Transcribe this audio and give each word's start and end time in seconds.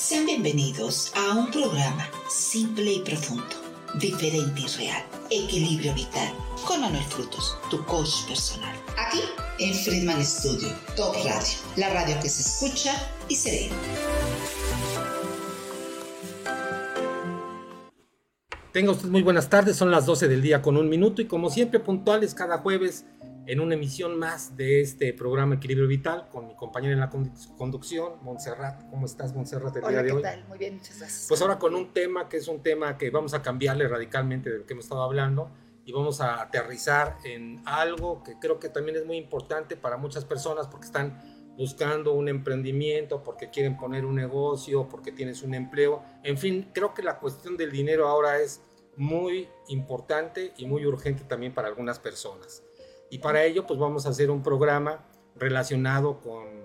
Sean 0.00 0.24
bienvenidos 0.24 1.12
a 1.14 1.34
un 1.34 1.50
programa 1.50 2.08
simple 2.26 2.90
y 2.90 3.00
profundo, 3.00 3.44
diferente 4.00 4.62
y 4.62 4.66
real, 4.78 5.04
equilibrio 5.28 5.92
vital, 5.92 6.32
con 6.66 6.80
Manuel 6.80 7.04
Frutos, 7.04 7.54
tu 7.68 7.84
coach 7.84 8.26
personal. 8.26 8.74
Aquí 8.96 9.20
en 9.58 9.74
Friedman 9.74 10.24
Studio, 10.24 10.68
Top 10.96 11.14
Radio, 11.16 11.54
la 11.76 11.90
radio 11.90 12.16
que 12.22 12.30
se 12.30 12.40
escucha 12.40 12.94
y 13.28 13.36
se 13.36 13.50
ve. 13.50 13.70
Tenga 18.72 18.92
usted 18.92 19.08
muy 19.08 19.22
buenas 19.22 19.50
tardes, 19.50 19.76
son 19.76 19.90
las 19.90 20.06
12 20.06 20.28
del 20.28 20.40
día 20.40 20.62
con 20.62 20.78
un 20.78 20.88
minuto 20.88 21.20
y 21.20 21.26
como 21.26 21.50
siempre 21.50 21.78
puntuales 21.78 22.32
cada 22.32 22.56
jueves 22.56 23.04
en 23.46 23.60
una 23.60 23.74
emisión 23.74 24.18
más 24.18 24.56
de 24.56 24.80
este 24.80 25.12
programa 25.12 25.56
Equilibrio 25.56 25.88
Vital 25.88 26.28
con 26.30 26.46
mi 26.46 26.54
compañera 26.54 26.94
en 26.94 27.00
la 27.00 27.10
conducción, 27.10 28.14
Montserrat. 28.22 28.88
¿Cómo 28.90 29.06
estás, 29.06 29.34
Montserrat, 29.34 29.76
el 29.76 29.88
día 29.88 30.02
de 30.02 30.12
hoy? 30.12 30.22
Muy 30.48 30.58
bien, 30.58 30.76
muchas 30.76 30.98
gracias. 30.98 31.26
Pues 31.28 31.40
ahora 31.42 31.58
con 31.58 31.74
un 31.74 31.92
tema 31.92 32.28
que 32.28 32.36
es 32.36 32.48
un 32.48 32.62
tema 32.62 32.96
que 32.96 33.10
vamos 33.10 33.34
a 33.34 33.42
cambiarle 33.42 33.88
radicalmente 33.88 34.50
de 34.50 34.58
lo 34.58 34.66
que 34.66 34.74
hemos 34.74 34.84
estado 34.84 35.02
hablando 35.02 35.50
y 35.84 35.92
vamos 35.92 36.20
a 36.20 36.40
aterrizar 36.40 37.16
en 37.24 37.62
algo 37.64 38.22
que 38.22 38.38
creo 38.38 38.60
que 38.60 38.68
también 38.68 38.96
es 38.96 39.06
muy 39.06 39.16
importante 39.16 39.76
para 39.76 39.96
muchas 39.96 40.24
personas 40.24 40.68
porque 40.68 40.86
están 40.86 41.20
buscando 41.56 42.12
un 42.12 42.28
emprendimiento, 42.28 43.22
porque 43.22 43.50
quieren 43.50 43.76
poner 43.76 44.04
un 44.04 44.14
negocio, 44.14 44.88
porque 44.88 45.12
tienes 45.12 45.42
un 45.42 45.54
empleo. 45.54 46.02
En 46.22 46.38
fin, 46.38 46.70
creo 46.72 46.94
que 46.94 47.02
la 47.02 47.18
cuestión 47.18 47.56
del 47.56 47.70
dinero 47.70 48.08
ahora 48.08 48.38
es 48.38 48.62
muy 48.96 49.48
importante 49.68 50.52
y 50.56 50.66
muy 50.66 50.86
urgente 50.86 51.24
también 51.24 51.52
para 51.52 51.68
algunas 51.68 51.98
personas. 51.98 52.62
Y 53.10 53.18
para 53.18 53.44
ello, 53.44 53.66
pues 53.66 53.78
vamos 53.78 54.06
a 54.06 54.10
hacer 54.10 54.30
un 54.30 54.42
programa 54.42 55.04
relacionado 55.36 56.20
con 56.20 56.60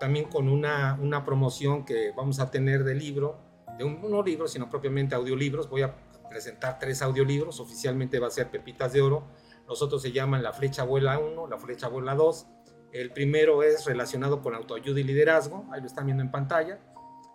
también 0.00 0.26
con 0.26 0.48
una, 0.48 0.98
una 1.00 1.24
promoción 1.24 1.84
que 1.84 2.12
vamos 2.16 2.40
a 2.40 2.50
tener 2.50 2.84
de 2.84 2.94
libro, 2.94 3.38
de 3.78 3.84
un, 3.84 4.00
no 4.10 4.22
libros, 4.22 4.52
sino 4.52 4.68
propiamente 4.68 5.14
audiolibros. 5.14 5.68
Voy 5.68 5.82
a 5.82 5.94
presentar 6.28 6.78
tres 6.78 7.00
audiolibros, 7.00 7.60
oficialmente 7.60 8.18
va 8.18 8.26
a 8.26 8.30
ser 8.30 8.50
Pepitas 8.50 8.92
de 8.92 9.02
Oro. 9.02 9.24
Los 9.66 9.82
otros 9.82 10.02
se 10.02 10.12
llaman 10.12 10.42
La 10.42 10.52
Flecha 10.52 10.82
Abuela 10.82 11.18
1, 11.18 11.46
La 11.46 11.58
Flecha 11.58 11.86
Abuela 11.86 12.14
2. 12.14 12.46
El 12.92 13.12
primero 13.12 13.62
es 13.62 13.86
relacionado 13.86 14.42
con 14.42 14.54
autoayuda 14.54 15.00
y 15.00 15.04
liderazgo, 15.04 15.66
ahí 15.72 15.80
lo 15.80 15.86
están 15.86 16.06
viendo 16.06 16.22
en 16.22 16.30
pantalla. 16.30 16.80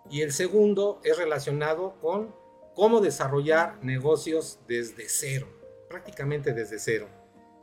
Y 0.08 0.22
el 0.22 0.32
segundo 0.32 1.00
es 1.04 1.18
relacionado 1.18 1.98
con 2.00 2.34
cómo 2.74 3.00
desarrollar 3.00 3.82
negocios 3.82 4.60
desde 4.66 5.08
cero, 5.08 5.48
prácticamente 5.88 6.54
desde 6.54 6.78
cero. 6.78 7.19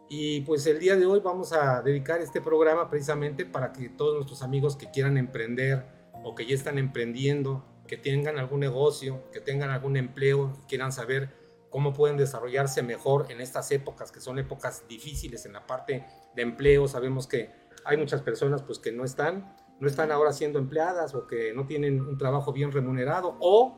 Y 0.10 0.42
pues 0.42 0.66
el 0.68 0.80
día 0.80 0.96
de 0.96 1.06
hoy 1.06 1.20
vamos 1.20 1.52
a 1.52 1.82
dedicar 1.82 2.22
este 2.22 2.40
programa 2.40 2.90
precisamente 2.90 3.46
para 3.46 3.74
que 3.74 3.90
todos 3.90 4.16
nuestros 4.16 4.42
amigos 4.42 4.78
que 4.78 4.90
quieran 4.90 5.18
emprender 5.18 5.86
o 6.24 6.34
que 6.34 6.46
ya 6.46 6.56
están 6.56 6.78
emprendiendo, 6.78 7.66
que 7.88 7.98
tengan 7.98 8.38
algún 8.38 8.62
negocio, 8.62 9.30
que 9.34 9.42
tengan 9.42 9.70
algún 9.70 9.98
empleo, 9.98 10.54
quieran 10.68 10.94
saber 10.94 11.36
cómo 11.70 11.94
pueden 11.94 12.16
desarrollarse 12.16 12.84
mejor 12.84 13.26
en 13.30 13.42
estas 13.42 13.70
épocas 13.72 14.12
que 14.14 14.22
son 14.22 14.40
épocas 14.40 14.88
difíciles 14.88 15.46
en 15.46 15.54
la 15.54 15.68
parte 15.68 16.06
de 16.36 16.42
empleo. 16.42 16.88
Sabemos 16.88 17.28
que 17.28 17.52
hay 17.84 17.98
muchas 17.98 18.22
personas 18.22 18.64
pues 18.64 18.80
que 18.80 18.94
no 18.94 19.04
están, 19.04 19.58
no 19.82 19.90
están 19.90 20.14
ahora 20.14 20.32
siendo 20.32 20.58
empleadas 20.58 21.16
o 21.16 21.28
que 21.28 21.54
no 21.54 21.68
tienen 21.68 22.00
un 22.00 22.18
trabajo 22.18 22.54
bien 22.54 22.72
remunerado 22.72 23.36
o 23.42 23.78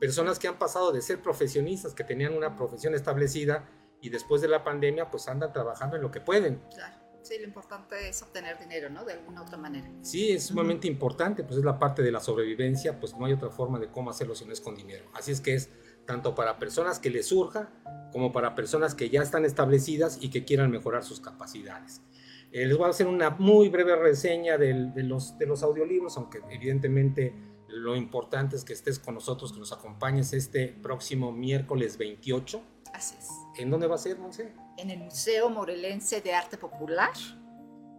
personas 0.00 0.40
que 0.40 0.48
han 0.48 0.58
pasado 0.58 0.90
de 0.90 1.02
ser 1.02 1.22
profesionistas, 1.22 1.94
que 1.94 2.02
tenían 2.02 2.36
una 2.36 2.56
profesión 2.56 2.96
establecida 2.96 3.68
y 4.00 4.10
después 4.10 4.40
de 4.40 4.48
la 4.48 4.64
pandemia 4.64 5.10
pues 5.10 5.28
andan 5.28 5.52
trabajando 5.52 5.96
en 5.96 6.02
lo 6.02 6.10
que 6.10 6.20
pueden. 6.20 6.60
Claro. 6.74 6.96
Sí, 7.22 7.36
lo 7.38 7.44
importante 7.44 8.08
es 8.08 8.22
obtener 8.22 8.58
dinero, 8.58 8.88
¿no? 8.88 9.04
De 9.04 9.12
alguna 9.12 9.42
otra 9.42 9.58
manera. 9.58 9.90
Sí, 10.00 10.30
es 10.30 10.44
sumamente 10.44 10.86
importante, 10.86 11.44
pues 11.44 11.58
es 11.58 11.64
la 11.64 11.78
parte 11.78 12.00
de 12.00 12.10
la 12.10 12.20
sobrevivencia, 12.20 12.98
pues 12.98 13.14
no 13.18 13.26
hay 13.26 13.34
otra 13.34 13.50
forma 13.50 13.78
de 13.78 13.90
cómo 13.90 14.10
hacerlo 14.10 14.34
si 14.34 14.46
no 14.46 14.52
es 14.52 14.60
con 14.60 14.74
dinero. 14.74 15.10
Así 15.12 15.32
es 15.32 15.40
que 15.40 15.54
es 15.54 15.68
tanto 16.06 16.34
para 16.34 16.58
personas 16.58 16.98
que 16.98 17.10
les 17.10 17.26
surja 17.26 17.70
como 18.12 18.32
para 18.32 18.54
personas 18.54 18.94
que 18.94 19.10
ya 19.10 19.20
están 19.20 19.44
establecidas 19.44 20.18
y 20.22 20.30
que 20.30 20.44
quieran 20.44 20.70
mejorar 20.70 21.04
sus 21.04 21.20
capacidades. 21.20 22.00
Eh, 22.50 22.64
les 22.64 22.78
voy 22.78 22.86
a 22.86 22.90
hacer 22.90 23.06
una 23.06 23.28
muy 23.30 23.68
breve 23.68 23.94
reseña 23.96 24.56
de, 24.56 24.72
los, 25.02 25.36
de 25.36 25.44
los 25.44 25.62
audiolibros, 25.62 26.16
aunque 26.16 26.40
evidentemente 26.48 27.34
lo 27.68 27.94
importante 27.94 28.56
es 28.56 28.64
que 28.64 28.72
estés 28.72 28.98
con 28.98 29.14
nosotros, 29.14 29.52
que 29.52 29.58
nos 29.58 29.72
acompañes 29.72 30.32
este 30.32 30.68
próximo 30.68 31.30
miércoles 31.30 31.98
28 31.98 32.62
Así 32.94 33.16
es. 33.18 33.28
¿En 33.58 33.70
dónde 33.70 33.88
va 33.88 33.96
a 33.96 33.98
ser, 33.98 34.18
Monse? 34.18 34.54
En 34.76 34.88
el 34.88 35.00
Museo 35.00 35.50
Morelense 35.50 36.20
de 36.20 36.32
Arte 36.32 36.56
Popular. 36.56 37.10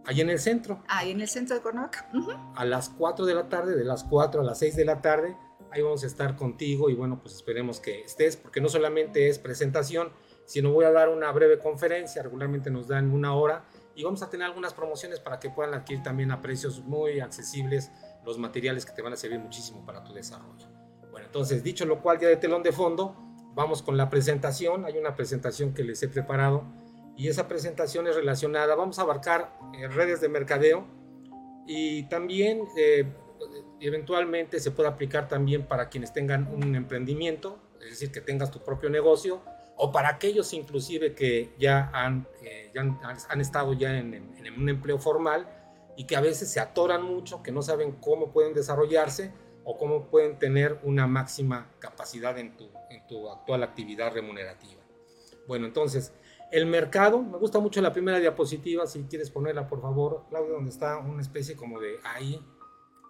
Ahí 0.06 0.22
en 0.22 0.30
el 0.30 0.38
centro. 0.38 0.82
Ahí 0.88 1.10
en 1.10 1.20
el 1.20 1.28
centro 1.28 1.54
de 1.54 1.60
Cuernavaca. 1.60 2.10
A 2.56 2.64
las 2.64 2.88
4 2.88 3.26
de 3.26 3.34
la 3.34 3.50
tarde, 3.50 3.76
de 3.76 3.84
las 3.84 4.02
4 4.04 4.40
a 4.40 4.44
las 4.44 4.58
6 4.58 4.74
de 4.74 4.86
la 4.86 5.02
tarde, 5.02 5.36
ahí 5.70 5.82
vamos 5.82 6.02
a 6.02 6.06
estar 6.06 6.34
contigo 6.34 6.88
y 6.88 6.94
bueno, 6.94 7.20
pues 7.20 7.34
esperemos 7.34 7.78
que 7.78 8.00
estés, 8.00 8.38
porque 8.38 8.62
no 8.62 8.70
solamente 8.70 9.28
es 9.28 9.38
presentación, 9.38 10.14
sino 10.46 10.72
voy 10.72 10.86
a 10.86 10.92
dar 10.92 11.10
una 11.10 11.30
breve 11.30 11.58
conferencia, 11.58 12.22
regularmente 12.22 12.70
nos 12.70 12.88
dan 12.88 13.12
una 13.12 13.34
hora 13.34 13.66
y 13.94 14.02
vamos 14.02 14.22
a 14.22 14.30
tener 14.30 14.46
algunas 14.46 14.72
promociones 14.72 15.20
para 15.20 15.38
que 15.38 15.50
puedan 15.50 15.74
adquirir 15.74 16.02
también 16.02 16.32
a 16.32 16.40
precios 16.40 16.80
muy 16.80 17.20
accesibles 17.20 17.92
los 18.24 18.38
materiales 18.38 18.86
que 18.86 18.92
te 18.92 19.02
van 19.02 19.12
a 19.12 19.16
servir 19.16 19.38
muchísimo 19.38 19.84
para 19.84 20.02
tu 20.02 20.14
desarrollo. 20.14 20.66
Bueno, 21.10 21.26
entonces, 21.26 21.62
dicho 21.62 21.84
lo 21.84 22.00
cual, 22.00 22.18
ya 22.18 22.28
de 22.28 22.36
telón 22.36 22.62
de 22.62 22.72
fondo, 22.72 23.29
vamos 23.54 23.82
con 23.82 23.96
la 23.96 24.10
presentación. 24.10 24.84
Hay 24.84 24.98
una 24.98 25.14
presentación 25.14 25.74
que 25.74 25.84
les 25.84 26.02
he 26.02 26.08
preparado 26.08 26.64
y 27.16 27.28
esa 27.28 27.48
presentación 27.48 28.06
es 28.06 28.16
relacionada, 28.16 28.74
vamos 28.74 28.98
a 28.98 29.02
abarcar 29.02 29.52
eh, 29.74 29.88
redes 29.88 30.20
de 30.20 30.28
mercadeo 30.28 30.86
y 31.66 32.08
también 32.08 32.62
eh, 32.78 33.06
eventualmente 33.80 34.58
se 34.58 34.70
puede 34.70 34.88
aplicar 34.88 35.28
también 35.28 35.66
para 35.66 35.88
quienes 35.90 36.12
tengan 36.12 36.46
un 36.46 36.74
emprendimiento, 36.74 37.58
es 37.82 37.90
decir, 37.90 38.10
que 38.10 38.20
tengas 38.20 38.50
tu 38.50 38.60
propio 38.60 38.88
negocio 38.88 39.42
o 39.76 39.92
para 39.92 40.08
aquellos 40.08 40.52
inclusive 40.52 41.14
que 41.14 41.54
ya 41.58 41.90
han, 41.92 42.26
eh, 42.42 42.72
estado 43.38 43.72
ya 43.74 43.98
en 43.98 44.54
un 44.56 44.68
empleo 44.68 44.98
formal 44.98 45.46
y 45.96 46.04
que 46.04 46.16
a 46.16 46.20
veces 46.22 46.50
se 46.50 46.60
atoran 46.60 47.02
mucho, 47.02 47.42
que 47.42 47.52
no 47.52 47.60
saben 47.60 47.92
cómo 47.92 48.32
pueden 48.32 48.54
desarrollarse 48.54 49.32
o 49.64 49.76
cómo 49.78 50.06
pueden 50.06 50.38
tener 50.38 50.78
una 50.82 51.06
máxima 51.06 51.70
capacidad 51.78 52.38
en 52.38 52.56
tu, 52.56 52.68
en 52.90 53.06
tu 53.06 53.28
actual 53.28 53.62
actividad 53.62 54.12
remunerativa. 54.12 54.80
Bueno, 55.46 55.66
entonces, 55.66 56.12
el 56.50 56.66
mercado, 56.66 57.22
me 57.22 57.38
gusta 57.38 57.58
mucho 57.58 57.80
la 57.80 57.92
primera 57.92 58.18
diapositiva, 58.18 58.86
si 58.86 59.02
quieres 59.04 59.30
ponerla 59.30 59.68
por 59.68 59.80
favor, 59.80 60.24
Claudia, 60.28 60.52
donde 60.52 60.70
está 60.70 60.98
una 60.98 61.22
especie 61.22 61.56
como 61.56 61.80
de 61.80 61.98
ahí, 62.04 62.40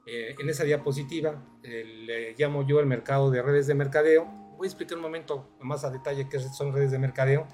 eh, 0.07 0.35
en 0.39 0.49
esa 0.49 0.65
diapositiva, 0.65 1.43
eh, 1.63 1.85
le 1.85 2.35
llamo 2.35 2.67
yo 2.67 2.81
el 2.81 2.87
mercado 2.87 3.31
de 3.31 3.43
redes 3.43 3.67
de 3.67 3.75
mercadeo. 3.75 4.25
Voy 4.57 4.67
a 4.67 4.69
explicar 4.69 4.97
un 4.97 5.03
momento 5.03 5.51
más 5.61 5.85
a 5.85 5.91
detalle 5.91 6.29
qué 6.29 6.41
son 6.41 6.73
redes 6.73 6.91
de 6.91 6.99
mercadeo. 6.99 7.47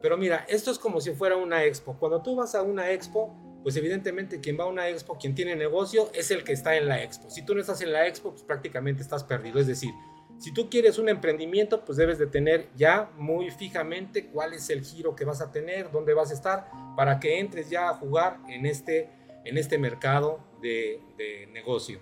Pero 0.00 0.16
mira, 0.16 0.44
esto 0.48 0.70
es 0.70 0.78
como 0.78 1.00
si 1.00 1.12
fuera 1.12 1.36
una 1.36 1.64
expo. 1.64 1.96
Cuando 1.98 2.20
tú 2.22 2.34
vas 2.34 2.54
a 2.54 2.62
una 2.62 2.90
expo, 2.90 3.32
pues 3.62 3.76
evidentemente 3.76 4.40
quien 4.40 4.58
va 4.58 4.64
a 4.64 4.68
una 4.68 4.88
expo, 4.88 5.16
quien 5.18 5.34
tiene 5.34 5.56
negocio, 5.56 6.10
es 6.14 6.30
el 6.30 6.44
que 6.44 6.52
está 6.52 6.76
en 6.76 6.88
la 6.88 7.02
expo. 7.02 7.30
Si 7.30 7.44
tú 7.44 7.54
no 7.54 7.60
estás 7.60 7.80
en 7.80 7.92
la 7.92 8.06
expo, 8.06 8.30
pues 8.30 8.42
prácticamente 8.42 9.02
estás 9.02 9.24
perdido. 9.24 9.60
Es 9.60 9.66
decir, 9.66 9.92
si 10.38 10.52
tú 10.52 10.68
quieres 10.68 10.98
un 10.98 11.08
emprendimiento, 11.08 11.84
pues 11.84 11.96
debes 11.98 12.18
de 12.18 12.26
tener 12.26 12.68
ya 12.74 13.10
muy 13.16 13.50
fijamente 13.50 14.26
cuál 14.26 14.54
es 14.54 14.70
el 14.70 14.82
giro 14.82 15.14
que 15.14 15.24
vas 15.24 15.40
a 15.40 15.52
tener, 15.52 15.90
dónde 15.90 16.14
vas 16.14 16.30
a 16.30 16.34
estar, 16.34 16.68
para 16.96 17.20
que 17.20 17.38
entres 17.38 17.70
ya 17.70 17.88
a 17.88 17.94
jugar 17.94 18.38
en 18.48 18.66
este, 18.66 19.08
en 19.44 19.56
este 19.56 19.78
mercado 19.78 20.40
de, 20.60 21.00
de 21.16 21.46
negocio. 21.52 22.00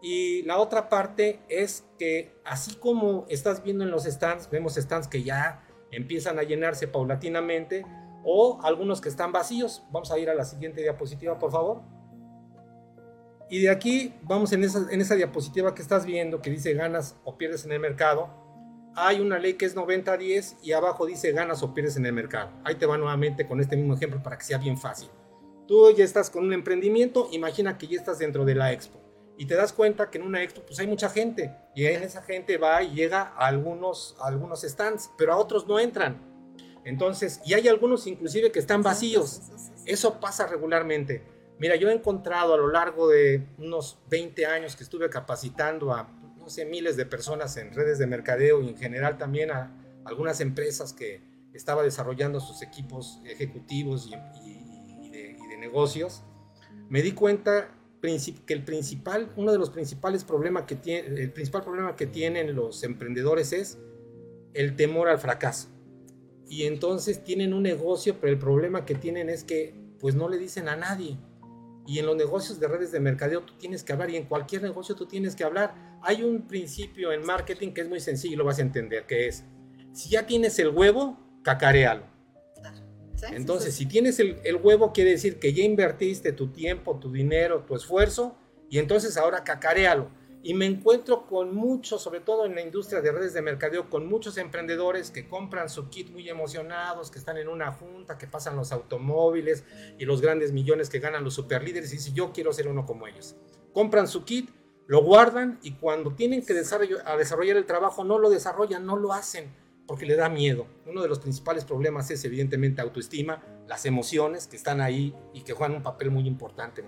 Y 0.00 0.42
la 0.42 0.58
otra 0.58 0.88
parte 0.88 1.40
es 1.48 1.84
que 1.98 2.34
así 2.44 2.76
como 2.76 3.26
estás 3.28 3.62
viendo 3.62 3.84
en 3.84 3.90
los 3.90 4.04
stands, 4.04 4.50
vemos 4.50 4.74
stands 4.74 5.08
que 5.08 5.22
ya 5.22 5.64
empiezan 5.92 6.38
a 6.38 6.42
llenarse 6.42 6.88
paulatinamente, 6.88 7.84
o 8.24 8.60
algunos 8.62 9.00
que 9.00 9.08
están 9.08 9.32
vacíos. 9.32 9.82
Vamos 9.90 10.10
a 10.10 10.18
ir 10.18 10.30
a 10.30 10.34
la 10.34 10.44
siguiente 10.44 10.82
diapositiva, 10.82 11.38
por 11.38 11.50
favor. 11.50 11.82
Y 13.50 13.60
de 13.60 13.70
aquí 13.70 14.14
vamos 14.22 14.52
en 14.52 14.64
esa, 14.64 14.86
en 14.90 15.00
esa 15.00 15.14
diapositiva 15.14 15.74
que 15.74 15.82
estás 15.82 16.06
viendo 16.06 16.40
que 16.40 16.50
dice 16.50 16.72
ganas 16.72 17.16
o 17.24 17.36
pierdes 17.36 17.64
en 17.64 17.72
el 17.72 17.80
mercado. 17.80 18.30
Hay 18.94 19.20
una 19.20 19.38
ley 19.38 19.54
que 19.54 19.66
es 19.66 19.76
90-10 19.76 20.56
y 20.62 20.72
abajo 20.72 21.06
dice 21.06 21.32
ganas 21.32 21.62
o 21.62 21.74
pierdes 21.74 21.96
en 21.96 22.06
el 22.06 22.12
mercado. 22.12 22.50
Ahí 22.64 22.76
te 22.76 22.86
va 22.86 22.96
nuevamente 22.96 23.46
con 23.46 23.60
este 23.60 23.76
mismo 23.76 23.94
ejemplo 23.94 24.22
para 24.22 24.38
que 24.38 24.44
sea 24.44 24.58
bien 24.58 24.78
fácil. 24.78 25.08
Tú 25.66 25.90
ya 25.92 26.04
estás 26.04 26.30
con 26.30 26.44
un 26.44 26.52
emprendimiento, 26.52 27.28
imagina 27.32 27.78
que 27.78 27.86
ya 27.86 27.98
estás 27.98 28.18
dentro 28.18 28.44
de 28.44 28.54
la 28.54 28.72
expo 28.72 28.98
y 29.38 29.46
te 29.46 29.54
das 29.54 29.72
cuenta 29.72 30.10
que 30.10 30.18
en 30.18 30.24
una 30.24 30.42
expo 30.42 30.62
pues 30.66 30.78
hay 30.78 30.86
mucha 30.86 31.08
gente 31.08 31.54
y 31.74 31.84
esa 31.84 32.22
gente 32.22 32.58
va 32.58 32.82
y 32.82 32.94
llega 32.94 33.32
a 33.36 33.46
algunos, 33.46 34.16
a 34.20 34.28
algunos 34.28 34.62
stands, 34.62 35.10
pero 35.16 35.32
a 35.32 35.36
otros 35.36 35.66
no 35.66 35.78
entran. 35.78 36.31
Entonces, 36.84 37.40
y 37.44 37.54
hay 37.54 37.68
algunos 37.68 38.06
inclusive 38.06 38.50
que 38.50 38.58
están 38.58 38.82
vacíos. 38.82 39.42
Eso 39.86 40.20
pasa 40.20 40.46
regularmente. 40.46 41.22
Mira, 41.58 41.76
yo 41.76 41.90
he 41.90 41.92
encontrado 41.92 42.54
a 42.54 42.56
lo 42.56 42.68
largo 42.68 43.08
de 43.08 43.46
unos 43.58 43.98
20 44.10 44.46
años 44.46 44.74
que 44.74 44.82
estuve 44.82 45.08
capacitando 45.08 45.92
a, 45.92 46.08
no 46.36 46.48
sé, 46.48 46.64
miles 46.64 46.96
de 46.96 47.06
personas 47.06 47.56
en 47.56 47.72
redes 47.72 47.98
de 47.98 48.06
mercadeo 48.06 48.62
y 48.62 48.68
en 48.68 48.76
general 48.76 49.16
también 49.16 49.50
a 49.50 49.72
algunas 50.04 50.40
empresas 50.40 50.92
que 50.92 51.22
estaba 51.54 51.82
desarrollando 51.82 52.40
sus 52.40 52.62
equipos 52.62 53.20
ejecutivos 53.24 54.08
y, 54.08 55.10
de, 55.10 55.36
y 55.38 55.48
de 55.48 55.56
negocios, 55.58 56.24
me 56.88 57.02
di 57.02 57.12
cuenta 57.12 57.70
que 58.02 58.52
el 58.52 58.64
principal, 58.64 59.32
uno 59.36 59.52
de 59.52 59.58
los 59.58 59.70
principales 59.70 60.24
problemas 60.24 60.64
que 60.64 60.74
tiene, 60.74 61.22
el 61.22 61.32
principal 61.32 61.62
problema 61.62 61.94
que 61.94 62.06
tienen 62.06 62.56
los 62.56 62.82
emprendedores 62.82 63.52
es 63.52 63.78
el 64.54 64.74
temor 64.74 65.08
al 65.08 65.18
fracaso. 65.18 65.68
Y 66.52 66.66
entonces 66.66 67.24
tienen 67.24 67.54
un 67.54 67.62
negocio, 67.62 68.18
pero 68.20 68.30
el 68.30 68.38
problema 68.38 68.84
que 68.84 68.94
tienen 68.94 69.30
es 69.30 69.42
que 69.42 69.74
pues 69.98 70.14
no 70.14 70.28
le 70.28 70.36
dicen 70.36 70.68
a 70.68 70.76
nadie. 70.76 71.16
Y 71.86 71.98
en 71.98 72.04
los 72.04 72.14
negocios 72.14 72.60
de 72.60 72.68
redes 72.68 72.92
de 72.92 73.00
mercadeo 73.00 73.40
tú 73.40 73.54
tienes 73.56 73.82
que 73.82 73.94
hablar 73.94 74.10
y 74.10 74.16
en 74.16 74.26
cualquier 74.26 74.60
negocio 74.60 74.94
tú 74.94 75.06
tienes 75.06 75.34
que 75.34 75.44
hablar. 75.44 75.98
Hay 76.02 76.22
un 76.22 76.46
principio 76.46 77.10
en 77.10 77.24
marketing 77.24 77.72
que 77.72 77.80
es 77.80 77.88
muy 77.88 78.00
sencillo 78.00 78.34
y 78.34 78.36
lo 78.36 78.44
vas 78.44 78.58
a 78.58 78.60
entender, 78.60 79.06
que 79.06 79.28
es, 79.28 79.44
si 79.94 80.10
ya 80.10 80.26
tienes 80.26 80.58
el 80.58 80.68
huevo, 80.68 81.18
cacarealo. 81.42 82.04
Entonces, 83.30 83.74
si 83.74 83.86
tienes 83.86 84.20
el, 84.20 84.56
huevo, 84.62 84.92
quiere 84.92 85.12
decir 85.12 85.38
que 85.38 85.54
ya 85.54 85.64
invertiste 85.64 86.32
tu 86.32 86.48
tiempo, 86.48 86.98
tu 86.98 87.10
dinero, 87.10 87.64
tu 87.66 87.74
esfuerzo, 87.74 88.36
y 88.68 88.78
entonces 88.78 89.16
ahora 89.16 89.42
cacarealo. 89.42 90.10
Y 90.44 90.54
me 90.54 90.66
encuentro 90.66 91.26
con 91.26 91.54
muchos, 91.54 92.02
sobre 92.02 92.18
todo 92.18 92.46
en 92.46 92.56
la 92.56 92.62
industria 92.62 93.00
de 93.00 93.12
redes 93.12 93.32
de 93.32 93.42
mercadeo, 93.42 93.88
con 93.88 94.08
muchos 94.08 94.36
emprendedores 94.38 95.12
que 95.12 95.28
compran 95.28 95.68
su 95.68 95.88
kit 95.88 96.10
muy 96.10 96.28
emocionados, 96.28 97.12
que 97.12 97.20
están 97.20 97.36
en 97.36 97.46
una 97.46 97.70
junta, 97.70 98.18
que 98.18 98.26
pasan 98.26 98.56
los 98.56 98.72
automóviles 98.72 99.64
y 99.98 100.04
los 100.04 100.20
grandes 100.20 100.50
millones 100.50 100.90
que 100.90 100.98
ganan 100.98 101.22
los 101.22 101.34
superlíderes 101.34 101.92
y 101.92 101.96
dicen, 101.96 102.14
yo 102.14 102.32
quiero 102.32 102.52
ser 102.52 102.66
uno 102.66 102.84
como 102.84 103.06
ellos. 103.06 103.36
Compran 103.72 104.08
su 104.08 104.24
kit, 104.24 104.50
lo 104.86 105.04
guardan 105.04 105.60
y 105.62 105.74
cuando 105.74 106.12
tienen 106.14 106.44
que 106.44 106.54
desarrollar 106.54 107.56
el 107.56 107.66
trabajo 107.66 108.02
no 108.02 108.18
lo 108.18 108.28
desarrollan, 108.28 108.84
no 108.84 108.96
lo 108.96 109.12
hacen 109.12 109.62
porque 109.86 110.06
le 110.06 110.16
da 110.16 110.28
miedo. 110.28 110.66
Uno 110.86 111.02
de 111.02 111.08
los 111.08 111.18
principales 111.18 111.64
problemas 111.64 112.10
es 112.10 112.24
evidentemente 112.24 112.80
autoestima, 112.80 113.42
las 113.68 113.84
emociones 113.86 114.46
que 114.46 114.56
están 114.56 114.80
ahí 114.80 115.14
y 115.32 115.42
que 115.42 115.52
juegan 115.52 115.76
un 115.76 115.82
papel 115.82 116.10
muy 116.10 116.26
importante 116.26 116.82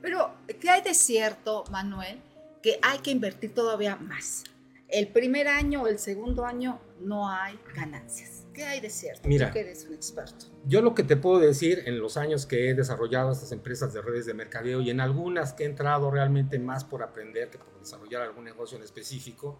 Pero, 0.00 0.34
¿qué 0.60 0.70
hay 0.70 0.82
de 0.82 0.94
cierto, 0.94 1.64
Manuel? 1.70 2.20
Que 2.62 2.78
hay 2.82 2.98
que 2.98 3.10
invertir 3.10 3.54
todavía 3.54 3.96
más. 3.96 4.44
El 4.88 5.08
primer 5.08 5.48
año 5.48 5.82
o 5.82 5.86
el 5.86 5.98
segundo 5.98 6.44
año 6.44 6.80
no 7.00 7.28
hay 7.28 7.58
ganancias. 7.74 8.46
¿Qué 8.52 8.64
hay 8.64 8.80
de 8.80 8.90
cierto? 8.90 9.26
Mira, 9.26 9.48
Tú 9.48 9.54
que 9.54 9.60
eres 9.60 9.86
un 9.86 9.94
experto. 9.94 10.46
Yo 10.66 10.82
lo 10.82 10.94
que 10.94 11.02
te 11.02 11.16
puedo 11.16 11.38
decir 11.40 11.82
en 11.86 11.98
los 11.98 12.18
años 12.18 12.44
que 12.44 12.68
he 12.68 12.74
desarrollado 12.74 13.32
estas 13.32 13.52
empresas 13.52 13.94
de 13.94 14.02
redes 14.02 14.26
de 14.26 14.34
mercadeo 14.34 14.82
y 14.82 14.90
en 14.90 15.00
algunas 15.00 15.54
que 15.54 15.64
he 15.64 15.66
entrado 15.66 16.10
realmente 16.10 16.58
más 16.58 16.84
por 16.84 17.02
aprender 17.02 17.48
que 17.48 17.58
por 17.58 17.78
desarrollar 17.78 18.22
algún 18.22 18.44
negocio 18.44 18.76
en 18.76 18.84
específico, 18.84 19.58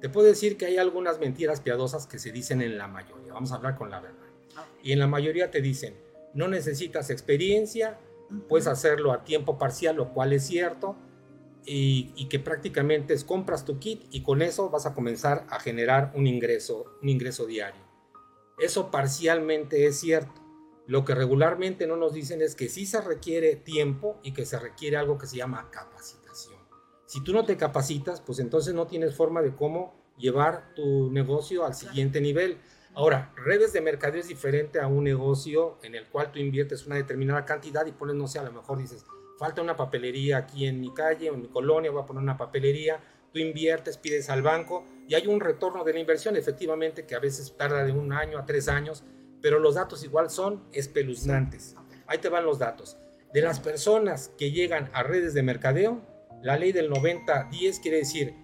te 0.00 0.08
puedo 0.08 0.26
decir 0.26 0.56
que 0.56 0.66
hay 0.66 0.78
algunas 0.78 1.18
mentiras 1.18 1.60
piadosas 1.60 2.06
que 2.06 2.18
se 2.18 2.32
dicen 2.32 2.62
en 2.62 2.78
la 2.78 2.86
mayoría. 2.86 3.32
Vamos 3.32 3.52
a 3.52 3.56
hablar 3.56 3.76
con 3.76 3.90
la 3.90 4.00
verdad. 4.00 4.18
Y 4.82 4.92
en 4.92 4.98
la 4.98 5.06
mayoría 5.06 5.50
te 5.50 5.60
dicen, 5.60 5.96
no 6.34 6.48
necesitas 6.48 7.10
experiencia, 7.10 7.98
puedes 8.48 8.66
hacerlo 8.66 9.12
a 9.12 9.24
tiempo 9.24 9.58
parcial, 9.58 9.96
lo 9.96 10.12
cual 10.12 10.32
es 10.32 10.46
cierto, 10.46 10.96
y, 11.64 12.28
que 12.28 12.38
prácticamente 12.38 13.14
es 13.14 13.24
compras 13.24 13.64
tu 13.64 13.78
kit 13.78 14.04
y 14.10 14.22
con 14.22 14.42
eso 14.42 14.70
vas 14.70 14.86
a 14.86 14.94
comenzar 14.94 15.46
a 15.50 15.60
generar 15.60 16.12
un 16.14 16.26
ingreso, 16.26 16.98
un 17.02 17.08
ingreso 17.08 17.46
diario. 17.46 17.82
Eso 18.58 18.90
parcialmente 18.90 19.86
es 19.86 19.98
cierto. 20.00 20.40
Lo 20.86 21.04
que 21.04 21.14
regularmente 21.14 21.86
no 21.86 21.96
nos 21.96 22.14
dicen 22.14 22.42
es 22.42 22.54
que 22.54 22.68
sí 22.68 22.86
se 22.86 23.00
requiere 23.00 23.56
tiempo 23.56 24.20
y 24.22 24.32
que 24.32 24.44
se 24.44 24.58
requiere 24.58 24.96
algo 24.96 25.18
que 25.18 25.26
se 25.26 25.36
llama 25.36 25.70
capacidad. 25.70 26.20
Si 27.10 27.24
tú 27.24 27.32
no 27.32 27.44
te 27.44 27.56
capacitas, 27.56 28.20
pues 28.20 28.38
entonces 28.38 28.72
no 28.72 28.86
tienes 28.86 29.16
forma 29.16 29.42
de 29.42 29.52
cómo 29.56 30.00
llevar 30.16 30.72
tu 30.76 31.10
negocio 31.10 31.66
al 31.66 31.74
siguiente 31.74 32.20
nivel. 32.20 32.58
Ahora, 32.94 33.34
redes 33.34 33.72
de 33.72 33.80
mercadeo 33.80 34.20
es 34.20 34.28
diferente 34.28 34.78
a 34.78 34.86
un 34.86 35.02
negocio 35.02 35.78
en 35.82 35.96
el 35.96 36.06
cual 36.06 36.30
tú 36.30 36.38
inviertes 36.38 36.86
una 36.86 36.94
determinada 36.94 37.44
cantidad 37.44 37.84
y 37.84 37.90
pones, 37.90 38.14
no 38.14 38.28
sé, 38.28 38.38
a 38.38 38.44
lo 38.44 38.52
mejor 38.52 38.78
dices, 38.78 39.04
falta 39.40 39.62
una 39.62 39.74
papelería 39.74 40.36
aquí 40.36 40.66
en 40.66 40.78
mi 40.78 40.92
calle 40.92 41.30
o 41.30 41.34
en 41.34 41.40
mi 41.40 41.48
colonia, 41.48 41.90
voy 41.90 42.02
a 42.02 42.04
poner 42.04 42.22
una 42.22 42.36
papelería, 42.36 43.00
tú 43.32 43.38
inviertes, 43.38 43.96
pides 43.96 44.28
al 44.28 44.42
banco 44.42 44.84
y 45.08 45.14
hay 45.14 45.26
un 45.28 45.40
retorno 45.40 45.82
de 45.82 45.94
la 45.94 45.98
inversión, 45.98 46.36
efectivamente, 46.36 47.06
que 47.06 47.14
a 47.14 47.20
veces 47.20 47.56
tarda 47.56 47.82
de 47.82 47.90
un 47.90 48.12
año 48.12 48.38
a 48.38 48.44
tres 48.44 48.68
años, 48.68 49.02
pero 49.40 49.58
los 49.58 49.76
datos 49.76 50.04
igual 50.04 50.28
son 50.28 50.62
espeluznantes. 50.74 51.74
Ahí 52.06 52.18
te 52.18 52.28
van 52.28 52.44
los 52.44 52.58
datos. 52.58 52.98
De 53.32 53.40
las 53.40 53.60
personas 53.60 54.30
que 54.36 54.50
llegan 54.50 54.90
a 54.92 55.04
redes 55.04 55.32
de 55.32 55.42
mercadeo, 55.42 56.02
la 56.42 56.58
ley 56.58 56.72
del 56.72 56.90
90-10 56.90 57.80
quiere 57.80 57.96
decir 57.96 58.34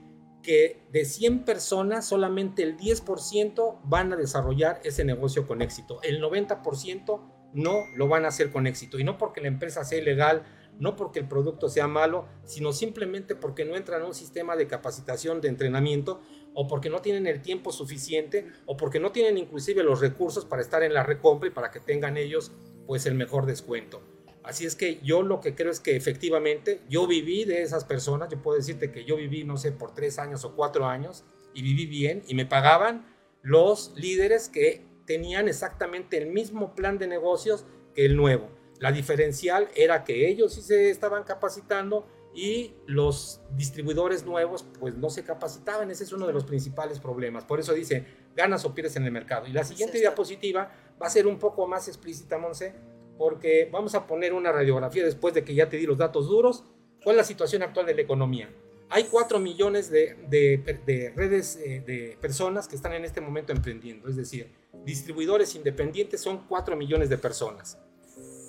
que 0.42 0.80
de 0.92 1.04
100 1.04 1.44
personas 1.44 2.06
solamente 2.06 2.62
el 2.62 2.78
10% 2.78 3.80
van 3.84 4.14
a 4.14 4.16
desarrollar 4.16 4.80
ese 4.82 5.04
negocio 5.04 5.46
con 5.46 5.60
éxito. 5.60 6.00
El 6.02 6.22
90% 6.22 7.20
no 7.52 7.84
lo 7.94 8.08
van 8.08 8.24
a 8.24 8.28
hacer 8.28 8.50
con 8.50 8.66
éxito. 8.66 8.98
Y 8.98 9.04
no 9.04 9.18
porque 9.18 9.42
la 9.42 9.48
empresa 9.48 9.84
sea 9.84 9.98
ilegal, 9.98 10.44
no 10.78 10.96
porque 10.96 11.20
el 11.20 11.28
producto 11.28 11.68
sea 11.68 11.86
malo, 11.86 12.26
sino 12.44 12.72
simplemente 12.72 13.34
porque 13.34 13.64
no 13.64 13.76
entran 13.76 14.02
a 14.02 14.06
un 14.06 14.14
sistema 14.14 14.56
de 14.56 14.66
capacitación, 14.66 15.40
de 15.40 15.48
entrenamiento, 15.48 16.20
o 16.54 16.66
porque 16.66 16.90
no 16.90 17.00
tienen 17.02 17.26
el 17.26 17.42
tiempo 17.42 17.72
suficiente, 17.72 18.46
o 18.66 18.76
porque 18.76 19.00
no 19.00 19.12
tienen 19.12 19.38
inclusive 19.38 19.82
los 19.82 20.00
recursos 20.00 20.44
para 20.44 20.62
estar 20.62 20.82
en 20.82 20.94
la 20.94 21.02
recompra 21.02 21.48
y 21.48 21.52
para 21.52 21.70
que 21.70 21.80
tengan 21.80 22.16
ellos 22.16 22.52
pues 22.86 23.06
el 23.06 23.14
mejor 23.14 23.46
descuento. 23.46 24.02
Así 24.42 24.64
es 24.64 24.76
que 24.76 25.00
yo 25.02 25.22
lo 25.22 25.40
que 25.40 25.56
creo 25.56 25.72
es 25.72 25.80
que 25.80 25.96
efectivamente 25.96 26.80
yo 26.88 27.08
viví 27.08 27.44
de 27.44 27.62
esas 27.62 27.84
personas, 27.84 28.28
yo 28.28 28.40
puedo 28.40 28.56
decirte 28.56 28.92
que 28.92 29.04
yo 29.04 29.16
viví, 29.16 29.42
no 29.42 29.56
sé, 29.56 29.72
por 29.72 29.92
tres 29.92 30.20
años 30.20 30.44
o 30.44 30.54
cuatro 30.54 30.86
años 30.86 31.24
y 31.52 31.62
viví 31.62 31.86
bien 31.86 32.22
y 32.28 32.34
me 32.34 32.46
pagaban 32.46 33.06
los 33.42 33.92
líderes 33.96 34.48
que 34.48 34.86
tenían 35.04 35.48
exactamente 35.48 36.16
el 36.16 36.28
mismo 36.28 36.76
plan 36.76 36.96
de 36.98 37.08
negocios 37.08 37.64
que 37.94 38.04
el 38.04 38.16
nuevo. 38.16 38.55
La 38.80 38.92
diferencial 38.92 39.68
era 39.74 40.04
que 40.04 40.28
ellos 40.28 40.54
sí 40.54 40.62
se 40.62 40.90
estaban 40.90 41.24
capacitando 41.24 42.06
y 42.34 42.74
los 42.86 43.40
distribuidores 43.56 44.24
nuevos 44.24 44.66
pues 44.78 44.94
no 44.94 45.08
se 45.08 45.24
capacitaban. 45.24 45.90
Ese 45.90 46.04
es 46.04 46.12
uno 46.12 46.26
de 46.26 46.32
los 46.32 46.44
principales 46.44 47.00
problemas. 47.00 47.44
Por 47.44 47.60
eso 47.60 47.72
dice, 47.72 48.04
ganas 48.34 48.64
o 48.64 48.74
pierdes 48.74 48.96
en 48.96 49.04
el 49.04 49.12
mercado. 49.12 49.46
Y 49.46 49.52
la 49.52 49.64
siguiente 49.64 49.98
diapositiva 49.98 50.70
va 51.00 51.06
a 51.06 51.10
ser 51.10 51.26
un 51.26 51.38
poco 51.38 51.66
más 51.66 51.88
explícita, 51.88 52.38
Monse 52.38 52.74
porque 53.18 53.68
vamos 53.72 53.94
a 53.94 54.06
poner 54.06 54.32
una 54.32 54.52
radiografía 54.52 55.04
después 55.04 55.34
de 55.34 55.44
que 55.44 55.54
ya 55.54 55.68
te 55.68 55.76
di 55.76 55.86
los 55.86 55.98
datos 55.98 56.28
duros. 56.28 56.64
¿Cuál 57.02 57.16
es 57.16 57.18
la 57.18 57.24
situación 57.24 57.62
actual 57.62 57.86
de 57.86 57.94
la 57.94 58.02
economía? 58.02 58.50
Hay 58.88 59.04
4 59.04 59.40
millones 59.40 59.90
de, 59.90 60.16
de, 60.28 61.12
redes 61.16 61.56
eh, 61.56 61.82
de 61.84 62.16
personas 62.20 62.68
que 62.68 62.76
están 62.76 62.92
en 62.92 63.04
este 63.04 63.20
momento 63.20 63.52
emprendiendo, 63.52 64.08
es 64.08 64.14
decir, 64.14 64.52
distribuidores 64.84 65.56
independientes 65.56 66.20
son 66.20 66.46
4 66.46 66.76
millones 66.76 67.08
de 67.08 67.18
personas. 67.18 67.78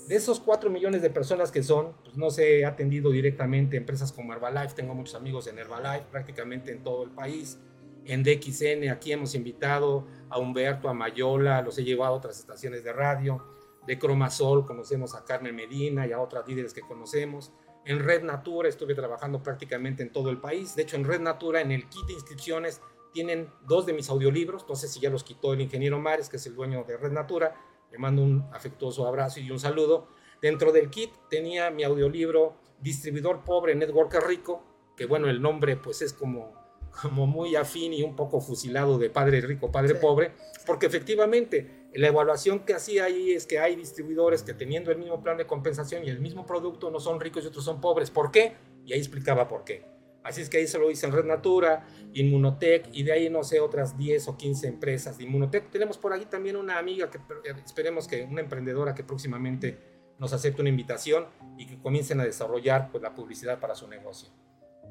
De 0.07 0.15
esos 0.15 0.39
4 0.39 0.69
millones 0.69 1.01
de 1.01 1.09
personas 1.09 1.51
que 1.51 1.63
son, 1.63 1.93
pues 2.03 2.15
no 2.15 2.29
se 2.29 2.65
ha 2.65 2.69
atendido 2.69 3.11
directamente 3.11 3.75
empresas 3.77 4.11
como 4.11 4.33
Herbalife, 4.33 4.73
tengo 4.73 4.95
muchos 4.95 5.15
amigos 5.15 5.47
en 5.47 5.59
Herbalife, 5.59 6.05
prácticamente 6.09 6.71
en 6.71 6.83
todo 6.83 7.03
el 7.03 7.11
país. 7.11 7.59
En 8.05 8.23
DXN, 8.23 8.89
aquí 8.89 9.11
hemos 9.11 9.35
invitado 9.35 10.07
a 10.29 10.39
Humberto, 10.39 10.87
a 10.87 10.93
Mayola, 10.93 11.61
los 11.61 11.77
he 11.77 11.83
llevado 11.83 12.13
a 12.13 12.17
otras 12.17 12.39
estaciones 12.39 12.85
de 12.85 12.93
radio 12.93 13.43
de 13.87 13.97
Cromasol 13.97 14.65
conocemos 14.65 15.15
a 15.15 15.23
Carmen 15.23 15.55
Medina 15.55 16.05
y 16.05 16.11
a 16.11 16.19
otras 16.19 16.45
líderes 16.47 16.73
que 16.73 16.81
conocemos. 16.81 17.53
En 17.85 17.99
Red 17.99 18.21
Natura 18.21 18.67
estuve 18.67 18.93
trabajando 18.93 19.41
prácticamente 19.41 20.03
en 20.03 20.11
todo 20.11 20.29
el 20.29 20.39
país. 20.39 20.75
De 20.75 20.81
hecho, 20.81 20.97
en 20.97 21.05
Red 21.05 21.21
Natura, 21.21 21.61
en 21.61 21.71
el 21.71 21.87
kit 21.87 22.05
de 22.05 22.13
inscripciones, 22.13 22.81
tienen 23.13 23.49
dos 23.65 23.85
de 23.85 23.93
mis 23.93 24.09
audiolibros. 24.09 24.65
No 24.67 24.75
sé 24.75 24.89
si 24.89 24.99
ya 24.99 25.09
los 25.09 25.23
quitó 25.23 25.53
el 25.53 25.61
ingeniero 25.61 25.99
Mares, 25.99 26.27
que 26.27 26.35
es 26.35 26.45
el 26.45 26.55
dueño 26.55 26.83
de 26.83 26.97
Red 26.97 27.13
Natura. 27.13 27.55
Le 27.91 27.97
mando 27.97 28.21
un 28.21 28.45
afectuoso 28.53 29.07
abrazo 29.07 29.39
y 29.39 29.49
un 29.51 29.59
saludo. 29.59 30.07
Dentro 30.41 30.71
del 30.71 30.89
kit 30.89 31.11
tenía 31.29 31.71
mi 31.71 31.83
audiolibro 31.83 32.55
Distribuidor 32.79 33.43
Pobre, 33.43 33.75
Networker 33.75 34.23
Rico, 34.23 34.63
que 34.95 35.05
bueno, 35.05 35.29
el 35.29 35.41
nombre 35.41 35.77
pues 35.77 36.01
es 36.01 36.13
como, 36.13 36.53
como 37.01 37.25
muy 37.25 37.55
afín 37.55 37.93
y 37.93 38.03
un 38.03 38.15
poco 38.15 38.39
fusilado 38.39 38.97
de 38.97 39.09
padre 39.09 39.41
rico, 39.41 39.71
padre 39.71 39.95
pobre, 39.95 40.31
porque 40.65 40.85
efectivamente 40.85 41.87
la 41.93 42.07
evaluación 42.07 42.59
que 42.59 42.73
hacía 42.73 43.05
ahí 43.05 43.31
es 43.31 43.47
que 43.47 43.59
hay 43.59 43.75
distribuidores 43.75 44.43
que 44.43 44.53
teniendo 44.53 44.91
el 44.91 44.97
mismo 44.97 45.23
plan 45.23 45.37
de 45.37 45.47
compensación 45.47 46.03
y 46.03 46.09
el 46.09 46.19
mismo 46.19 46.45
producto 46.45 46.91
no 46.91 46.99
son 46.99 47.19
ricos 47.19 47.43
y 47.43 47.47
otros 47.47 47.65
son 47.65 47.81
pobres. 47.81 48.11
¿Por 48.11 48.31
qué? 48.31 48.55
Y 48.85 48.93
ahí 48.93 48.99
explicaba 48.99 49.47
por 49.47 49.63
qué. 49.63 49.96
Así 50.27 50.41
es 50.41 50.49
que 50.49 50.57
ahí 50.57 50.67
se 50.67 50.77
lo 50.77 50.91
hice 50.91 51.05
en 51.05 51.13
Red 51.13 51.25
Natura, 51.25 51.87
Inmunotech 52.13 52.89
y 52.91 53.03
de 53.03 53.11
ahí 53.13 53.29
no 53.29 53.43
sé, 53.43 53.59
otras 53.59 53.97
10 53.97 54.27
o 54.27 54.37
15 54.37 54.67
empresas 54.67 55.17
de 55.17 55.23
Inmunotech. 55.23 55.69
Tenemos 55.69 55.97
por 55.97 56.13
ahí 56.13 56.25
también 56.25 56.55
una 56.55 56.77
amiga 56.77 57.09
que 57.09 57.17
eh, 57.17 57.53
esperemos 57.65 58.07
que 58.07 58.23
una 58.23 58.41
emprendedora 58.41 58.93
que 58.93 59.03
próximamente 59.03 59.77
nos 60.19 60.33
acepte 60.33 60.61
una 60.61 60.69
invitación 60.69 61.27
y 61.57 61.67
que 61.67 61.79
comiencen 61.79 62.19
a 62.19 62.25
desarrollar 62.25 62.91
pues, 62.91 63.01
la 63.01 63.15
publicidad 63.15 63.59
para 63.59 63.75
su 63.75 63.87
negocio. 63.87 64.29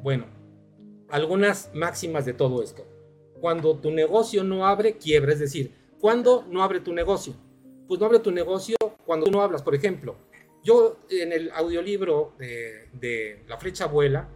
Bueno, 0.03 0.27
algunas 1.11 1.71
máximas 1.75 2.25
de 2.25 2.33
todo 2.33 2.63
esto. 2.63 2.87
Cuando 3.41 3.77
tu 3.79 3.91
negocio 3.91 4.43
no 4.43 4.67
abre, 4.67 4.97
quiebra, 4.97 5.33
es 5.33 5.41
decir, 5.41 5.75
¿Cuándo 6.01 6.45
no 6.49 6.63
abre 6.63 6.81
tu 6.81 6.93
negocio? 6.93 7.35
Pues 7.89 7.99
no 8.01 8.07
abre 8.07 8.19
tu 8.19 8.31
negocio 8.31 8.77
cuando 9.05 9.27
tú 9.27 9.33
no 9.33 9.43
hablas. 9.43 9.63
Por 9.63 9.75
ejemplo, 9.75 10.17
yo 10.63 10.99
en 11.09 11.33
el 11.33 11.51
audiolibro 11.53 12.35
de, 12.39 13.45
La 13.49 13.57
Flecha 13.57 13.85
Abuela, 13.85 14.29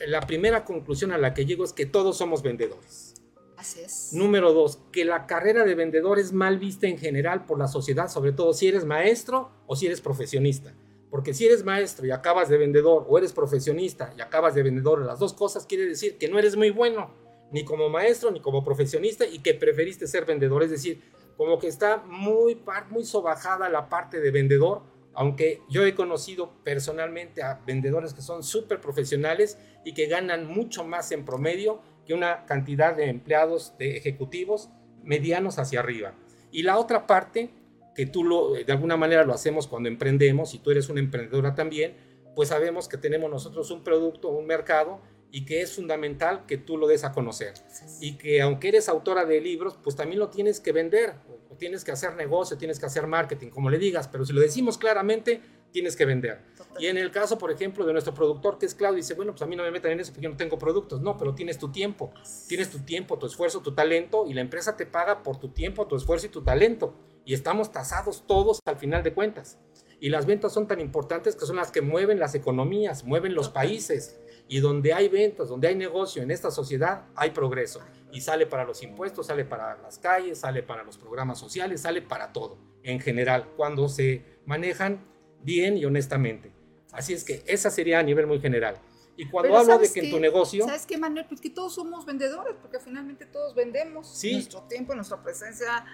la 0.00 0.20
primera 0.20 0.64
conclusión 0.64 1.12
a 1.12 1.18
la 1.18 1.34
que 1.34 1.46
llego 1.46 1.64
es 1.64 1.72
que 1.72 1.86
todos 1.86 2.18
somos 2.18 2.42
vendedores. 2.42 3.14
Así 3.56 3.80
es. 3.80 4.12
Número 4.12 4.52
dos, 4.52 4.78
que 4.92 5.04
la 5.04 5.26
carrera 5.26 5.64
de 5.64 5.74
vendedor 5.74 6.18
es 6.18 6.32
mal 6.32 6.58
vista 6.58 6.86
en 6.86 6.98
general 6.98 7.46
por 7.46 7.58
la 7.58 7.68
sociedad, 7.68 8.08
sobre 8.08 8.32
todo 8.32 8.52
si 8.52 8.68
eres 8.68 8.84
maestro 8.84 9.50
o 9.66 9.76
si 9.76 9.86
eres 9.86 10.00
profesionista. 10.00 10.74
Porque 11.10 11.32
si 11.32 11.46
eres 11.46 11.64
maestro 11.64 12.06
y 12.06 12.10
acabas 12.10 12.48
de 12.48 12.58
vendedor, 12.58 13.06
o 13.08 13.16
eres 13.16 13.32
profesionista 13.32 14.12
y 14.16 14.20
acabas 14.20 14.54
de 14.54 14.62
vendedor, 14.62 15.00
las 15.00 15.18
dos 15.18 15.32
cosas 15.32 15.64
quiere 15.64 15.86
decir 15.86 16.18
que 16.18 16.28
no 16.28 16.38
eres 16.38 16.56
muy 16.56 16.70
bueno, 16.70 17.10
ni 17.52 17.64
como 17.64 17.88
maestro, 17.88 18.30
ni 18.30 18.40
como 18.40 18.64
profesionista, 18.64 19.24
y 19.24 19.38
que 19.38 19.54
preferiste 19.54 20.06
ser 20.06 20.26
vendedor. 20.26 20.62
Es 20.62 20.70
decir, 20.70 21.02
como 21.36 21.58
que 21.58 21.68
está 21.68 21.98
muy, 21.98 22.60
muy 22.90 23.04
sobajada 23.04 23.68
la 23.68 23.88
parte 23.88 24.20
de 24.20 24.30
vendedor, 24.30 24.82
aunque 25.16 25.62
yo 25.68 25.84
he 25.84 25.94
conocido 25.94 26.52
personalmente 26.62 27.42
a 27.42 27.60
vendedores 27.66 28.12
que 28.12 28.20
son 28.20 28.42
súper 28.42 28.80
profesionales 28.80 29.58
y 29.84 29.94
que 29.94 30.06
ganan 30.06 30.46
mucho 30.46 30.84
más 30.84 31.10
en 31.10 31.24
promedio 31.24 31.80
que 32.06 32.14
una 32.14 32.44
cantidad 32.46 32.94
de 32.94 33.08
empleados, 33.08 33.74
de 33.78 33.96
ejecutivos 33.96 34.68
medianos 35.02 35.58
hacia 35.58 35.80
arriba. 35.80 36.14
Y 36.52 36.62
la 36.62 36.78
otra 36.78 37.06
parte, 37.06 37.50
que 37.94 38.06
tú 38.06 38.24
lo, 38.24 38.52
de 38.52 38.70
alguna 38.70 38.96
manera 38.96 39.24
lo 39.24 39.32
hacemos 39.32 39.66
cuando 39.66 39.88
emprendemos, 39.88 40.54
y 40.54 40.58
tú 40.58 40.70
eres 40.70 40.88
una 40.88 41.00
emprendedora 41.00 41.54
también, 41.54 41.94
pues 42.34 42.50
sabemos 42.50 42.86
que 42.86 42.98
tenemos 42.98 43.30
nosotros 43.30 43.70
un 43.70 43.82
producto, 43.82 44.28
un 44.28 44.46
mercado, 44.46 45.00
y 45.30 45.44
que 45.44 45.62
es 45.62 45.74
fundamental 45.74 46.44
que 46.46 46.56
tú 46.56 46.76
lo 46.76 46.86
des 46.86 47.04
a 47.04 47.12
conocer. 47.12 47.54
Y 48.00 48.18
que 48.18 48.42
aunque 48.42 48.68
eres 48.68 48.88
autora 48.88 49.24
de 49.24 49.40
libros, 49.40 49.78
pues 49.82 49.96
también 49.96 50.18
lo 50.18 50.28
tienes 50.28 50.60
que 50.60 50.72
vender, 50.72 51.14
tienes 51.56 51.84
que 51.84 51.92
hacer 51.92 52.14
negocio, 52.14 52.56
tienes 52.56 52.78
que 52.78 52.86
hacer 52.86 53.06
marketing, 53.06 53.48
como 53.48 53.70
le 53.70 53.78
digas, 53.78 54.08
pero 54.08 54.24
si 54.24 54.32
lo 54.32 54.40
decimos 54.40 54.78
claramente, 54.78 55.40
tienes 55.70 55.96
que 55.96 56.04
vender. 56.04 56.40
Y 56.78 56.86
en 56.86 56.96
el 56.96 57.10
caso, 57.10 57.36
por 57.38 57.50
ejemplo, 57.50 57.84
de 57.84 57.92
nuestro 57.92 58.14
productor, 58.14 58.58
que 58.58 58.66
es 58.66 58.74
Claudio, 58.74 58.96
dice, 58.96 59.14
bueno, 59.14 59.32
pues 59.32 59.42
a 59.42 59.46
mí 59.46 59.56
no 59.56 59.62
me 59.62 59.70
metan 59.70 59.92
en 59.92 60.00
eso 60.00 60.12
porque 60.12 60.24
yo 60.24 60.30
no 60.30 60.36
tengo 60.36 60.58
productos. 60.58 61.00
No, 61.00 61.16
pero 61.16 61.34
tienes 61.34 61.58
tu 61.58 61.70
tiempo, 61.70 62.12
tienes 62.48 62.70
tu 62.70 62.78
tiempo, 62.80 63.18
tu 63.18 63.26
esfuerzo, 63.26 63.60
tu 63.60 63.74
talento, 63.74 64.26
y 64.26 64.34
la 64.34 64.40
empresa 64.40 64.76
te 64.76 64.86
paga 64.86 65.22
por 65.22 65.38
tu 65.38 65.48
tiempo, 65.48 65.86
tu 65.86 65.96
esfuerzo 65.96 66.26
y 66.26 66.30
tu 66.30 66.42
talento. 66.42 66.94
Y 67.24 67.34
estamos 67.34 67.72
tasados 67.72 68.26
todos 68.26 68.60
al 68.64 68.76
final 68.76 69.02
de 69.02 69.12
cuentas. 69.12 69.58
Y 69.98 70.10
las 70.10 70.26
ventas 70.26 70.52
son 70.52 70.66
tan 70.68 70.80
importantes 70.80 71.36
que 71.36 71.46
son 71.46 71.56
las 71.56 71.70
que 71.70 71.80
mueven 71.80 72.18
las 72.18 72.34
economías, 72.34 73.04
mueven 73.04 73.34
los 73.34 73.48
países. 73.48 74.18
Y 74.48 74.60
donde 74.60 74.92
hay 74.92 75.08
ventas, 75.08 75.48
donde 75.48 75.68
hay 75.68 75.74
negocio 75.74 76.22
en 76.22 76.30
esta 76.30 76.50
sociedad, 76.50 77.06
hay 77.16 77.30
progreso. 77.30 77.80
Y 78.12 78.20
sale 78.20 78.46
para 78.46 78.64
los 78.64 78.82
impuestos, 78.82 79.26
sale 79.26 79.44
para 79.44 79.76
las 79.78 79.98
calles, 79.98 80.38
sale 80.38 80.62
para 80.62 80.82
los 80.84 80.96
programas 80.96 81.38
sociales, 81.38 81.82
sale 81.82 82.02
para 82.02 82.32
todo, 82.32 82.58
en 82.82 83.00
general, 83.00 83.48
cuando 83.56 83.88
se 83.88 84.24
manejan 84.46 85.04
bien 85.42 85.76
y 85.76 85.84
honestamente. 85.84 86.52
Así 86.92 87.12
es 87.12 87.24
que 87.24 87.42
esa 87.46 87.70
sería 87.70 87.98
a 87.98 88.02
nivel 88.02 88.26
muy 88.26 88.40
general. 88.40 88.80
Y 89.18 89.26
cuando 89.28 89.56
hablo 89.56 89.78
de 89.78 89.90
que, 89.90 90.00
en 90.00 90.10
tu 90.10 90.20
negocio... 90.20 90.66
¿Sabes 90.66 90.84
qué, 90.84 90.98
Manuel? 90.98 91.26
Pues 91.26 91.40
que 91.40 91.48
todos 91.48 91.74
somos 91.74 92.04
vendedores, 92.04 92.54
porque 92.60 92.78
finalmente 92.78 93.24
todos 93.24 93.54
vendemos. 93.54 94.14
Sí. 94.14 94.32
Nuestro 94.32 94.62
tiempo, 94.62 94.94
nuestra 94.94 95.22
presencia, 95.22 95.86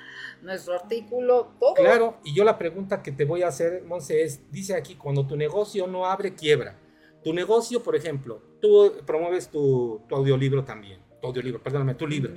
nuestro 0.43 0.75
artículo, 0.75 1.53
todo. 1.61 1.75
Claro, 1.75 2.19
y 2.25 2.35
yo 2.35 2.45
la 2.45 2.59
pregunta 2.59 3.03
que 3.03 3.13
te 3.13 3.25
voy 3.25 3.43
a 3.43 3.49
hacer, 3.49 3.85
Monse, 3.85 4.23
es, 4.23 4.51
dice 4.51 4.75
aquí, 4.75 4.97
cuando 4.97 5.27
tu 5.27 5.37
negocio 5.37 5.87
no 5.87 6.07
abre, 6.07 6.35
quiebra. 6.35 6.79
Tu 7.23 7.33
negocio, 7.33 7.83
por 7.83 7.95
ejemplo, 7.95 8.43
tú 8.61 8.93
promueves 9.07 9.49
tu, 9.49 10.03
tu 10.09 10.17
audiolibro 10.17 10.65
también. 10.65 11.01
Tu 11.23 11.29
audiolibro, 11.29 11.63
perdóname, 11.63 11.95
tu 11.95 12.07
libro. 12.07 12.35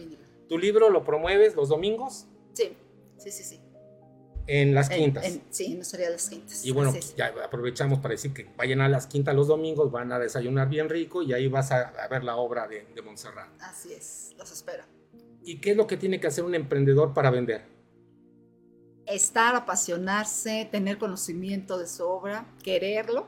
¿Tu 0.48 0.58
libro 0.60 0.92
lo 0.92 1.04
promueves 1.04 1.56
los 1.56 1.70
domingos? 1.70 2.27
Sí, 2.54 2.77
sí, 3.18 3.32
sí, 3.32 3.44
sí. 3.44 3.60
En 4.46 4.75
las 4.75 4.89
quintas. 4.89 5.25
sí, 5.50 5.65
en 5.74 5.80
de 5.82 6.10
las 6.12 6.30
quintas. 6.30 6.63
Y 6.63 6.70
bueno, 6.70 6.94
ya 7.18 7.34
aprovechamos 7.44 7.98
para 7.98 8.12
decir 8.12 8.32
que 8.32 8.48
vayan 8.56 8.82
a 8.82 8.88
las 8.88 9.08
quintas 9.08 9.34
los 9.34 9.48
domingos, 9.48 9.92
van 9.92 10.12
a 10.12 10.20
desayunar 10.20 10.70
bien 10.70 10.88
rico 10.88 11.24
y 11.24 11.34
ahí 11.34 11.48
vas 11.48 11.72
a, 11.72 11.94
ver 12.12 12.24
la 12.24 12.36
obra 12.36 12.68
de, 12.68 12.86
de 12.94 13.01
Montserrat. 13.01 13.50
Así 13.60 13.92
es, 13.92 14.36
los 14.38 14.51
espero. 14.51 14.84
¿Y 15.44 15.58
qué 15.58 15.72
es 15.72 15.77
lo 15.77 15.88
que 15.88 15.98
tiene 15.98 16.20
que 16.20 16.27
hacer 16.27 16.44
un 16.44 16.54
emprendedor 16.54 17.15
para 17.15 17.32
vender? 17.32 17.63
Estar, 19.08 19.56
apasionarse, 19.56 20.70
tener 20.72 21.00
conocimiento 21.00 21.80
de 21.80 21.88
su 21.88 22.04
obra, 22.04 22.46
quererlo 22.62 23.27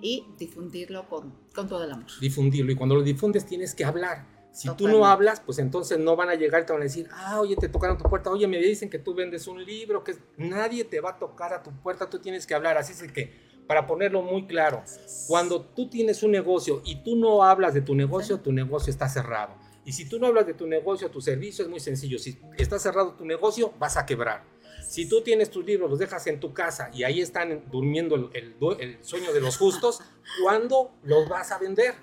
y 0.00 0.26
difundirlo 0.38 1.08
con, 1.08 1.34
con 1.52 1.68
todo 1.68 1.82
el 1.82 1.90
amor. 1.90 2.06
Difundirlo. 2.20 2.70
Y 2.70 2.76
cuando 2.76 2.94
lo 2.94 3.02
difundes 3.02 3.44
tienes 3.44 3.74
que 3.74 3.84
hablar 3.84 4.31
si 4.52 4.68
tú 4.76 4.86
no 4.86 5.06
hablas, 5.06 5.40
pues 5.40 5.58
entonces 5.58 5.98
no 5.98 6.14
van 6.14 6.28
a 6.28 6.34
llegar 6.34 6.62
y 6.62 6.66
te 6.66 6.72
van 6.72 6.82
a 6.82 6.84
decir, 6.84 7.08
ah, 7.10 7.40
oye, 7.40 7.56
te 7.56 7.68
tocaron 7.68 7.96
tu 7.96 8.04
puerta, 8.04 8.30
oye, 8.30 8.46
me 8.46 8.58
dicen 8.58 8.90
que 8.90 8.98
tú 8.98 9.14
vendes 9.14 9.46
un 9.46 9.64
libro, 9.64 10.04
que 10.04 10.14
nadie 10.36 10.84
te 10.84 11.00
va 11.00 11.10
a 11.10 11.18
tocar 11.18 11.54
a 11.54 11.62
tu 11.62 11.70
puerta, 11.70 12.08
tú 12.10 12.18
tienes 12.18 12.46
que 12.46 12.54
hablar. 12.54 12.76
Así 12.76 12.92
es 12.92 13.10
que, 13.10 13.32
para 13.66 13.86
ponerlo 13.86 14.20
muy 14.20 14.46
claro, 14.46 14.82
cuando 15.26 15.62
tú 15.62 15.88
tienes 15.88 16.22
un 16.22 16.32
negocio 16.32 16.82
y 16.84 17.02
tú 17.02 17.16
no 17.16 17.42
hablas 17.42 17.72
de 17.72 17.80
tu 17.80 17.94
negocio, 17.94 18.40
tu 18.40 18.52
negocio 18.52 18.90
está 18.90 19.08
cerrado. 19.08 19.54
Y 19.84 19.92
si 19.92 20.08
tú 20.08 20.18
no 20.18 20.26
hablas 20.26 20.46
de 20.46 20.54
tu 20.54 20.66
negocio, 20.66 21.10
tu 21.10 21.20
servicio 21.20 21.64
es 21.64 21.70
muy 21.70 21.80
sencillo. 21.80 22.18
Si 22.18 22.38
está 22.58 22.78
cerrado 22.78 23.14
tu 23.14 23.24
negocio, 23.24 23.72
vas 23.78 23.96
a 23.96 24.04
quebrar. 24.04 24.44
Si 24.86 25.08
tú 25.08 25.22
tienes 25.22 25.50
tus 25.50 25.64
libros, 25.64 25.88
los 25.88 25.98
dejas 25.98 26.26
en 26.26 26.38
tu 26.38 26.52
casa 26.52 26.90
y 26.92 27.04
ahí 27.04 27.22
están 27.22 27.64
durmiendo 27.70 28.14
el, 28.14 28.56
el, 28.78 28.98
sueño 29.02 29.32
de 29.32 29.40
los 29.40 29.56
justos, 29.56 30.02
¿cuándo 30.42 30.92
los 31.02 31.28
vas 31.28 31.50
a 31.50 31.58
vender? 31.58 31.94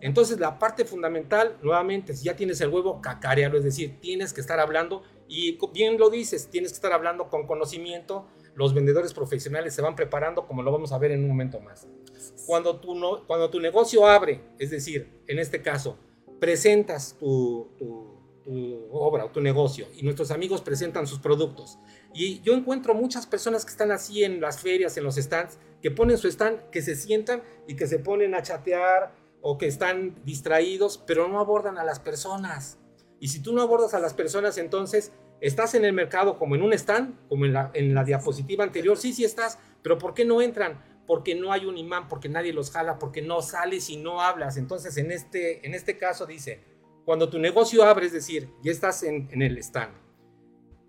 Entonces 0.00 0.40
la 0.40 0.58
parte 0.58 0.84
fundamental, 0.84 1.58
nuevamente, 1.62 2.14
si 2.14 2.24
ya 2.24 2.36
tienes 2.36 2.60
el 2.60 2.70
huevo, 2.70 3.00
cacarealo, 3.00 3.58
es 3.58 3.64
decir, 3.64 4.00
tienes 4.00 4.32
que 4.32 4.40
estar 4.40 4.58
hablando, 4.58 5.02
y 5.28 5.58
bien 5.72 5.98
lo 5.98 6.10
dices, 6.10 6.48
tienes 6.48 6.72
que 6.72 6.76
estar 6.76 6.92
hablando 6.92 7.28
con 7.28 7.46
conocimiento, 7.46 8.26
los 8.54 8.74
vendedores 8.74 9.12
profesionales 9.12 9.74
se 9.74 9.82
van 9.82 9.94
preparando, 9.94 10.46
como 10.46 10.62
lo 10.62 10.72
vamos 10.72 10.92
a 10.92 10.98
ver 10.98 11.12
en 11.12 11.22
un 11.22 11.28
momento 11.28 11.60
más. 11.60 11.86
Cuando 12.46 12.80
tu, 12.80 12.94
no, 12.94 13.26
cuando 13.26 13.50
tu 13.50 13.60
negocio 13.60 14.06
abre, 14.06 14.40
es 14.58 14.70
decir, 14.70 15.22
en 15.26 15.38
este 15.38 15.62
caso, 15.62 15.98
presentas 16.40 17.16
tu, 17.18 17.70
tu, 17.78 18.18
tu 18.42 18.88
obra 18.90 19.26
o 19.26 19.30
tu 19.30 19.40
negocio 19.40 19.86
y 19.94 20.02
nuestros 20.02 20.30
amigos 20.30 20.62
presentan 20.62 21.06
sus 21.06 21.20
productos, 21.20 21.78
y 22.12 22.40
yo 22.40 22.54
encuentro 22.54 22.94
muchas 22.94 23.26
personas 23.26 23.64
que 23.64 23.70
están 23.70 23.92
así 23.92 24.24
en 24.24 24.40
las 24.40 24.60
ferias, 24.60 24.96
en 24.96 25.04
los 25.04 25.16
stands, 25.16 25.58
que 25.80 25.90
ponen 25.90 26.18
su 26.18 26.28
stand, 26.28 26.70
que 26.70 26.82
se 26.82 26.96
sientan 26.96 27.42
y 27.66 27.76
que 27.76 27.86
se 27.86 27.98
ponen 27.98 28.34
a 28.34 28.42
chatear, 28.42 29.14
o 29.42 29.58
que 29.58 29.66
están 29.66 30.14
distraídos, 30.24 31.02
pero 31.06 31.28
no 31.28 31.40
abordan 31.40 31.78
a 31.78 31.84
las 31.84 32.00
personas. 32.00 32.78
Y 33.18 33.28
si 33.28 33.42
tú 33.42 33.52
no 33.52 33.62
abordas 33.62 33.94
a 33.94 34.00
las 34.00 34.14
personas, 34.14 34.58
entonces 34.58 35.12
estás 35.40 35.74
en 35.74 35.84
el 35.84 35.92
mercado 35.92 36.38
como 36.38 36.54
en 36.54 36.62
un 36.62 36.72
stand, 36.72 37.16
como 37.28 37.46
en 37.46 37.52
la, 37.52 37.70
en 37.74 37.94
la 37.94 38.04
diapositiva 38.04 38.64
anterior, 38.64 38.96
sí, 38.96 39.12
sí 39.12 39.24
estás, 39.24 39.58
pero 39.82 39.98
¿por 39.98 40.14
qué 40.14 40.24
no 40.24 40.40
entran? 40.42 40.82
Porque 41.06 41.34
no 41.34 41.52
hay 41.52 41.66
un 41.66 41.76
imán, 41.76 42.08
porque 42.08 42.28
nadie 42.28 42.52
los 42.52 42.70
jala, 42.70 42.98
porque 42.98 43.22
no 43.22 43.42
sales 43.42 43.90
y 43.90 43.96
no 43.96 44.20
hablas. 44.20 44.56
Entonces, 44.56 44.96
en 44.96 45.10
este, 45.10 45.66
en 45.66 45.74
este 45.74 45.98
caso 45.98 46.26
dice, 46.26 46.62
cuando 47.04 47.28
tu 47.28 47.38
negocio 47.38 47.82
abre, 47.82 48.06
es 48.06 48.12
decir, 48.12 48.50
ya 48.62 48.70
estás 48.70 49.02
en, 49.02 49.28
en 49.32 49.42
el 49.42 49.58
stand, 49.58 49.92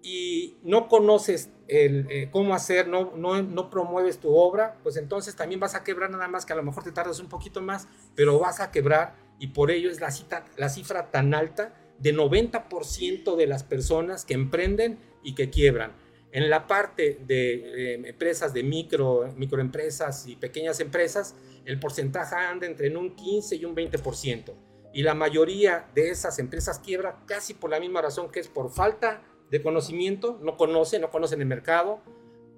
y 0.03 0.57
no 0.63 0.87
conoces 0.87 1.49
eh, 1.67 2.27
cómo 2.31 2.53
hacer, 2.53 2.87
no, 2.87 3.13
no, 3.15 3.69
promueves 3.69 4.19
tu 4.19 4.35
obra, 4.35 4.77
pues 4.83 4.97
entonces 4.97 5.35
también 5.35 5.59
vas 5.59 5.75
a 5.75 5.83
quebrar 5.83 6.09
nada 6.09 6.27
más 6.27 6.45
que 6.45 6.53
a 6.53 6.55
lo 6.55 6.63
mejor 6.63 6.83
te 6.83 6.91
tardas 6.91 7.19
un 7.19 7.29
poquito 7.29 7.61
más, 7.61 7.87
pero 8.15 8.39
vas 8.39 8.59
a 8.59 8.71
quebrar 8.71 9.15
y 9.39 9.47
por 9.47 9.71
ello 9.71 9.89
es 9.89 10.01
la, 10.01 10.11
cita, 10.11 10.45
la 10.57 10.69
cifra 10.69 11.11
tan 11.11 11.33
alta 11.33 11.73
de 11.99 12.13
90% 12.13 13.35
de 13.35 13.47
las 13.47 13.63
personas 13.63 14.25
que 14.25 14.33
emprenden 14.33 14.99
y 15.23 15.35
que 15.35 15.49
quiebran. 15.49 15.93
En 16.33 16.49
la 16.49 16.65
parte 16.65 17.19
de 17.25 17.53
eh, 17.53 17.93
empresas 18.05 18.53
de 18.53 18.63
micro, 18.63 19.33
microempresas 19.35 20.27
y 20.27 20.35
pequeñas 20.35 20.79
empresas, 20.79 21.35
el 21.65 21.79
porcentaje 21.79 22.35
anda 22.35 22.65
entre 22.65 22.95
un 22.95 23.15
15 23.15 23.55
y 23.57 23.65
un 23.65 23.75
20%. 23.75 24.53
Y 24.93 25.03
la 25.03 25.13
mayoría 25.13 25.89
de 25.93 26.09
esas 26.09 26.39
empresas 26.39 26.79
quiebra 26.79 27.23
casi 27.25 27.53
por 27.53 27.69
la 27.69 27.79
misma 27.79 28.01
razón 28.01 28.29
que 28.29 28.39
es 28.39 28.47
por 28.47 28.71
falta 28.71 29.21
de 29.51 29.61
conocimiento, 29.61 30.39
no 30.41 30.57
conocen, 30.57 31.01
no 31.01 31.11
conocen 31.11 31.41
el 31.41 31.47
mercado, 31.47 31.99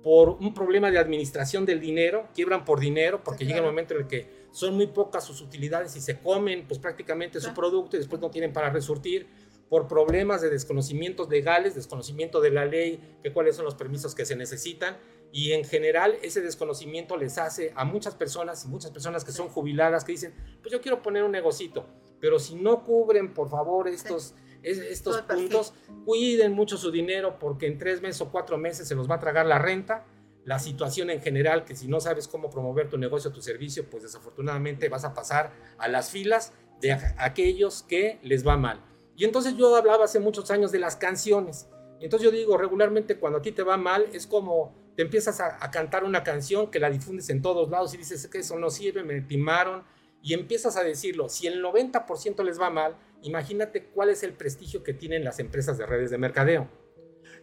por 0.03 0.29
un 0.29 0.53
problema 0.53 0.91
de 0.91 0.99
administración 0.99 1.65
del 1.65 1.79
dinero, 1.79 2.27
quiebran 2.35 2.65
por 2.65 2.79
dinero, 2.79 3.23
porque 3.23 3.45
llega 3.45 3.59
el 3.59 3.65
momento 3.65 3.93
en 3.95 4.01
el 4.01 4.07
que 4.07 4.43
son 4.51 4.75
muy 4.75 4.87
pocas 4.87 5.23
sus 5.23 5.41
utilidades 5.41 5.95
y 5.95 6.01
se 6.01 6.19
comen 6.19 6.67
pues 6.67 6.79
prácticamente 6.79 7.39
su 7.39 7.53
producto 7.53 7.95
y 7.95 7.99
después 7.99 8.21
no 8.21 8.29
tienen 8.29 8.53
para 8.53 8.69
resurtir, 8.69 9.27
por 9.69 9.87
problemas 9.87 10.41
de 10.41 10.51
desconocimientos 10.51 11.29
legales, 11.29 11.73
desconocimiento 11.73 12.41
de 12.41 12.51
la 12.51 12.65
ley, 12.65 13.17
que 13.23 13.33
cuáles 13.33 13.55
son 13.55 13.65
los 13.65 13.73
permisos 13.73 14.13
que 14.13 14.25
se 14.25 14.35
necesitan, 14.35 14.97
y 15.31 15.53
en 15.53 15.63
general 15.63 16.15
ese 16.21 16.41
desconocimiento 16.41 17.17
les 17.17 17.39
hace 17.39 17.71
a 17.75 17.85
muchas 17.85 18.13
personas 18.13 18.65
y 18.65 18.67
muchas 18.67 18.91
personas 18.91 19.23
que 19.23 19.31
son 19.31 19.47
jubiladas 19.47 20.03
que 20.03 20.11
dicen, 20.11 20.35
pues 20.61 20.71
yo 20.71 20.79
quiero 20.79 21.01
poner 21.01 21.23
un 21.23 21.31
negocito, 21.31 21.87
pero 22.19 22.37
si 22.37 22.53
no 22.53 22.83
cubren 22.83 23.33
por 23.33 23.49
favor 23.49 23.87
estos 23.87 24.35
estos 24.63 25.21
puntos, 25.21 25.73
cuiden 26.05 26.53
mucho 26.53 26.77
su 26.77 26.91
dinero 26.91 27.37
porque 27.39 27.67
en 27.67 27.77
tres 27.77 28.01
meses 28.01 28.21
o 28.21 28.31
cuatro 28.31 28.57
meses 28.57 28.87
se 28.87 28.95
los 28.95 29.09
va 29.09 29.15
a 29.15 29.19
tragar 29.19 29.45
la 29.45 29.59
renta. 29.59 30.05
La 30.45 30.59
situación 30.59 31.09
en 31.09 31.21
general, 31.21 31.63
que 31.63 31.75
si 31.75 31.87
no 31.87 32.01
sabes 32.01 32.27
cómo 32.27 32.49
promover 32.49 32.89
tu 32.89 32.97
negocio 32.97 33.31
tu 33.31 33.41
servicio, 33.41 33.89
pues 33.89 34.03
desafortunadamente 34.03 34.89
vas 34.89 35.05
a 35.05 35.13
pasar 35.13 35.53
a 35.77 35.87
las 35.87 36.09
filas 36.09 36.51
de 36.81 36.91
aquellos 37.17 37.83
que 37.83 38.19
les 38.23 38.45
va 38.45 38.57
mal. 38.57 38.81
Y 39.15 39.23
entonces 39.23 39.55
yo 39.55 39.73
hablaba 39.75 40.03
hace 40.05 40.19
muchos 40.19 40.51
años 40.51 40.71
de 40.71 40.79
las 40.79 40.97
canciones. 40.97 41.69
Entonces 42.01 42.25
yo 42.25 42.31
digo, 42.31 42.57
regularmente 42.57 43.17
cuando 43.17 43.39
a 43.39 43.41
ti 43.41 43.53
te 43.53 43.63
va 43.63 43.77
mal, 43.77 44.07
es 44.11 44.27
como 44.27 44.75
te 44.97 45.03
empiezas 45.03 45.39
a, 45.39 45.63
a 45.63 45.71
cantar 45.71 46.03
una 46.03 46.23
canción 46.23 46.69
que 46.69 46.79
la 46.79 46.89
difundes 46.89 47.29
en 47.29 47.41
todos 47.41 47.69
lados 47.69 47.93
y 47.93 47.97
dices 47.97 48.27
que 48.27 48.39
eso 48.39 48.59
no 48.59 48.69
sirve, 48.69 49.03
me 49.03 49.21
timaron, 49.21 49.83
y 50.23 50.33
empiezas 50.33 50.77
a 50.77 50.83
decirlo. 50.83 51.29
Si 51.29 51.47
el 51.47 51.61
90% 51.61 52.43
les 52.43 52.59
va 52.59 52.69
mal, 52.69 52.95
imagínate 53.23 53.85
cuál 53.85 54.09
es 54.09 54.23
el 54.23 54.33
prestigio 54.33 54.83
que 54.83 54.93
tienen 54.93 55.23
las 55.23 55.39
empresas 55.39 55.77
de 55.77 55.85
redes 55.85 56.11
de 56.11 56.17
mercadeo. 56.17 56.67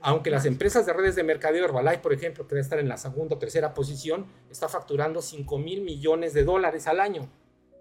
Aunque 0.03 0.31
las 0.31 0.47
empresas 0.47 0.87
de 0.87 0.93
redes 0.93 1.15
de 1.15 1.23
mercadeo, 1.23 1.65
Herbalife, 1.65 1.99
por 1.99 2.13
ejemplo, 2.13 2.47
que 2.47 2.55
debe 2.55 2.63
estar 2.63 2.79
en 2.79 2.89
la 2.89 2.97
segunda 2.97 3.37
o 3.37 3.39
tercera 3.39 3.75
posición, 3.75 4.27
está 4.51 4.69
facturando 4.69 5.21
5 5.21 5.59
mil 5.59 5.83
millones 5.83 6.33
de 6.33 6.45
dólares 6.45 6.87
al 6.87 7.01
año. 7.01 7.29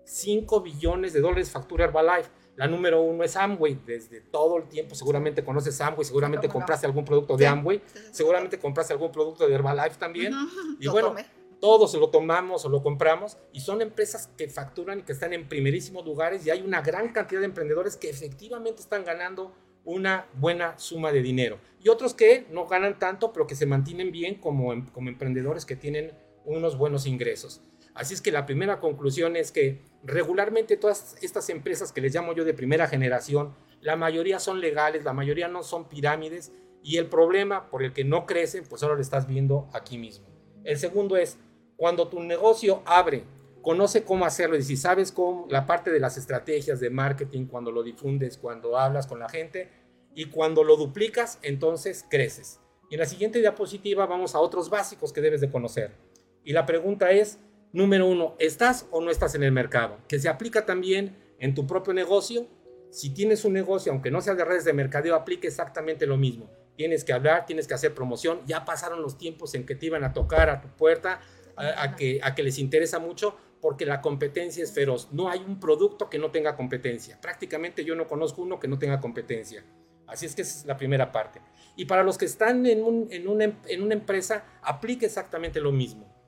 5 0.03 0.62
billones 0.62 1.13
de 1.13 1.22
dólares 1.22 1.50
factura 1.50 1.86
Herbalife. 1.86 2.29
La 2.56 2.68
número 2.68 3.01
uno 3.01 3.24
es 3.24 3.38
Amway, 3.38 3.79
desde 3.86 4.20
todo 4.20 4.58
el 4.58 4.68
tiempo 4.68 4.94
seguramente 4.94 5.46
conoces 5.46 5.79
Amway, 5.79 6.03
seguramente 6.03 6.50
compraste 6.50 6.86
algún 6.86 7.06
producto 7.06 7.38
de 7.38 7.48
Amway, 7.48 7.82
seguramente 8.12 8.60
compraste 8.60 8.91
algún 8.91 9.13
producto 9.13 9.48
de 9.48 9.56
Herbalife 9.56 9.96
también. 9.98 10.34
Y 10.77 10.89
bueno, 10.89 11.15
todos 11.61 11.93
lo 11.95 12.09
tomamos 12.09 12.65
o 12.65 12.69
lo 12.69 12.81
compramos 12.81 13.37
y 13.51 13.61
son 13.61 13.81
empresas 13.81 14.29
que 14.37 14.47
facturan 14.47 14.99
y 14.99 15.03
que 15.03 15.11
están 15.11 15.33
en 15.33 15.47
primerísimos 15.47 16.05
lugares 16.05 16.45
y 16.45 16.49
hay 16.49 16.61
una 16.61 16.81
gran 16.81 17.11
cantidad 17.11 17.41
de 17.41 17.45
emprendedores 17.45 17.97
que 17.97 18.09
efectivamente 18.09 18.81
están 18.81 19.03
ganando 19.03 19.53
una 19.83 20.27
buena 20.35 20.77
suma 20.77 21.11
de 21.11 21.21
dinero. 21.21 21.59
Y 21.83 21.89
otros 21.89 22.13
que 22.13 22.45
no 22.51 22.67
ganan 22.67 22.99
tanto, 22.99 23.33
pero 23.33 23.47
que 23.47 23.55
se 23.55 23.65
mantienen 23.65 24.11
bien 24.11 24.35
como, 24.35 24.73
em, 24.73 24.85
como 24.87 25.09
emprendedores 25.09 25.65
que 25.65 25.75
tienen 25.75 26.13
unos 26.45 26.77
buenos 26.77 27.05
ingresos. 27.05 27.61
Así 27.93 28.13
es 28.13 28.21
que 28.21 28.31
la 28.31 28.45
primera 28.45 28.79
conclusión 28.79 29.35
es 29.35 29.51
que 29.51 29.81
regularmente 30.03 30.77
todas 30.77 31.17
estas 31.21 31.49
empresas 31.49 31.91
que 31.91 32.01
les 32.01 32.13
llamo 32.13 32.33
yo 32.33 32.45
de 32.45 32.53
primera 32.53 32.87
generación, 32.87 33.55
la 33.81 33.95
mayoría 33.95 34.39
son 34.39 34.61
legales, 34.61 35.03
la 35.03 35.13
mayoría 35.13 35.47
no 35.47 35.63
son 35.63 35.89
pirámides 35.89 36.51
y 36.83 36.97
el 36.97 37.07
problema 37.07 37.69
por 37.69 37.83
el 37.83 37.93
que 37.93 38.03
no 38.03 38.25
crecen, 38.25 38.63
pues 38.69 38.83
ahora 38.83 38.95
lo 38.95 39.01
estás 39.01 39.27
viendo 39.27 39.69
aquí 39.73 39.97
mismo. 39.97 40.27
El 40.63 40.77
segundo 40.77 41.17
es, 41.17 41.37
cuando 41.79 42.09
tu 42.09 42.19
negocio 42.21 42.83
abre, 42.86 43.24
conoce 43.62 44.03
cómo 44.03 44.25
hacerlo 44.25 44.57
y 44.57 44.62
si 44.62 44.77
sabes 44.77 45.12
cómo, 45.12 45.48
la 45.50 45.65
parte 45.65 45.89
de 45.89 46.00
las 46.00 46.17
estrategias 46.17 46.79
de 46.79 46.91
marketing, 46.91 47.45
cuando 47.48 47.71
lo 47.71 47.81
difundes, 47.81 48.38
cuando 48.38 48.77
hablas 48.77 49.07
con 49.07 49.17
la 49.17 49.29
gente 49.29 49.71
y 50.13 50.25
cuando 50.25 50.63
lo 50.63 50.75
duplicas, 50.75 51.39
entonces 51.41 52.05
creces. 52.07 52.59
Y 52.91 52.95
en 52.95 53.00
la 53.00 53.05
siguiente 53.05 53.39
diapositiva 53.39 54.05
vamos 54.05 54.36
a 54.36 54.39
otros 54.39 54.69
básicos 54.69 55.13
que 55.13 55.21
debes 55.21 55.39
de 55.41 55.50
conocer. 55.50 55.95
Y 56.43 56.51
la 56.51 56.65
pregunta 56.65 57.12
es, 57.12 57.39
Número 57.71 58.07
uno, 58.07 58.36
¿estás 58.39 58.88
o 58.89 59.00
no 59.00 59.12
estás 59.12 59.36
en 59.36 59.43
el 59.43 59.51
mercado? 59.51 60.00
Que 60.07 60.17
se 60.17 60.27
aplica 60.27 60.65
también 60.65 61.15
en 61.38 61.53
tu 61.53 61.67
propio 61.67 61.93
negocio. 61.93 62.48
Si 62.89 63.12
tienes 63.12 63.45
un 63.45 63.53
negocio, 63.53 63.91
aunque 63.91 64.09
no 64.09 64.21
sea 64.21 64.33
de 64.33 64.43
redes 64.43 64.65
de 64.65 64.74
mercadeo, 64.74 65.13
aplique 65.13 65.48
exactamente 65.48 66.07
lo 66.07 66.17
mismo. 66.17 66.50
Tienes 66.75 67.03
que 67.03 67.13
hablar, 67.13 67.45
tienes 67.45 67.67
que 67.67 67.75
hacer 67.75 67.93
promoción. 67.93 68.41
Ya 68.48 68.65
pasaron 68.65 69.03
los 69.03 69.19
tiempos 69.19 69.53
en 69.53 69.67
que 69.67 69.75
te 69.75 69.86
iban 69.86 70.03
a 70.03 70.13
tocar 70.13 70.50
a 70.50 70.62
tu 70.62 70.69
puerta, 70.69 71.21
a, 71.59 71.95
que, 71.95 72.19
a 72.23 72.35
que 72.35 72.43
les 72.43 72.59
interesa 72.59 72.99
mucho, 72.99 73.35
porque 73.61 73.85
la 73.85 74.01
competencia 74.01 74.63
es 74.63 74.71
feroz. 74.71 75.09
No 75.11 75.29
hay 75.29 75.39
un 75.39 75.59
producto 75.59 76.09
que 76.09 76.17
no 76.17 76.31
tenga 76.31 76.55
competencia. 76.55 77.19
Prácticamente 77.21 77.83
yo 77.83 77.95
no 77.95 78.07
conozco 78.07 78.41
uno 78.41 78.59
que 78.59 78.67
no 78.67 78.79
tenga 78.79 78.99
competencia. 78.99 79.63
Así 80.07 80.25
es 80.25 80.35
que 80.35 80.41
es 80.41 80.65
la 80.65 80.77
primera 80.77 81.11
parte. 81.11 81.41
Y 81.75 81.85
para 81.85 82.03
los 82.03 82.17
que 82.17 82.25
están 82.25 82.65
en, 82.65 83.07
en, 83.11 83.27
una, 83.27 83.59
en 83.67 83.83
una 83.83 83.93
empresa, 83.93 84.43
aplique 84.63 85.05
exactamente 85.05 85.59
lo 85.59 85.71
mismo 85.71 86.19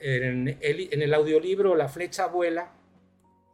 en 0.00 1.02
el, 1.02 1.14
audiolibro 1.14 1.74
La 1.74 1.88
flecha 1.88 2.26
vuela, 2.26 2.72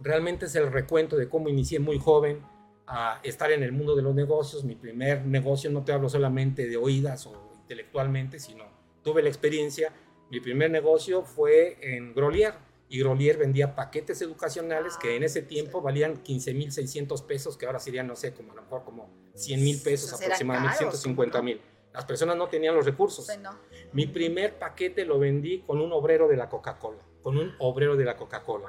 realmente 0.00 0.46
es 0.46 0.54
el 0.54 0.70
recuento 0.72 1.16
de 1.16 1.28
cómo 1.28 1.48
inicié 1.48 1.78
muy 1.78 1.98
joven 1.98 2.40
a 2.86 3.20
estar 3.24 3.50
en 3.50 3.62
el 3.62 3.72
mundo 3.72 3.96
de 3.96 4.02
los 4.02 4.14
negocios. 4.14 4.64
Mi 4.64 4.76
primer 4.76 5.26
negocio, 5.26 5.70
no 5.70 5.84
te 5.84 5.92
hablo 5.92 6.08
solamente 6.08 6.68
de 6.68 6.76
oídas 6.76 7.26
o 7.26 7.52
intelectualmente, 7.60 8.38
sino 8.38 8.64
tuve 9.02 9.22
la 9.22 9.28
experiencia. 9.28 9.92
Mi 10.30 10.40
primer 10.40 10.70
negocio 10.70 11.22
fue 11.22 11.78
en 11.80 12.14
Grolier 12.14 12.54
y 12.88 13.00
Grolier 13.00 13.36
vendía 13.36 13.74
paquetes 13.74 14.20
educacionales 14.22 14.96
que 14.96 15.16
en 15.16 15.22
ese 15.22 15.42
tiempo 15.42 15.80
valían 15.80 16.22
15.600 16.22 17.26
pesos, 17.26 17.56
que 17.56 17.66
ahora 17.66 17.80
serían, 17.80 18.06
no 18.06 18.16
sé, 18.16 18.32
como 18.32 18.52
a 18.52 18.56
lo 18.56 18.62
mejor 18.62 18.84
como 18.84 19.10
100 19.34 19.62
mil 19.62 19.80
pesos 19.80 20.12
aproximadamente, 20.12 20.78
150 20.78 21.42
mil. 21.42 21.60
Las 21.92 22.04
personas 22.04 22.36
no 22.36 22.48
tenían 22.48 22.74
los 22.74 22.84
recursos. 22.84 23.26
Pues 23.26 23.38
Mi 23.92 24.06
primer 24.06 24.58
paquete 24.58 25.04
lo 25.04 25.18
vendí 25.18 25.62
con 25.62 25.80
un 25.80 25.92
obrero 25.92 26.28
de 26.28 26.36
la 26.36 26.48
Coca-Cola, 26.48 27.02
con 27.22 27.38
un 27.38 27.54
obrero 27.58 27.96
de 27.96 28.04
la 28.04 28.16
Coca-Cola. 28.16 28.68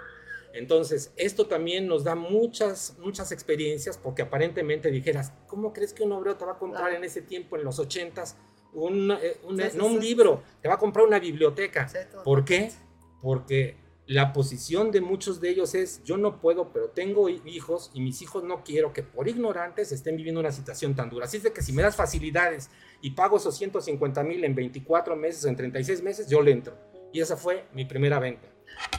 Entonces, 0.54 1.12
esto 1.18 1.46
también 1.46 1.88
nos 1.88 2.04
da 2.04 2.16
muchas, 2.16 2.96
muchas 3.00 3.32
experiencias 3.32 3.98
porque 3.98 4.24
aparentemente 4.24 4.90
dijeras, 4.90 5.34
¿cómo 5.46 5.74
crees 5.74 5.94
que 5.94 6.04
un 6.04 6.14
obrero 6.14 6.38
te 6.38 6.46
va 6.46 6.54
a 6.54 6.58
comprar 6.58 6.94
en 6.94 7.04
ese 7.04 7.22
tiempo, 7.22 7.58
en 7.58 7.64
los 7.64 7.80
ochentas, 7.80 8.38
un, 8.74 9.12
eh, 9.12 9.40
no 9.76 9.86
un 9.88 10.00
libro, 10.00 10.44
te 10.62 10.68
va 10.68 10.76
a 10.76 10.78
comprar 10.78 11.06
una 11.06 11.20
biblioteca? 11.20 11.90
¿Por 12.24 12.46
qué? 12.46 12.72
Porque 13.22 13.78
la 14.08 14.32
posición 14.32 14.92
de 14.92 15.02
muchos 15.02 15.42
de 15.42 15.50
ellos 15.50 15.76
es, 15.76 16.02
yo 16.04 16.18
no 16.18 16.40
puedo, 16.40 16.72
pero 16.72 16.90
tengo 16.90 17.28
hijos 17.28 17.92
y 17.94 18.00
mis 18.00 18.22
hijos 18.22 18.44
no 18.44 18.64
quiero 18.64 18.94
que 18.94 19.04
por 19.04 19.28
ignorantes 19.28 19.92
estén 19.92 20.16
viviendo 20.16 20.40
una 20.40 20.52
situación 20.52 20.96
tan 20.96 21.10
dura. 21.10 21.26
Así 21.26 21.38
es 21.38 21.44
de 21.44 21.52
que 21.52 21.62
si 21.62 21.74
me 21.74 21.82
das 21.82 21.96
facilidades 21.96 22.70
y 23.02 23.12
pago 23.12 23.38
esos 23.38 23.58
150 23.58 24.24
mil 24.24 24.44
en 24.46 24.56
24 24.56 25.16
meses 25.18 25.44
o 25.44 25.50
en 25.50 25.58
36 25.58 26.02
meses, 26.04 26.30
yo 26.30 26.42
le 26.42 26.52
entro. 26.52 26.78
Y 27.12 27.20
esa 27.20 27.36
fue 27.36 27.66
mi 27.74 27.84
primera 27.84 28.20
venta. 28.20 28.48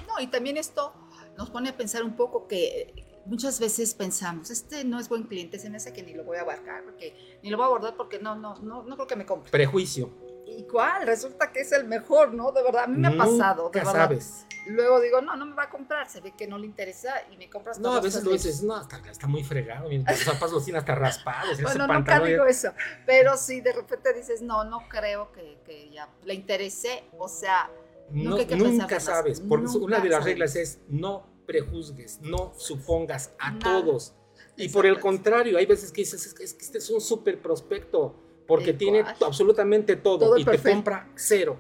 No, 0.07 0.21
y 0.23 0.27
también 0.27 0.59
esto 0.59 0.93
nos 1.39 1.49
pone 1.51 1.71
a 1.71 1.77
pensar 1.77 2.03
un 2.03 2.15
poco 2.15 2.47
que 2.47 3.08
muchas 3.29 3.61
veces 3.61 3.95
pensamos, 3.95 4.51
este 4.51 4.85
no 4.85 4.99
es 4.99 5.09
buen 5.09 5.25
cliente, 5.25 5.59
se 5.59 5.71
me 5.71 5.77
hace 5.77 5.93
que 5.93 6.03
ni 6.03 6.15
lo 6.15 6.25
voy 6.25 6.39
a 6.39 6.41
abarcar, 6.41 6.83
porque, 6.85 7.39
ni 7.43 7.51
lo 7.51 7.57
voy 7.57 7.65
a 7.65 7.67
abordar 7.67 7.95
porque 7.97 8.19
no, 8.19 8.35
no, 8.35 8.57
no, 8.57 8.83
no 8.83 8.95
creo 8.97 9.07
que 9.07 9.17
me 9.17 9.27
compre. 9.27 9.51
Prejuicio. 9.51 10.11
¿Y 10.47 10.67
cuál? 10.67 11.07
Resulta 11.07 11.53
que 11.53 11.61
es 11.61 11.73
el 11.73 11.87
mejor, 11.87 12.33
¿no? 12.33 12.51
De 12.53 12.63
verdad, 12.63 12.85
a 12.85 12.87
mí 12.87 12.97
me 12.97 13.09
ha 13.09 13.17
pasado. 13.17 13.71
De 13.71 13.85
sabes 13.85 14.47
Luego 14.67 15.01
digo, 15.01 15.21
no, 15.21 15.37
no 15.37 15.47
me 15.47 15.55
va 15.55 15.65
a 15.65 15.71
comprar, 15.71 16.09
se 16.09 16.21
ve 16.21 16.35
que 16.37 16.47
no 16.47 16.59
le 16.59 16.67
interesa 16.67 17.13
y 17.31 17.37
me 17.37 17.49
compras 17.49 17.79
No, 17.79 17.93
a 17.93 18.01
veces 18.01 18.25
lo 18.25 18.33
dices, 18.33 18.63
no, 18.63 18.81
está, 18.81 19.27
muy 19.27 19.45
fregado, 19.45 19.89
mis 19.89 20.05
zapatos 20.25 20.53
los 20.53 20.65
tiene 20.65 20.79
hasta 20.79 20.95
raspados. 20.95 21.61
bueno, 21.63 21.87
nunca 21.87 22.21
digo 22.21 22.45
eso, 22.45 22.73
pero 23.07 23.37
si 23.37 23.61
de 23.61 23.73
repente 23.73 24.13
dices, 24.13 24.43
no, 24.43 24.65
no 24.65 24.81
creo 24.89 25.33
que, 25.33 25.59
que 25.65 25.91
ya 25.91 26.09
le 26.25 26.35
interese, 26.35 27.05
o 27.19 27.29
sea, 27.29 27.71
no, 28.11 28.37
nunca, 28.37 28.57
nunca 28.57 29.01
sabes, 29.01 29.41
porque 29.41 29.69
una 29.79 30.01
de 30.01 30.09
las 30.09 30.25
reglas 30.25 30.57
es 30.57 30.81
no 30.89 31.38
prejuzgues, 31.49 32.21
no 32.21 32.53
supongas 32.59 33.33
a 33.41 33.59
todos. 33.59 34.15
Y 34.57 34.69
por 34.69 34.85
el 34.85 35.01
contrario, 35.01 35.57
hay 35.57 35.65
veces 35.67 35.91
que 35.91 36.03
dices, 36.03 36.27
es 36.27 36.55
que 36.55 36.65
este 36.65 36.79
es 36.79 36.91
un 36.91 37.01
súper 37.01 37.41
prospecto, 37.41 38.15
porque 38.47 38.75
tiene 38.75 39.01
absolutamente 39.01 39.97
todo, 39.97 40.37
y 40.37 40.45
te 40.45 40.59
compra 40.59 41.11
cero 41.17 41.59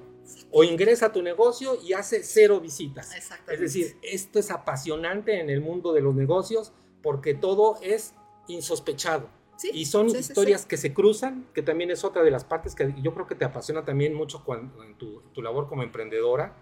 o 0.50 0.62
ingresa 0.62 1.06
a 1.06 1.12
tu 1.12 1.22
negocio 1.22 1.78
y 1.82 1.94
hace 1.94 2.22
cero 2.22 2.60
visitas. 2.60 3.10
Es 3.48 3.60
decir, 3.60 3.96
esto 4.02 4.38
es 4.38 4.50
apasionante 4.50 5.40
en 5.40 5.48
el 5.48 5.62
mundo 5.62 5.92
de 5.94 6.02
los 6.02 6.14
negocios 6.14 6.72
porque 7.02 7.34
todo 7.34 7.78
es 7.82 8.14
insospechado. 8.46 9.30
y 9.72 9.86
son 9.86 10.08
historias 10.08 10.66
que 10.66 10.76
se 10.76 10.92
cruzan, 10.92 11.48
que 11.52 11.62
también 11.62 11.90
es 11.90 12.04
otra 12.04 12.22
de 12.22 12.30
las 12.30 12.44
partes 12.44 12.74
que 12.74 12.94
yo 13.02 13.12
creo 13.14 13.26
que 13.26 13.34
te 13.34 13.44
apasiona 13.44 13.84
también 13.84 14.14
mucho 14.14 14.44
cuando, 14.44 14.84
en, 14.84 14.96
tu, 14.96 15.22
tu 15.32 15.42
labor 15.42 15.68
como 15.68 15.82
emprendedora, 15.82 16.56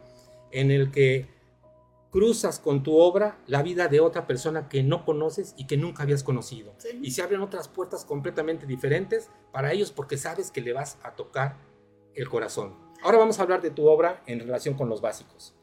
en 0.51 0.71
el 0.71 0.91
que 0.91 1.36
cruzas 2.17 2.59
con 2.59 2.83
tu 2.83 2.97
obra 2.97 3.39
la 3.47 3.63
vida 3.63 3.89
de 3.89 4.01
otra 4.01 4.27
persona 4.27 4.71
que 4.71 4.83
no 4.83 5.05
conoces 5.05 5.55
y 5.59 5.67
que 5.67 5.77
nunca 5.77 6.03
habías 6.03 6.23
conocido. 6.23 6.73
Y 7.03 7.11
se 7.11 7.21
abren 7.21 7.43
otras 7.43 7.69
puertas 7.69 8.07
completamente 8.07 8.65
diferentes 8.65 9.29
para 9.53 9.75
ellos 9.75 9.93
porque 9.93 10.17
sabes 10.17 10.51
que 10.51 10.63
le 10.63 10.73
vas 10.73 10.97
a 11.03 11.15
tocar 11.15 11.59
el 12.15 12.27
corazón. 12.31 12.75
Ahora 13.03 13.19
vamos 13.19 13.39
a 13.39 13.43
hablar 13.43 13.61
de 13.61 13.71
tu 13.71 13.87
obra 13.87 14.23
en 14.27 14.41
relación 14.41 14.77
con 14.77 14.89
los 14.89 15.03
básicos. 15.03 15.55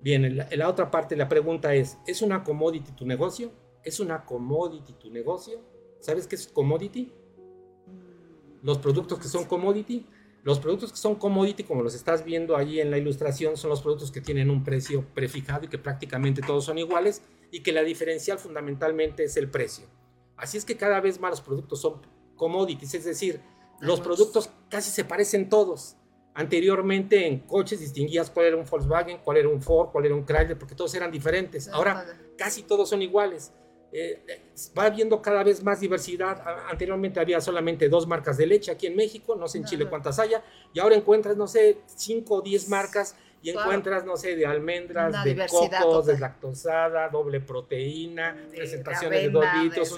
Bien, 0.00 0.24
en 0.24 0.58
la, 0.58 0.68
otra 0.70 0.90
parte 0.90 1.14
la 1.14 1.28
pregunta 1.28 1.74
es, 1.74 1.98
¿es 2.06 2.22
una 2.22 2.42
commodity 2.42 2.92
tu 2.92 3.04
negocio? 3.04 3.52
¿Es 3.84 4.00
una 4.00 4.24
commodity 4.24 4.94
tu 4.94 5.10
negocio? 5.10 5.60
¿Sabes 6.00 6.26
qué 6.26 6.36
es 6.36 6.48
commodity? 6.48 7.12
Los 8.62 8.78
productos 8.78 9.18
que 9.18 9.28
son 9.28 9.44
commodity. 9.44 10.06
Los 10.44 10.60
productos 10.60 10.92
que 10.92 10.98
son 10.98 11.16
commodity, 11.16 11.64
como 11.64 11.82
los 11.82 11.94
estás 11.94 12.24
viendo 12.24 12.56
ahí 12.56 12.80
en 12.80 12.90
la 12.90 12.98
ilustración, 12.98 13.56
son 13.56 13.70
los 13.70 13.82
productos 13.82 14.10
que 14.10 14.20
tienen 14.20 14.50
un 14.50 14.64
precio 14.64 15.04
prefijado 15.14 15.64
y 15.64 15.68
que 15.68 15.78
prácticamente 15.78 16.42
todos 16.42 16.64
son 16.64 16.78
iguales 16.78 17.22
y 17.50 17.62
que 17.62 17.72
la 17.72 17.82
diferencial 17.82 18.38
fundamentalmente 18.38 19.24
es 19.24 19.36
el 19.36 19.50
precio. 19.50 19.86
Así 20.36 20.56
es 20.56 20.64
que 20.64 20.76
cada 20.76 21.00
vez 21.00 21.20
más 21.20 21.30
los 21.30 21.40
productos 21.40 21.80
son 21.80 22.00
commodities, 22.36 22.94
es 22.94 23.04
decir, 23.04 23.40
los 23.80 24.00
productos 24.00 24.50
casi 24.68 24.90
se 24.90 25.04
parecen 25.04 25.48
todos. 25.48 25.96
Anteriormente 26.34 27.26
en 27.26 27.40
coches 27.40 27.80
distinguías 27.80 28.30
cuál 28.30 28.46
era 28.46 28.56
un 28.56 28.64
Volkswagen, 28.64 29.18
cuál 29.24 29.38
era 29.38 29.48
un 29.48 29.60
Ford, 29.60 29.90
cuál 29.90 30.06
era 30.06 30.14
un 30.14 30.24
Chrysler, 30.24 30.56
porque 30.56 30.76
todos 30.76 30.94
eran 30.94 31.10
diferentes. 31.10 31.68
Ahora 31.68 32.06
casi 32.36 32.62
todos 32.62 32.88
son 32.88 33.02
iguales. 33.02 33.52
Eh, 33.90 34.42
va 34.78 34.84
habiendo 34.84 35.22
cada 35.22 35.42
vez 35.42 35.62
más 35.62 35.80
diversidad. 35.80 36.42
Anteriormente 36.68 37.20
había 37.20 37.40
solamente 37.40 37.88
dos 37.88 38.06
marcas 38.06 38.36
de 38.36 38.46
leche 38.46 38.70
aquí 38.70 38.86
en 38.86 38.96
México, 38.96 39.34
no 39.34 39.48
sé 39.48 39.58
en 39.58 39.64
Chile 39.64 39.86
cuántas 39.88 40.18
haya, 40.18 40.42
y 40.72 40.78
ahora 40.78 40.96
encuentras, 40.96 41.36
no 41.36 41.46
sé, 41.46 41.78
cinco 41.86 42.36
o 42.36 42.42
diez 42.42 42.68
marcas 42.68 43.16
y 43.40 43.50
encuentras, 43.50 44.04
no 44.04 44.16
sé, 44.16 44.36
de 44.36 44.46
almendras, 44.46 45.24
de 45.24 45.46
cocos, 45.46 46.06
de 46.06 46.18
lactosada, 46.18 47.08
doble 47.08 47.40
proteína, 47.40 48.36
presentaciones 48.54 49.22
de, 49.22 49.30
dos 49.30 49.44
litros. 49.62 49.96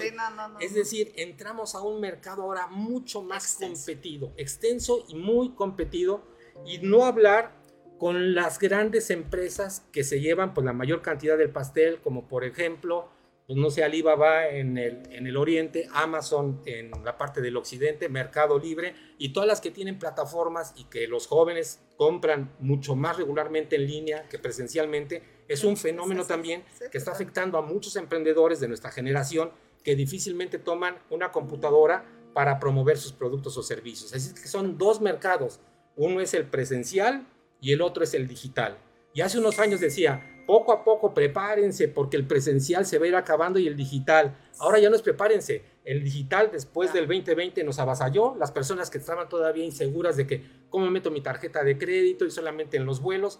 es 0.59 0.73
decir, 0.73 1.11
entramos 1.15 1.75
a 1.75 1.81
un 1.81 1.99
mercado 1.99 2.43
ahora 2.43 2.67
mucho 2.67 3.23
más 3.23 3.57
competido, 3.59 4.31
extenso 4.37 5.03
y 5.07 5.15
muy 5.15 5.53
competido 5.53 6.23
y 6.65 6.77
no 6.79 7.05
hablar 7.05 7.59
con 7.97 8.33
las 8.35 8.57
grandes 8.57 9.09
empresas 9.09 9.85
que 9.91 10.03
se 10.03 10.21
llevan 10.21 10.53
pues, 10.53 10.65
la 10.65 10.73
mayor 10.73 11.01
cantidad 11.01 11.37
del 11.37 11.49
pastel, 11.49 11.99
como 11.99 12.27
por 12.27 12.43
ejemplo 12.43 13.09
pues 13.51 13.59
no 13.59 13.69
sé, 13.69 13.83
Alibaba 13.83 14.47
en 14.47 14.77
el, 14.77 15.03
en 15.11 15.27
el 15.27 15.35
oriente, 15.35 15.89
Amazon 15.91 16.61
en 16.65 16.89
la 17.03 17.17
parte 17.17 17.41
del 17.41 17.57
occidente, 17.57 18.07
Mercado 18.07 18.57
Libre 18.57 18.95
y 19.17 19.33
todas 19.33 19.45
las 19.45 19.59
que 19.59 19.71
tienen 19.71 19.99
plataformas 19.99 20.71
y 20.77 20.85
que 20.85 21.05
los 21.05 21.27
jóvenes 21.27 21.81
compran 21.97 22.55
mucho 22.59 22.95
más 22.95 23.17
regularmente 23.17 23.75
en 23.75 23.87
línea 23.87 24.29
que 24.29 24.39
presencialmente, 24.39 25.21
es 25.49 25.65
un 25.65 25.75
fenómeno 25.75 26.23
también 26.23 26.63
que 26.93 26.97
está 26.97 27.11
afectando 27.11 27.57
a 27.57 27.61
muchos 27.61 27.97
emprendedores 27.97 28.61
de 28.61 28.69
nuestra 28.69 28.89
generación 28.89 29.51
que 29.83 29.97
difícilmente 29.97 30.57
toman 30.57 30.99
una 31.09 31.33
computadora 31.33 32.05
para 32.33 32.57
promover 32.57 32.97
sus 32.97 33.11
productos 33.11 33.57
o 33.57 33.63
servicios. 33.63 34.13
Así 34.13 34.33
que 34.33 34.47
son 34.47 34.77
dos 34.77 35.01
mercados, 35.01 35.59
uno 35.97 36.21
es 36.21 36.33
el 36.33 36.45
presencial 36.45 37.27
y 37.59 37.73
el 37.73 37.81
otro 37.81 38.05
es 38.05 38.13
el 38.13 38.29
digital. 38.29 38.77
Y 39.13 39.19
hace 39.19 39.39
unos 39.39 39.59
años 39.59 39.81
decía, 39.81 40.30
poco 40.45 40.71
a 40.71 40.83
poco 40.83 41.13
prepárense 41.13 41.87
porque 41.87 42.17
el 42.17 42.27
presencial 42.27 42.85
se 42.85 42.97
va 42.97 43.05
a 43.05 43.07
ir 43.09 43.15
acabando 43.15 43.59
y 43.59 43.67
el 43.67 43.75
digital. 43.75 44.37
Ahora 44.59 44.79
ya 44.79 44.89
no 44.89 44.95
es 44.95 45.01
prepárense, 45.01 45.63
el 45.83 46.03
digital 46.03 46.49
después 46.51 46.93
del 46.93 47.07
2020 47.07 47.63
nos 47.63 47.79
avasalló, 47.79 48.35
las 48.35 48.51
personas 48.51 48.89
que 48.89 48.99
estaban 48.99 49.27
todavía 49.29 49.65
inseguras 49.65 50.15
de 50.15 50.27
que 50.27 50.43
cómo 50.69 50.89
meto 50.91 51.09
mi 51.09 51.21
tarjeta 51.21 51.63
de 51.63 51.77
crédito 51.77 52.25
y 52.25 52.31
solamente 52.31 52.77
en 52.77 52.85
los 52.85 53.01
vuelos. 53.01 53.39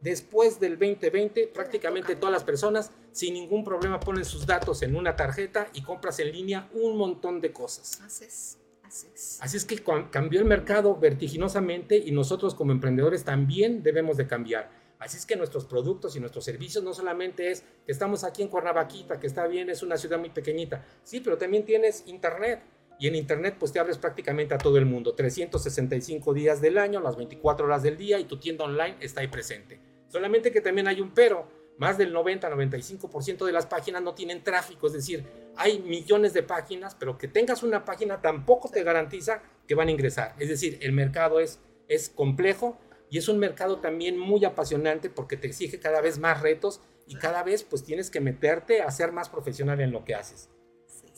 Después 0.00 0.58
del 0.58 0.78
2020, 0.78 1.48
prácticamente 1.48 2.16
todas 2.16 2.32
las 2.32 2.44
personas 2.44 2.90
sin 3.12 3.34
ningún 3.34 3.62
problema 3.62 4.00
ponen 4.00 4.24
sus 4.24 4.46
datos 4.46 4.82
en 4.82 4.96
una 4.96 5.14
tarjeta 5.14 5.68
y 5.74 5.82
compras 5.82 6.18
en 6.18 6.32
línea 6.32 6.68
un 6.74 6.96
montón 6.96 7.40
de 7.40 7.52
cosas. 7.52 8.00
Así 8.04 8.24
es. 8.24 8.58
Así 8.82 9.06
es. 9.14 9.38
Así 9.40 9.56
es 9.56 9.64
que 9.64 9.82
cambió 10.10 10.40
el 10.40 10.44
mercado 10.44 10.96
vertiginosamente 10.96 11.96
y 11.96 12.10
nosotros 12.10 12.54
como 12.54 12.72
emprendedores 12.72 13.24
también 13.24 13.82
debemos 13.82 14.16
de 14.16 14.26
cambiar. 14.26 14.81
Así 15.02 15.16
es 15.16 15.26
que 15.26 15.34
nuestros 15.34 15.64
productos 15.64 16.14
y 16.14 16.20
nuestros 16.20 16.44
servicios 16.44 16.84
no 16.84 16.94
solamente 16.94 17.50
es 17.50 17.64
que 17.84 17.90
estamos 17.90 18.22
aquí 18.22 18.40
en 18.40 18.48
Cuernavaquita, 18.48 19.18
que 19.18 19.26
está 19.26 19.48
bien, 19.48 19.68
es 19.68 19.82
una 19.82 19.96
ciudad 19.96 20.16
muy 20.16 20.30
pequeñita, 20.30 20.84
sí, 21.02 21.18
pero 21.18 21.36
también 21.36 21.64
tienes 21.64 22.04
internet. 22.06 22.62
Y 23.00 23.08
en 23.08 23.16
internet 23.16 23.56
pues 23.58 23.72
te 23.72 23.80
abres 23.80 23.98
prácticamente 23.98 24.54
a 24.54 24.58
todo 24.58 24.78
el 24.78 24.86
mundo, 24.86 25.12
365 25.14 26.32
días 26.32 26.60
del 26.60 26.78
año, 26.78 27.00
las 27.00 27.16
24 27.16 27.66
horas 27.66 27.82
del 27.82 27.96
día 27.96 28.20
y 28.20 28.26
tu 28.26 28.38
tienda 28.38 28.64
online 28.64 28.96
está 29.00 29.22
ahí 29.22 29.26
presente. 29.26 29.80
Solamente 30.06 30.52
que 30.52 30.60
también 30.60 30.86
hay 30.86 31.00
un 31.00 31.12
pero, 31.12 31.48
más 31.78 31.98
del 31.98 32.14
90-95% 32.14 33.44
de 33.44 33.50
las 33.50 33.66
páginas 33.66 34.02
no 34.02 34.14
tienen 34.14 34.44
tráfico, 34.44 34.86
es 34.86 34.92
decir, 34.92 35.24
hay 35.56 35.80
millones 35.80 36.32
de 36.32 36.44
páginas, 36.44 36.94
pero 36.94 37.18
que 37.18 37.26
tengas 37.26 37.64
una 37.64 37.84
página 37.84 38.20
tampoco 38.20 38.68
te 38.68 38.84
garantiza 38.84 39.42
que 39.66 39.74
van 39.74 39.88
a 39.88 39.90
ingresar. 39.90 40.36
Es 40.38 40.48
decir, 40.48 40.78
el 40.80 40.92
mercado 40.92 41.40
es, 41.40 41.58
es 41.88 42.08
complejo 42.08 42.78
y 43.12 43.18
es 43.18 43.28
un 43.28 43.38
mercado 43.38 43.78
también 43.78 44.18
muy 44.18 44.42
apasionante 44.46 45.10
porque 45.10 45.36
te 45.36 45.46
exige 45.46 45.78
cada 45.78 46.00
vez 46.00 46.18
más 46.18 46.40
retos 46.40 46.80
y 47.06 47.16
cada 47.16 47.42
vez 47.42 47.62
pues 47.62 47.84
tienes 47.84 48.08
que 48.08 48.22
meterte 48.22 48.80
a 48.80 48.90
ser 48.90 49.12
más 49.12 49.28
profesional 49.28 49.82
en 49.82 49.92
lo 49.92 50.02
que 50.02 50.14
haces. 50.14 50.48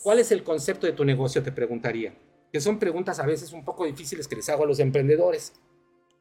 ¿Cuál 0.03 0.19
es 0.19 0.33
el 0.33 0.43
concepto 0.43 0.89
de 0.89 0.93
tu 0.93 1.05
negocio? 1.05 1.45
Te 1.45 1.53
preguntaría. 1.53 2.13
Que 2.53 2.61
son 2.61 2.81
preguntas 2.81 3.21
a 3.21 3.27
veces 3.27 3.53
un 3.53 3.65
poco 3.65 3.87
difíciles 3.87 4.27
que 4.27 4.35
les 4.35 4.49
hago 4.49 4.65
a 4.65 4.67
los 4.67 4.81
emprendedores. 4.81 5.53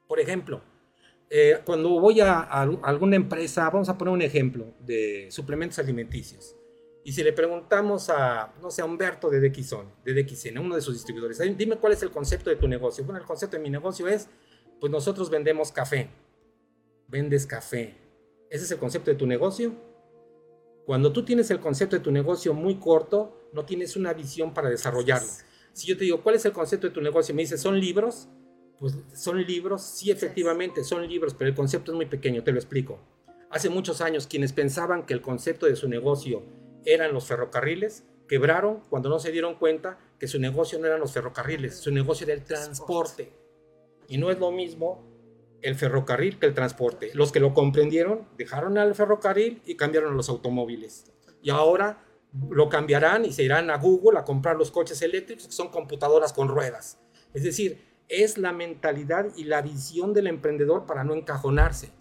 Por 0.07 0.19
ejemplo, 0.19 0.61
eh, 1.27 1.57
cuando 1.65 1.99
voy 1.99 2.21
a, 2.21 2.41
alguna 2.41 3.15
empresa, 3.15 3.67
vamos 3.71 3.89
a 3.89 3.97
poner 3.97 4.13
un 4.13 4.21
ejemplo 4.21 4.75
de 4.79 5.25
suplementos 5.31 5.79
alimenticios. 5.79 6.55
Y 7.03 7.13
si 7.13 7.23
le 7.23 7.33
preguntamos 7.33 8.11
a, 8.11 8.53
no 8.61 8.69
sé, 8.69 8.83
a 8.83 8.85
Humberto 8.85 9.27
de 9.31 9.39
DXN, 9.49 10.03
de 10.05 10.13
DXN, 10.13 10.59
uno 10.59 10.75
de 10.75 10.81
sus 10.81 10.93
distribuidores, 10.93 11.39
dime 11.57 11.77
cuál 11.77 11.93
es 11.93 12.03
el 12.03 12.11
concepto 12.11 12.51
de 12.51 12.57
tu 12.57 12.67
negocio. 12.67 13.03
Bueno, 13.03 13.19
el 13.19 13.25
concepto 13.25 13.57
de 13.57 13.63
mi 13.63 13.71
negocio 13.71 14.07
es 14.07 14.29
pues 14.83 14.91
nosotros 14.91 15.29
vendemos 15.29 15.71
café. 15.71 16.09
Vendes 17.07 17.45
café. 17.45 17.95
¿Ese 18.49 18.65
es 18.65 18.71
el 18.71 18.79
concepto 18.79 19.11
de 19.11 19.15
tu 19.15 19.25
negocio? 19.25 19.71
Cuando 20.85 21.13
tú 21.13 21.23
tienes 21.23 21.49
el 21.51 21.61
concepto 21.61 21.95
de 21.95 22.01
tu 22.01 22.11
negocio 22.11 22.53
muy 22.53 22.75
corto, 22.75 23.47
no 23.53 23.63
tienes 23.63 23.95
una 23.95 24.11
visión 24.11 24.53
para 24.53 24.69
desarrollarlo. 24.69 25.29
Si 25.71 25.87
yo 25.87 25.97
te 25.97 26.03
digo, 26.03 26.21
¿cuál 26.21 26.35
es 26.35 26.43
el 26.43 26.51
concepto 26.51 26.87
de 26.87 26.93
tu 26.93 26.99
negocio? 26.99 27.31
Y 27.31 27.35
me 27.37 27.43
dices, 27.43 27.61
¿son 27.61 27.79
libros? 27.79 28.27
Pues 28.77 28.97
son 29.13 29.41
libros, 29.41 29.83
sí, 29.83 30.11
efectivamente, 30.11 30.83
son 30.83 31.07
libros, 31.07 31.33
pero 31.33 31.49
el 31.49 31.55
concepto 31.55 31.93
es 31.93 31.95
muy 31.95 32.07
pequeño, 32.07 32.43
te 32.43 32.51
lo 32.51 32.57
explico. 32.57 32.99
Hace 33.51 33.69
muchos 33.69 34.01
años, 34.01 34.27
quienes 34.27 34.51
pensaban 34.51 35.05
que 35.05 35.13
el 35.13 35.21
concepto 35.21 35.65
de 35.65 35.77
su 35.77 35.87
negocio 35.87 36.43
eran 36.83 37.13
los 37.13 37.25
ferrocarriles, 37.25 38.03
quebraron 38.27 38.81
cuando 38.89 39.07
no 39.07 39.19
se 39.19 39.31
dieron 39.31 39.55
cuenta 39.55 39.97
que 40.19 40.27
su 40.27 40.41
negocio 40.41 40.77
no 40.77 40.87
eran 40.87 40.99
los 40.99 41.13
ferrocarriles, 41.13 41.77
su 41.77 41.89
negocio 41.89 42.25
era 42.25 42.33
el 42.33 42.43
transporte. 42.43 43.42
Y 44.07 44.17
no 44.17 44.31
es 44.31 44.39
lo 44.39 44.51
mismo 44.51 45.03
el 45.61 45.75
ferrocarril 45.75 46.39
que 46.39 46.45
el 46.45 46.53
transporte. 46.53 47.11
Los 47.13 47.31
que 47.31 47.39
lo 47.39 47.53
comprendieron 47.53 48.27
dejaron 48.37 48.77
al 48.77 48.95
ferrocarril 48.95 49.61
y 49.65 49.75
cambiaron 49.75 50.13
a 50.13 50.15
los 50.15 50.29
automóviles. 50.29 51.11
Y 51.41 51.49
ahora 51.49 52.03
lo 52.49 52.69
cambiarán 52.69 53.25
y 53.25 53.33
se 53.33 53.43
irán 53.43 53.69
a 53.69 53.77
Google 53.77 54.19
a 54.19 54.23
comprar 54.23 54.55
los 54.55 54.71
coches 54.71 55.01
eléctricos 55.01 55.47
que 55.47 55.53
son 55.53 55.69
computadoras 55.69 56.33
con 56.33 56.47
ruedas. 56.47 56.99
Es 57.33 57.43
decir, 57.43 57.81
es 58.09 58.37
la 58.37 58.51
mentalidad 58.51 59.27
y 59.35 59.45
la 59.45 59.61
visión 59.61 60.13
del 60.13 60.27
emprendedor 60.27 60.85
para 60.85 61.03
no 61.03 61.13
encajonarse. 61.13 61.91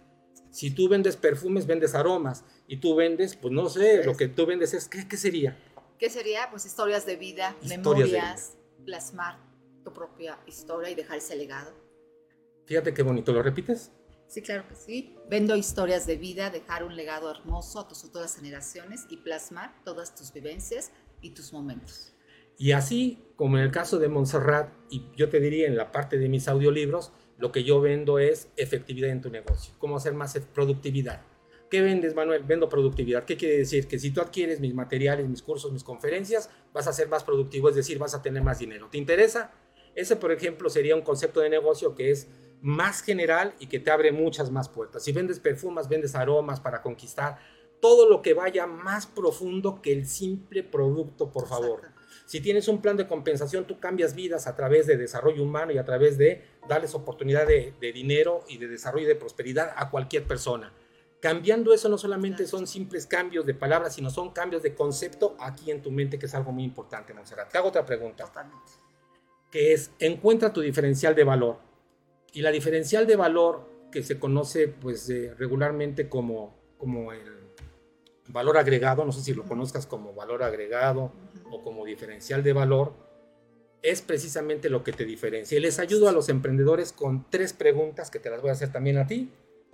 Si 0.51 0.69
tú 0.69 0.87
vendes 0.87 1.15
perfumes, 1.17 1.65
vendes 1.65 1.95
aromas. 1.95 2.45
Y 2.67 2.77
tú 2.77 2.95
vendes, 2.95 3.35
pues 3.35 3.53
no 3.53 3.69
sé, 3.69 4.03
lo 4.03 4.15
que 4.15 4.27
tú 4.27 4.45
vendes 4.45 4.73
es, 4.73 4.87
¿qué, 4.87 5.07
qué 5.07 5.17
sería? 5.17 5.57
¿Qué 5.97 6.09
sería? 6.09 6.49
Pues 6.49 6.65
historias 6.65 7.05
de 7.05 7.15
vida, 7.15 7.55
memorias, 7.67 8.57
plasmar 8.85 9.37
tu 9.83 9.91
propia 9.93 10.39
historia 10.47 10.89
y 10.89 10.95
dejar 10.95 11.17
ese 11.17 11.35
legado. 11.35 11.82
Fíjate 12.65 12.93
qué 12.93 13.03
bonito, 13.03 13.33
¿lo 13.33 13.43
repites? 13.43 13.91
Sí, 14.27 14.41
claro 14.41 14.67
que 14.67 14.75
sí. 14.75 15.15
Vendo 15.29 15.55
historias 15.55 16.07
de 16.07 16.15
vida, 16.15 16.49
dejar 16.49 16.83
un 16.83 16.95
legado 16.95 17.29
hermoso 17.29 17.79
a 17.79 17.87
tus 17.87 18.01
futuras 18.01 18.35
generaciones 18.35 19.05
y 19.09 19.17
plasmar 19.17 19.75
todas 19.83 20.15
tus 20.15 20.33
vivencias 20.33 20.91
y 21.21 21.31
tus 21.31 21.53
momentos. 21.53 22.13
Y 22.57 22.71
así 22.71 23.19
como 23.35 23.57
en 23.57 23.63
el 23.63 23.71
caso 23.71 23.99
de 23.99 24.07
Montserrat, 24.07 24.71
y 24.89 25.05
yo 25.15 25.29
te 25.29 25.39
diría 25.39 25.67
en 25.67 25.75
la 25.75 25.91
parte 25.91 26.17
de 26.17 26.29
mis 26.29 26.47
audiolibros, 26.47 27.11
lo 27.37 27.51
que 27.51 27.63
yo 27.63 27.81
vendo 27.81 28.19
es 28.19 28.47
efectividad 28.55 29.09
en 29.09 29.21
tu 29.21 29.29
negocio, 29.29 29.73
cómo 29.79 29.97
hacer 29.97 30.13
más 30.13 30.37
productividad. 30.53 31.21
¿Qué 31.69 31.81
vendes, 31.81 32.13
Manuel? 32.13 32.43
Vendo 32.43 32.69
productividad. 32.69 33.25
¿Qué 33.25 33.35
quiere 33.35 33.57
decir? 33.57 33.87
Que 33.87 33.97
si 33.97 34.11
tú 34.11 34.21
adquieres 34.21 34.59
mis 34.59 34.75
materiales, 34.75 35.27
mis 35.27 35.41
cursos, 35.41 35.71
mis 35.71 35.83
conferencias, 35.83 36.49
vas 36.71 36.85
a 36.85 36.93
ser 36.93 37.07
más 37.07 37.23
productivo, 37.23 37.67
es 37.67 37.75
decir, 37.75 37.97
vas 37.97 38.13
a 38.13 38.21
tener 38.21 38.43
más 38.43 38.59
dinero. 38.59 38.89
¿Te 38.91 38.99
interesa? 38.99 39.51
Ese, 39.95 40.15
por 40.15 40.31
ejemplo, 40.31 40.69
sería 40.69 40.95
un 40.95 41.01
concepto 41.01 41.39
de 41.39 41.49
negocio 41.49 41.95
que 41.95 42.11
es 42.11 42.27
más 42.63 43.01
general 43.01 43.53
y 43.59 43.67
que 43.67 43.79
te 43.79 43.91
abre 43.91 44.11
muchas 44.13 44.49
más 44.49 44.69
puertas. 44.69 45.03
Si 45.03 45.11
vendes 45.11 45.39
perfumes, 45.39 45.89
vendes 45.89 46.15
aromas 46.15 46.61
para 46.61 46.81
conquistar, 46.81 47.37
todo 47.81 48.09
lo 48.09 48.21
que 48.21 48.33
vaya 48.33 48.65
más 48.65 49.05
profundo 49.05 49.81
que 49.81 49.91
el 49.91 50.07
simple 50.07 50.63
producto, 50.63 51.29
por 51.29 51.45
favor. 51.45 51.81
Si 52.25 52.39
tienes 52.39 52.69
un 52.69 52.81
plan 52.81 52.95
de 52.95 53.05
compensación, 53.05 53.67
tú 53.67 53.81
cambias 53.81 54.15
vidas 54.15 54.47
a 54.47 54.55
través 54.55 54.87
de 54.87 54.95
desarrollo 54.95 55.43
humano 55.43 55.73
y 55.73 55.77
a 55.77 55.83
través 55.83 56.17
de 56.17 56.41
darles 56.69 56.95
oportunidad 56.95 57.45
de, 57.45 57.73
dinero 57.93 58.45
y 58.47 58.57
de 58.57 58.69
desarrollo 58.69 59.03
y 59.03 59.09
de 59.09 59.15
prosperidad 59.15 59.73
a 59.75 59.89
cualquier 59.89 60.23
persona. 60.23 60.71
Cambiando 61.19 61.73
eso 61.73 61.89
no 61.89 61.97
solamente 61.97 62.47
son 62.47 62.65
simples 62.65 63.05
cambios 63.05 63.45
de 63.45 63.53
palabras, 63.53 63.95
sino 63.95 64.09
son 64.09 64.31
cambios 64.31 64.63
de 64.63 64.73
concepto 64.73 65.35
aquí 65.37 65.69
en 65.69 65.81
tu 65.81 65.91
mente, 65.91 66.17
que 66.17 66.27
es 66.27 66.33
algo 66.33 66.53
muy 66.53 66.63
importante, 66.63 67.13
Monserrat. 67.13 67.51
Te 67.51 67.57
hago 67.57 67.67
otra 67.67 67.85
pregunta. 67.85 68.23
Totalmente. 68.23 68.71
Que 69.51 69.73
es, 69.73 69.91
encuentra 69.99 70.53
tu 70.53 70.61
diferencial 70.61 71.13
de 71.13 71.25
valor 71.25 71.72
y 72.33 72.41
la 72.41 72.51
diferencial 72.51 73.07
de 73.07 73.15
valor 73.15 73.69
que 73.91 74.03
se 74.03 74.19
conoce 74.19 74.67
pues 74.67 75.07
regularmente 75.37 76.09
como, 76.09 76.55
como 76.77 77.13
el 77.13 77.21
valor 78.27 78.57
agregado, 78.57 79.05
no 79.05 79.11
sé 79.11 79.21
si 79.21 79.33
lo 79.33 79.43
conozcas 79.43 79.85
como 79.85 80.13
valor 80.13 80.41
agregado 80.43 81.11
o 81.51 81.61
como 81.61 81.85
diferencial 81.85 82.43
de 82.43 82.53
valor, 82.53 82.93
es 83.83 84.01
precisamente 84.01 84.69
lo 84.69 84.83
que 84.83 84.93
te 84.93 85.05
diferencia. 85.05 85.57
Y 85.57 85.61
les 85.61 85.77
ayudo 85.77 86.09
a 86.09 86.11
los 86.11 86.29
emprendedores 86.29 86.91
con 86.91 87.29
tres 87.29 87.53
preguntas 87.53 88.09
que 88.09 88.19
te 88.19 88.29
las 88.29 88.41
voy 88.41 88.49
a 88.49 88.53
hacer 88.53 88.71
también 88.71 88.97
a 88.97 89.05
ti 89.05 89.29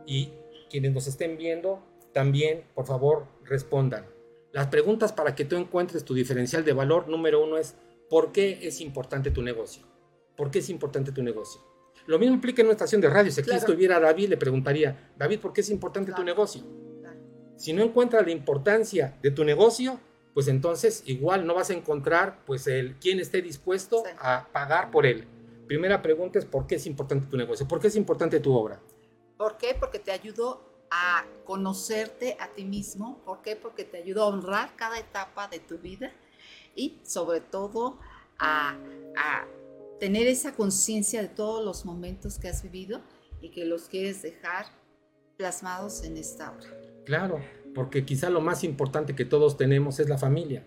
y 0.05 0.33
quienes 0.69 0.91
nos 0.91 1.07
estén 1.07 1.37
viendo 1.37 1.81
también, 2.11 2.65
por 2.73 2.85
favor, 2.85 3.27
respondan. 3.45 4.05
Las 4.51 4.67
preguntas 4.67 5.13
para 5.13 5.35
que 5.35 5.45
tú 5.45 5.55
encuentres 5.55 6.03
tu 6.03 6.15
diferencial 6.15 6.65
de 6.65 6.73
valor, 6.73 7.07
número 7.07 7.41
uno 7.43 7.57
es, 7.57 7.75
¿por 8.09 8.31
qué 8.31 8.59
es 8.63 8.81
importante 8.81 9.29
tu 9.31 9.43
negocio? 9.43 9.83
¿Por 10.35 10.49
qué 10.49 10.59
es 10.59 10.69
importante 10.69 11.11
tu 11.11 11.21
negocio? 11.21 11.68
Lo 12.09 12.17
mismo 12.17 12.33
implica 12.33 12.63
en 12.63 12.65
una 12.69 12.71
estación 12.71 13.01
de 13.01 13.07
radio. 13.07 13.31
Si 13.31 13.39
aquí 13.39 13.51
estuviera 13.51 13.99
David, 13.99 14.29
le 14.29 14.37
preguntaría, 14.37 15.11
David, 15.15 15.39
¿por 15.41 15.53
qué 15.53 15.61
es 15.61 15.69
importante 15.69 16.11
tu 16.11 16.23
negocio? 16.23 16.63
Si 17.55 17.71
no 17.71 17.83
encuentras 17.83 18.25
la 18.25 18.31
importancia 18.31 19.15
de 19.21 19.29
tu 19.29 19.43
negocio, 19.43 19.99
pues 20.33 20.47
entonces 20.47 21.03
igual 21.05 21.45
no 21.45 21.53
vas 21.53 21.69
a 21.69 21.73
encontrar 21.73 22.43
pues 22.47 22.65
el 22.65 22.95
quién 22.95 23.19
esté 23.19 23.43
dispuesto 23.43 24.01
a 24.17 24.47
pagar 24.51 24.89
por 24.89 25.05
él. 25.05 25.27
Primera 25.67 26.01
pregunta 26.01 26.39
es 26.39 26.45
¿por 26.45 26.65
qué 26.65 26.77
es 26.77 26.87
importante 26.87 27.27
tu 27.27 27.37
negocio? 27.37 27.67
¿Por 27.67 27.79
qué 27.79 27.89
es 27.89 27.95
importante 27.95 28.39
tu 28.39 28.55
obra? 28.55 28.79
¿Por 29.37 29.57
qué? 29.57 29.77
Porque 29.79 29.99
te 29.99 30.11
ayudó 30.11 30.87
a 30.89 31.23
conocerte 31.45 32.37
a 32.39 32.47
ti 32.47 32.65
mismo. 32.65 33.21
¿Por 33.23 33.43
qué? 33.43 33.55
Porque 33.55 33.83
te 33.83 33.97
ayudó 33.97 34.23
a 34.23 34.27
honrar 34.29 34.75
cada 34.75 34.97
etapa 34.97 35.47
de 35.47 35.59
tu 35.59 35.77
vida 35.77 36.11
y 36.75 37.01
sobre 37.03 37.39
todo 37.39 37.99
a, 38.39 38.75
a 39.15 39.45
tener 39.99 40.27
esa 40.27 40.53
conciencia 40.53 41.21
de 41.21 41.27
todos 41.27 41.63
los 41.63 41.85
momentos 41.85 42.39
que 42.39 42.47
has 42.47 42.63
vivido 42.63 43.01
y 43.41 43.49
que 43.49 43.65
los 43.65 43.89
quieres 43.89 44.21
dejar 44.21 44.65
plasmados 45.38 46.03
en 46.03 46.17
esta 46.17 46.51
obra. 46.51 46.69
Claro, 47.05 47.39
porque 47.73 48.05
quizá 48.05 48.29
lo 48.29 48.41
más 48.41 48.63
importante 48.63 49.15
que 49.15 49.25
todos 49.25 49.57
tenemos 49.57 49.99
es 49.99 50.09
la 50.09 50.17
familia. 50.17 50.65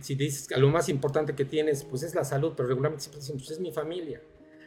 Si 0.00 0.14
dices 0.14 0.48
lo 0.56 0.68
más 0.68 0.88
importante 0.88 1.34
que 1.34 1.44
tienes, 1.44 1.84
pues 1.84 2.02
es 2.02 2.14
la 2.14 2.24
salud, 2.24 2.54
pero 2.56 2.68
regularmente 2.68 3.02
siempre 3.02 3.20
dicen, 3.20 3.36
pues 3.36 3.50
es 3.50 3.60
mi 3.60 3.72
familia. 3.72 4.22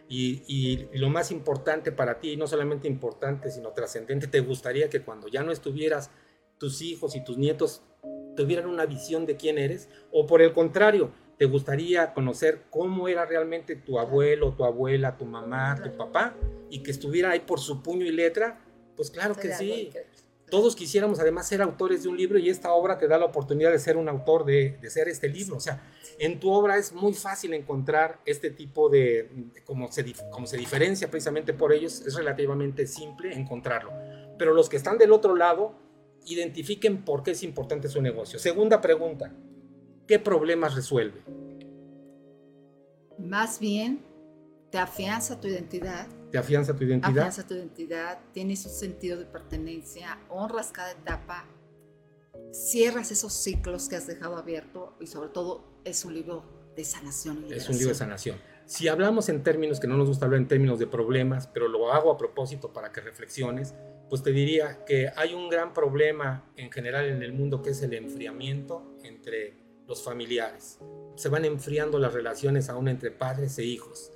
Y, 0.07 0.43
y, 0.47 0.97
lo 0.97 1.09
más 1.09 1.31
importante 1.31 1.91
para 1.91 2.19
ti, 2.19 2.37
no 2.37 2.47
solamente 2.47 2.87
importante, 2.87 3.49
sino 3.51 3.71
trascendente, 3.71 4.27
te 4.27 4.39
gustaría 4.39 4.89
que 4.89 5.01
cuando 5.01 5.27
ya 5.27 5.43
no 5.43 5.51
estuvieras, 5.51 6.11
tus 6.59 6.81
hijos 6.81 7.15
y 7.15 7.23
tus 7.23 7.37
nietos 7.37 7.81
tuvieran 8.35 8.67
una 8.67 8.85
visión 8.85 9.25
de 9.25 9.35
quién 9.35 9.57
eres, 9.57 9.89
o 10.11 10.25
por 10.25 10.41
el 10.41 10.53
contrario, 10.53 11.11
te 11.37 11.45
gustaría 11.45 12.13
conocer 12.13 12.63
cómo 12.69 13.07
era 13.07 13.25
realmente 13.25 13.75
tu 13.75 13.99
abuelo, 13.99 14.53
tu 14.53 14.65
abuela, 14.65 15.17
tu 15.17 15.25
mamá, 15.25 15.79
tu 15.81 15.95
papá, 15.95 16.35
y 16.69 16.81
que 16.81 16.91
estuviera 16.91 17.31
ahí 17.31 17.41
por 17.41 17.59
su 17.59 17.83
puño 17.83 18.05
y 18.05 18.11
letra, 18.11 18.59
pues 18.95 19.11
claro 19.11 19.35
que 19.35 19.53
sí. 19.53 19.91
Todos 20.49 20.77
quisiéramos 20.77 21.19
además 21.19 21.45
ser 21.45 21.61
autores 21.61 22.03
de 22.03 22.09
un 22.09 22.15
libro 22.15 22.39
y 22.39 22.49
esta 22.49 22.71
obra 22.71 22.97
te 22.97 23.09
da 23.09 23.17
la 23.17 23.25
oportunidad 23.25 23.69
de 23.69 23.79
ser 23.79 23.97
un 23.97 24.07
autor 24.07 24.45
de, 24.45 24.77
de 24.81 24.89
ser 24.89 25.09
este 25.09 25.27
libro. 25.27 25.57
O 25.57 25.59
sea, 25.59 25.83
en 26.19 26.39
tu 26.39 26.49
obra 26.51 26.77
es 26.77 26.93
muy 26.93 27.13
fácil 27.13 27.53
encontrar 27.53 28.21
este 28.25 28.49
tipo 28.49 28.87
de, 28.89 29.29
como, 29.65 29.91
se, 29.91 30.05
como 30.31 30.47
se 30.47 30.55
diferencia 30.55 31.11
precisamente 31.11 31.53
por 31.53 31.73
ellos, 31.73 31.99
es 31.99 32.15
relativamente 32.15 32.87
simple 32.87 33.33
encontrarlo. 33.33 33.91
Pero 34.39 34.53
los 34.53 34.69
que 34.69 34.77
están 34.77 34.97
del 34.97 35.11
otro 35.11 35.35
lado, 35.35 35.75
identifiquen 36.25 37.03
por 37.03 37.23
qué 37.23 37.31
es 37.31 37.43
importante 37.43 37.89
su 37.89 38.01
negocio. 38.01 38.39
Segunda 38.39 38.81
pregunta, 38.81 39.33
¿qué 40.07 40.19
problemas 40.19 40.73
resuelve? 40.75 41.21
Más 43.19 43.59
bien, 43.59 43.99
te 44.71 44.77
afianza 44.77 45.39
tu 45.39 45.47
identidad. 45.47 46.07
Te 46.31 46.37
afianza 46.37 46.75
tu 46.75 46.83
identidad. 46.83 47.17
Afianza 47.19 47.47
tu 47.47 47.53
identidad, 47.53 48.19
tienes 48.33 48.65
un 48.65 48.71
sentido 48.71 49.17
de 49.17 49.25
pertenencia, 49.25 50.17
honras 50.29 50.71
cada 50.71 50.91
etapa, 50.91 51.45
cierras 52.51 53.11
esos 53.11 53.33
ciclos 53.33 53.89
que 53.89 53.95
has 53.95 54.07
dejado 54.07 54.37
abierto 54.37 54.95
y 54.99 55.07
sobre 55.07 55.29
todo 55.29 55.81
es 55.83 56.03
un 56.05 56.13
libro 56.13 56.43
de 56.75 56.83
sanación. 56.83 57.45
Y 57.49 57.53
es 57.53 57.67
un 57.69 57.75
libro 57.75 57.89
de 57.89 57.95
sanación. 57.95 58.37
Si 58.65 58.89
hablamos 58.89 59.29
en 59.29 59.43
términos 59.43 59.79
que 59.79 59.87
no 59.87 59.95
nos 59.95 60.09
gusta 60.09 60.25
hablar 60.25 60.41
en 60.41 60.47
términos 60.47 60.77
de 60.77 60.87
problemas, 60.87 61.47
pero 61.47 61.69
lo 61.69 61.91
hago 61.93 62.11
a 62.11 62.17
propósito 62.17 62.73
para 62.73 62.91
que 62.91 62.99
reflexiones, 62.99 63.73
pues 64.09 64.23
te 64.23 64.31
diría 64.31 64.83
que 64.85 65.09
hay 65.15 65.33
un 65.33 65.49
gran 65.49 65.73
problema 65.73 66.51
en 66.57 66.71
general 66.71 67.05
en 67.05 67.23
el 67.23 67.31
mundo 67.31 67.61
que 67.61 67.71
es 67.71 67.81
el 67.81 67.93
enfriamiento 67.93 68.97
entre 69.03 69.66
los 69.87 70.03
familiares. 70.03 70.79
Se 71.15 71.29
van 71.29 71.45
enfriando 71.45 71.97
las 71.97 72.13
relaciones 72.13 72.69
aún 72.69 72.87
entre 72.87 73.11
padres 73.11 73.57
e 73.57 73.63
hijos. 73.63 74.11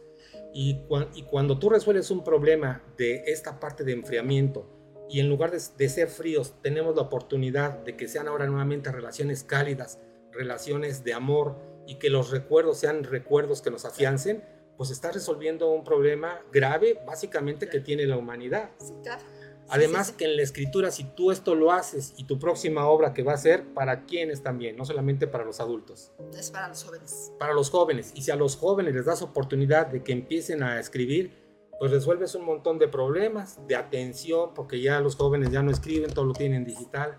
Y, 0.53 0.86
cuando 1.29 1.57
tú 1.60 1.69
resuelves 1.69 2.12
un 2.12 2.23
problema 2.23 2.84
de 2.97 3.23
esta 3.27 3.60
parte 3.60 3.84
de 3.84 3.93
enfriamiento 3.93 4.67
y 5.10 5.19
en 5.19 5.29
lugar 5.29 5.51
de, 5.51 5.89
ser 5.89 6.10
fríos 6.10 6.55
tenemos 6.62 6.95
la 6.95 7.03
oportunidad 7.03 7.79
de 7.79 7.95
que 7.95 8.07
sean 8.07 8.27
ahora 8.27 8.47
nuevamente 8.47 8.91
relaciones 8.91 9.43
cálidas, 9.43 9.99
relaciones 10.31 11.03
de 11.03 11.13
amor 11.13 11.57
y 11.88 11.95
que 11.95 12.10
los 12.10 12.31
recuerdos 12.31 12.79
sean 12.79 13.03
recuerdos 13.03 13.62
que 13.62 13.71
nos 13.71 13.86
afiancen, 13.86 14.43
pues 14.77 14.89
está 14.91 15.12
resolviendo 15.12 15.71
un 15.71 15.84
problema 15.84 16.41
grave 16.51 16.99
básicamente 17.05 17.69
que 17.69 17.79
tiene 17.79 18.05
la 18.05 18.17
humanidad. 18.17 18.71
Sí, 18.79 18.93
claro. 19.03 19.23
Además 19.71 20.12
que 20.12 20.25
en 20.25 20.36
la 20.36 20.43
escritura, 20.43 20.91
si 20.91 21.05
tú 21.05 21.31
esto 21.31 21.55
lo 21.55 21.71
haces 21.71 22.13
y 22.17 22.25
tu 22.25 22.38
próxima 22.38 22.88
obra 22.88 23.13
que 23.13 23.23
va 23.23 23.34
a 23.34 23.38
ser, 23.38 23.63
¿para 23.73 24.05
quiénes 24.05 24.43
también? 24.43 24.75
No 24.75 24.86
solamente 24.86 25.27
para 25.27 25.45
los 25.45 25.60
adultos. 25.60 26.12
Es 26.38 26.51
para 26.51 26.67
los 26.67 26.84
jóvenes. 26.84 27.31
Para 27.39 27.53
los 27.53 27.69
jóvenes. 27.69 28.12
Y 28.13 28.21
si 28.21 28.31
a 28.31 28.36
los 28.36 28.57
jóvenes 28.57 28.93
les 28.93 29.05
das 29.05 29.21
oportunidad 29.21 29.88
de 29.88 30.03
que 30.03 30.12
empiecen 30.12 30.62
a 30.62 30.79
escribir, 30.79 31.41
pues 31.79 31.89
resuelves 31.89 32.36
un 32.36 32.45
montón 32.45 32.77
de 32.77 32.88
problemas, 32.88 33.60
de 33.67 33.75
atención, 33.75 34.53
porque 34.53 34.79
ya 34.81 34.99
los 34.99 35.15
jóvenes 35.15 35.49
ya 35.49 35.63
no 35.63 35.71
escriben, 35.71 36.13
todo 36.13 36.25
lo 36.25 36.34
tienen 36.34 36.63
digital. 36.63 37.17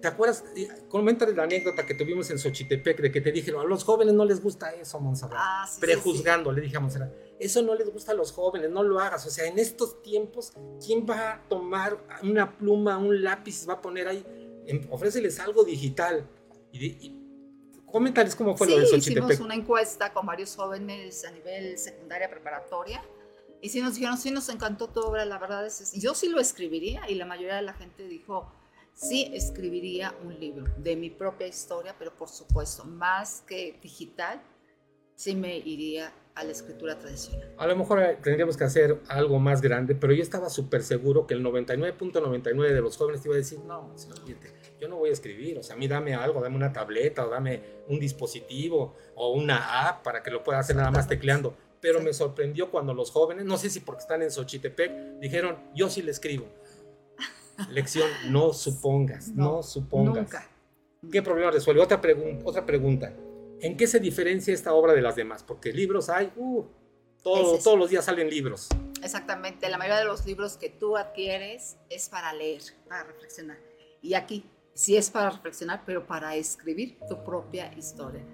¿Te 0.00 0.08
acuerdas? 0.08 0.44
Coméntale 0.88 1.34
la 1.34 1.44
anécdota 1.44 1.86
que 1.86 1.94
tuvimos 1.94 2.28
en 2.30 2.38
Xochitepec 2.38 3.00
de 3.00 3.12
que 3.12 3.20
te 3.20 3.30
dijeron, 3.30 3.60
a 3.60 3.64
los 3.64 3.84
jóvenes 3.84 4.14
no 4.14 4.24
les 4.24 4.42
gusta 4.42 4.72
eso, 4.72 4.98
Monserrat. 4.98 5.38
Ah, 5.38 5.68
sí, 5.70 5.80
Prejuzgando, 5.80 6.50
le 6.50 6.62
dije 6.62 6.76
a 6.76 6.80
Monserrat, 6.80 7.12
eso 7.38 7.62
no 7.62 7.74
les 7.74 7.92
gusta 7.92 8.12
a 8.12 8.14
los 8.14 8.32
jóvenes, 8.32 8.70
no 8.70 8.82
lo 8.82 9.00
hagas. 9.00 9.26
O 9.26 9.30
sea, 9.30 9.46
en 9.46 9.58
estos 9.58 10.02
tiempos, 10.02 10.52
¿quién 10.84 11.06
va 11.08 11.32
a 11.32 11.48
tomar 11.48 11.98
una 12.22 12.56
pluma, 12.56 12.98
un 12.98 13.22
lápiz, 13.22 13.68
va 13.68 13.74
a 13.74 13.82
poner 13.82 14.08
ahí? 14.08 14.24
ofréceles 14.90 15.40
algo 15.40 15.64
digital. 15.64 16.28
Y, 16.72 17.18
coméntales 17.86 18.34
cómo 18.34 18.56
fue 18.56 18.68
lo 18.68 18.78
de 18.78 18.86
Xochitepec. 18.86 19.30
hicimos 19.30 19.40
una 19.44 19.54
encuesta 19.54 20.12
con 20.12 20.24
varios 20.24 20.56
jóvenes 20.56 21.24
a 21.24 21.30
nivel 21.30 21.76
secundaria 21.78 22.30
preparatoria. 22.30 23.02
Y 23.60 23.68
sí 23.68 23.80
nos 23.80 23.94
dijeron, 23.94 24.18
sí 24.18 24.30
nos 24.30 24.48
encantó 24.48 24.88
tu 24.88 25.00
obra, 25.00 25.24
la 25.24 25.38
verdad 25.38 25.64
es, 25.64 25.92
yo 25.92 26.14
sí 26.14 26.28
lo 26.28 26.40
escribiría 26.40 27.08
y 27.08 27.14
la 27.14 27.26
mayoría 27.26 27.56
de 27.56 27.62
la 27.62 27.74
gente 27.74 28.08
dijo, 28.08 28.50
sí 28.92 29.30
escribiría 29.32 30.14
un 30.24 30.40
libro 30.40 30.64
de 30.78 30.96
mi 30.96 31.10
propia 31.10 31.46
historia, 31.46 31.94
pero 31.96 32.12
por 32.16 32.28
supuesto, 32.28 32.84
más 32.84 33.42
que 33.46 33.78
digital, 33.80 34.42
sí 35.22 35.36
me 35.36 35.56
iría 35.56 36.12
a 36.34 36.42
la 36.42 36.50
escritura 36.50 36.98
tradicional. 36.98 37.54
A 37.56 37.66
lo 37.68 37.76
mejor 37.76 38.02
eh, 38.02 38.18
tendríamos 38.20 38.56
que 38.56 38.64
hacer 38.64 38.98
algo 39.06 39.38
más 39.38 39.60
grande, 39.62 39.94
pero 39.94 40.12
yo 40.12 40.20
estaba 40.20 40.50
súper 40.50 40.82
seguro 40.82 41.28
que 41.28 41.34
el 41.34 41.44
99.99 41.44 42.72
de 42.72 42.80
los 42.80 42.96
jóvenes 42.96 43.22
te 43.22 43.28
iba 43.28 43.36
a 43.36 43.38
decir, 43.38 43.60
no, 43.60 43.94
yo 44.80 44.88
no 44.88 44.96
voy 44.96 45.10
a 45.10 45.12
escribir, 45.12 45.58
o 45.58 45.62
sea, 45.62 45.76
a 45.76 45.78
mí 45.78 45.86
dame 45.86 46.14
algo, 46.14 46.40
dame 46.40 46.56
una 46.56 46.72
tableta 46.72 47.24
o 47.24 47.30
dame 47.30 47.62
un 47.88 48.00
dispositivo 48.00 48.96
o 49.14 49.32
una 49.32 49.88
app 49.88 50.02
para 50.02 50.24
que 50.24 50.32
lo 50.32 50.42
pueda 50.42 50.58
hacer 50.58 50.74
nada 50.74 50.90
más 50.90 51.06
tecleando. 51.06 51.54
Pero 51.80 52.00
me 52.00 52.12
sorprendió 52.12 52.72
cuando 52.72 52.92
los 52.92 53.12
jóvenes, 53.12 53.44
no 53.44 53.58
sé 53.58 53.70
si 53.70 53.78
porque 53.78 54.00
están 54.00 54.22
en 54.22 54.32
Xochitepec, 54.32 55.20
dijeron, 55.20 55.56
yo 55.72 55.88
sí 55.88 56.02
le 56.02 56.10
escribo. 56.10 56.46
Lección, 57.70 58.08
no 58.28 58.52
supongas, 58.52 59.28
no, 59.28 59.62
supongas. 59.62 60.24
Nunca. 60.24 60.48
¿Qué 61.12 61.22
problema 61.22 61.52
resuelve? 61.52 61.80
Otra, 61.80 62.00
otra 62.44 62.66
pregunta. 62.66 63.12
¿En 63.62 63.76
qué 63.76 63.86
se 63.86 64.00
diferencia 64.00 64.52
esta 64.52 64.74
obra 64.74 64.92
de 64.92 65.00
las 65.00 65.14
demás? 65.14 65.44
Porque 65.44 65.72
libros 65.72 66.08
hay, 66.08 66.32
uh, 66.34 66.64
todos 67.22 67.78
los 67.78 67.90
días 67.90 68.04
salen 68.04 68.28
libros. 68.28 68.68
Exactamente, 69.00 69.68
la 69.68 69.78
mayoría 69.78 70.00
de 70.00 70.04
los 70.04 70.26
libros 70.26 70.56
que 70.56 70.68
tú 70.68 70.96
adquieres 70.96 71.76
es 71.88 72.08
para 72.08 72.32
leer, 72.32 72.60
para 72.88 73.04
reflexionar. 73.04 73.58
Y 74.02 74.14
aquí 74.14 74.44
sí 74.74 74.96
es 74.96 75.10
para 75.10 75.30
reflexionar, 75.30 75.84
pero 75.86 76.04
para 76.08 76.34
escribir 76.34 76.98
tu 77.08 77.22
propia 77.22 77.72
historia. 77.78 78.24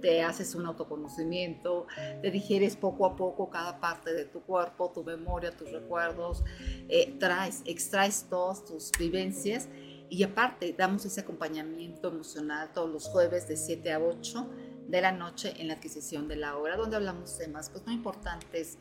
Te 0.00 0.22
haces 0.22 0.54
un 0.54 0.64
autoconocimiento, 0.64 1.86
te 2.22 2.30
digieres 2.30 2.74
poco 2.74 3.04
a 3.04 3.14
poco 3.14 3.50
cada 3.50 3.80
parte 3.80 4.14
de 4.14 4.24
tu 4.24 4.40
cuerpo, 4.40 4.90
tu 4.90 5.04
memoria, 5.04 5.54
tus 5.54 5.70
recuerdos, 5.70 6.42
eh, 6.88 7.14
traes, 7.20 7.60
extraes 7.66 8.24
todas 8.30 8.64
tus 8.64 8.90
vivencias 8.98 9.68
y 10.08 10.22
aparte 10.22 10.74
damos 10.76 11.04
ese 11.04 11.20
acompañamiento 11.20 12.08
emocional 12.08 12.72
todos 12.72 12.90
los 12.90 13.04
jueves 13.08 13.46
de 13.46 13.58
7 13.58 13.92
a 13.92 14.00
8 14.00 14.48
de 14.88 15.00
la 15.02 15.12
noche 15.12 15.54
en 15.58 15.68
la 15.68 15.74
adquisición 15.74 16.26
de 16.28 16.36
la 16.36 16.56
obra, 16.56 16.76
donde 16.76 16.96
hablamos 16.96 17.36
temas 17.36 17.70
pues, 17.70 17.84
muy 17.86 17.94
importantes 17.94 18.78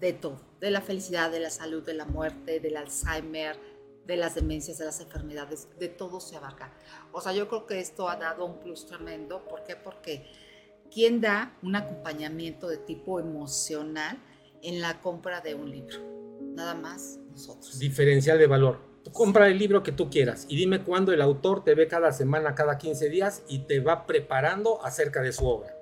de 0.00 0.12
todo, 0.12 0.40
de 0.60 0.70
la 0.70 0.80
felicidad, 0.80 1.30
de 1.30 1.40
la 1.40 1.50
salud, 1.50 1.82
de 1.82 1.94
la 1.94 2.04
muerte, 2.04 2.60
del 2.60 2.76
Alzheimer, 2.76 3.56
de 4.06 4.16
las 4.16 4.34
demencias, 4.34 4.76
de 4.78 4.84
las 4.84 5.00
enfermedades, 5.00 5.68
de 5.78 5.88
todo 5.88 6.20
se 6.20 6.36
abarca. 6.36 6.74
O 7.12 7.20
sea, 7.20 7.32
yo 7.32 7.48
creo 7.48 7.64
que 7.64 7.80
esto 7.80 8.08
ha 8.08 8.16
dado 8.16 8.44
un 8.44 8.60
plus 8.60 8.86
tremendo. 8.86 9.44
¿Por 9.48 9.64
qué? 9.64 9.76
Porque 9.76 10.30
¿quién 10.92 11.20
da 11.20 11.56
un 11.62 11.76
acompañamiento 11.76 12.68
de 12.68 12.76
tipo 12.76 13.18
emocional 13.20 14.18
en 14.62 14.80
la 14.80 15.00
compra 15.00 15.40
de 15.40 15.54
un 15.54 15.70
libro? 15.70 15.96
Nada 16.40 16.74
más 16.74 17.18
nosotros. 17.30 17.78
Diferencial 17.78 18.38
de 18.38 18.46
valor. 18.46 18.93
Compra 19.12 19.48
el 19.48 19.58
libro 19.58 19.82
que 19.82 19.92
tú 19.92 20.10
quieras 20.10 20.46
y 20.48 20.56
dime 20.56 20.82
cuándo 20.82 21.12
el 21.12 21.20
autor 21.20 21.62
te 21.62 21.74
ve 21.74 21.88
cada 21.88 22.12
semana, 22.12 22.54
cada 22.54 22.78
15 22.78 23.08
días 23.08 23.42
y 23.48 23.60
te 23.60 23.80
va 23.80 24.06
preparando 24.06 24.84
acerca 24.84 25.22
de 25.22 25.32
su 25.32 25.46
obra 25.46 25.76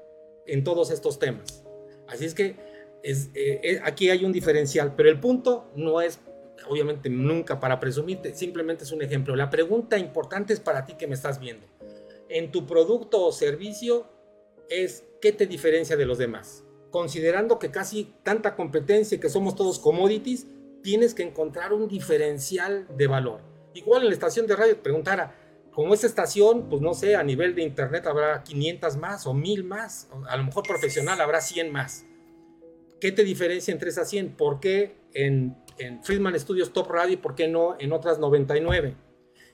en 0.47 0.65
todos 0.65 0.91
estos 0.91 1.19
temas. 1.19 1.65
Así 2.09 2.25
es 2.25 2.35
que 2.35 2.57
eh, 3.03 3.31
eh, 3.35 3.81
aquí 3.85 4.11
hay 4.11 4.25
un 4.25 4.33
diferencial, 4.33 4.95
pero 4.97 5.09
el 5.09 5.19
punto 5.19 5.71
no 5.77 6.01
es 6.01 6.21
obviamente 6.69 7.09
nunca 7.09 7.61
para 7.61 7.81
presumirte, 7.81 8.35
simplemente 8.35 8.85
es 8.85 8.93
un 8.93 9.03
ejemplo. 9.03 9.37
La 9.37 9.51
pregunta 9.51 9.99
importante 9.99 10.53
es 10.53 10.61
para 10.61 10.85
ti 10.85 10.95
que 10.95 11.07
me 11.07 11.15
estás 11.15 11.41
viendo. 11.41 11.67
En 12.29 12.51
tu 12.51 12.67
producto 12.67 13.25
o 13.25 13.33
servicio 13.33 14.07
es 14.69 15.05
qué 15.21 15.33
te 15.33 15.47
diferencia 15.47 15.97
de 15.97 16.07
los 16.07 16.19
demás. 16.19 16.65
Considerando 16.91 17.59
que 17.59 17.71
casi 17.71 18.15
tanta 18.23 18.55
competencia 18.55 19.17
y 19.17 19.21
que 19.21 19.29
somos 19.29 19.57
todos 19.57 19.79
commodities, 19.79 20.47
tienes 20.83 21.14
que 21.14 21.23
encontrar 21.23 21.73
un 21.73 21.88
diferencial 21.88 22.87
de 22.97 23.07
valor. 23.07 23.40
Igual 23.75 24.03
en 24.03 24.09
la 24.09 24.14
estación 24.14 24.47
de 24.47 24.57
radio 24.57 24.83
preguntara, 24.83 25.35
como 25.73 25.95
esta 25.95 26.07
estación, 26.07 26.68
pues 26.68 26.83
no 26.83 26.92
sé, 26.92 27.16
a 27.16 27.23
nivel 27.23 27.55
de 27.55 27.62
internet 27.62 28.07
habrá 28.07 28.42
500 28.42 28.97
más 28.97 29.27
o 29.27 29.33
1000 29.33 29.64
más, 29.64 30.09
a 30.29 30.37
lo 30.37 30.45
mejor 30.45 30.64
profesional 30.64 31.21
habrá 31.21 31.40
100 31.40 31.73
más. 31.73 32.05
¿Qué 33.01 33.11
te 33.11 33.25
diferencia 33.25 33.73
entre 33.73 33.88
esas 33.88 34.09
100? 34.11 34.37
¿Por 34.37 34.61
qué 34.61 34.97
en 35.14 35.57
en 35.79 36.03
Friedman 36.03 36.38
Studios 36.38 36.73
Top 36.73 36.90
Radio 36.90 37.14
y 37.14 37.16
por 37.16 37.35
qué 37.35 37.49
no 37.49 37.77
en 37.79 37.92
otras 37.92 38.18
99. 38.18 38.95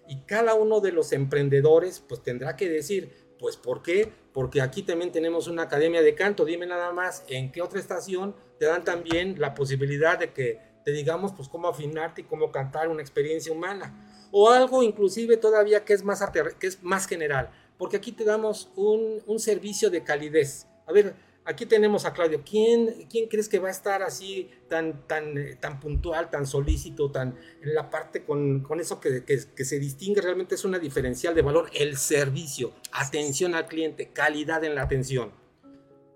Y 0.08 0.22
cada 0.22 0.54
uno 0.54 0.80
de 0.80 0.92
los 0.92 1.12
emprendedores 1.12 2.00
pues 2.00 2.22
tendrá 2.22 2.56
que 2.56 2.68
decir, 2.68 3.34
pues 3.38 3.56
¿por 3.56 3.82
qué? 3.82 4.10
Porque 4.32 4.60
aquí 4.60 4.82
también 4.82 5.12
tenemos 5.12 5.48
una 5.48 5.64
academia 5.64 6.02
de 6.02 6.14
canto. 6.14 6.44
Dime 6.44 6.66
nada 6.66 6.92
más, 6.92 7.24
¿en 7.28 7.52
qué 7.52 7.62
otra 7.62 7.78
estación 7.78 8.34
te 8.58 8.66
dan 8.66 8.84
también 8.84 9.38
la 9.38 9.54
posibilidad 9.54 10.18
de 10.18 10.32
que 10.32 10.60
te 10.84 10.92
digamos 10.92 11.32
pues 11.32 11.48
cómo 11.48 11.68
afinarte 11.68 12.22
y 12.22 12.24
cómo 12.24 12.50
cantar 12.52 12.88
una 12.88 13.02
experiencia 13.02 13.52
humana? 13.52 13.94
o 14.30 14.50
algo 14.50 14.82
inclusive 14.82 15.36
todavía 15.36 15.84
que 15.84 15.92
es 15.92 16.04
más, 16.04 16.22
que 16.58 16.66
es 16.66 16.82
más 16.82 17.06
general, 17.06 17.50
porque 17.76 17.96
aquí 17.96 18.12
te 18.12 18.24
damos 18.24 18.70
un, 18.76 19.22
un 19.26 19.38
servicio 19.38 19.90
de 19.90 20.02
calidez. 20.02 20.66
A 20.86 20.92
ver, 20.92 21.14
aquí 21.44 21.66
tenemos 21.66 22.04
a 22.04 22.12
Claudio. 22.12 22.42
¿Quién, 22.48 23.06
quién 23.08 23.28
crees 23.28 23.48
que 23.48 23.58
va 23.58 23.68
a 23.68 23.70
estar 23.70 24.02
así 24.02 24.50
tan, 24.68 25.06
tan, 25.06 25.58
tan 25.60 25.78
puntual, 25.80 26.30
tan 26.30 26.46
solícito, 26.46 27.10
tan 27.10 27.36
en 27.62 27.74
la 27.74 27.90
parte 27.90 28.24
con, 28.24 28.60
con 28.60 28.80
eso 28.80 29.00
que, 29.00 29.24
que, 29.24 29.38
que, 29.54 29.64
se 29.64 29.78
distingue 29.78 30.20
realmente 30.20 30.56
es 30.56 30.64
una 30.64 30.78
diferencial 30.78 31.34
de 31.34 31.42
valor? 31.42 31.70
El 31.72 31.96
servicio, 31.96 32.72
atención 32.92 33.54
al 33.54 33.66
cliente, 33.66 34.08
calidad 34.12 34.64
en 34.64 34.74
la 34.74 34.82
atención. 34.82 35.30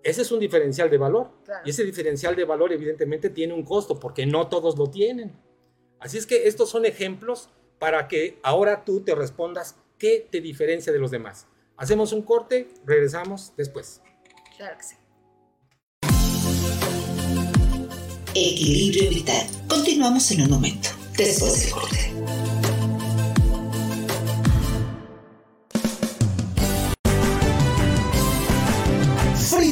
Ese 0.03 0.23
es 0.23 0.33
un 0.33 0.41
diferencial 0.41 0.91
de 0.91 0.99
valor. 0.99 1.31
Claro. 1.45 1.63
Y 1.65 1.71
ese 1.71 1.85
diferencial 1.85 2.35
de 2.35 2.45
valor 2.45 2.73
evidentemente 2.73 3.31
tiene 3.31 3.55
un 3.55 3.63
costo 3.63 3.99
porque 3.99 4.27
no 4.27 4.49
todos 4.49 4.77
lo 4.77 4.89
tienen. 4.89 5.33
Así 6.01 6.19
es 6.19 6.27
que 6.27 6.49
estos 6.49 6.71
son 6.71 6.85
ejemplos 6.85 7.49
para 7.79 8.09
que 8.09 8.39
ahora 8.43 8.85
tú 8.85 9.01
te 9.01 9.15
respondas 9.15 9.77
qué 9.99 10.27
te 10.29 10.41
diferencia 10.41 10.93
de 10.93 10.99
los 10.99 11.11
demás. 11.11 11.47
Hacemos 11.77 12.13
un 12.13 12.23
corte, 12.23 12.69
regresamos 12.85 13.53
después. 13.57 14.03
Claro 14.57 14.77
que 14.77 14.85
sí. 14.85 14.97
Equilibrio 18.35 19.11
vital. 19.11 19.47
Continuamos 19.69 20.31
en 20.33 20.43
un 20.43 20.51
momento, 20.51 20.89
después 21.17 21.65
del 21.65 21.73
corte. 21.73 22.12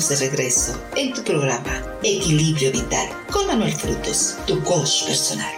Estamos 0.00 0.20
de 0.20 0.30
regreso 0.30 0.72
en 0.96 1.12
tu 1.12 1.22
programa 1.22 1.98
Equilibrio 2.02 2.72
Vital 2.72 3.06
con 3.30 3.46
Manuel 3.46 3.72
Frutos, 3.72 4.38
tu 4.46 4.58
coach 4.62 5.04
personal. 5.04 5.52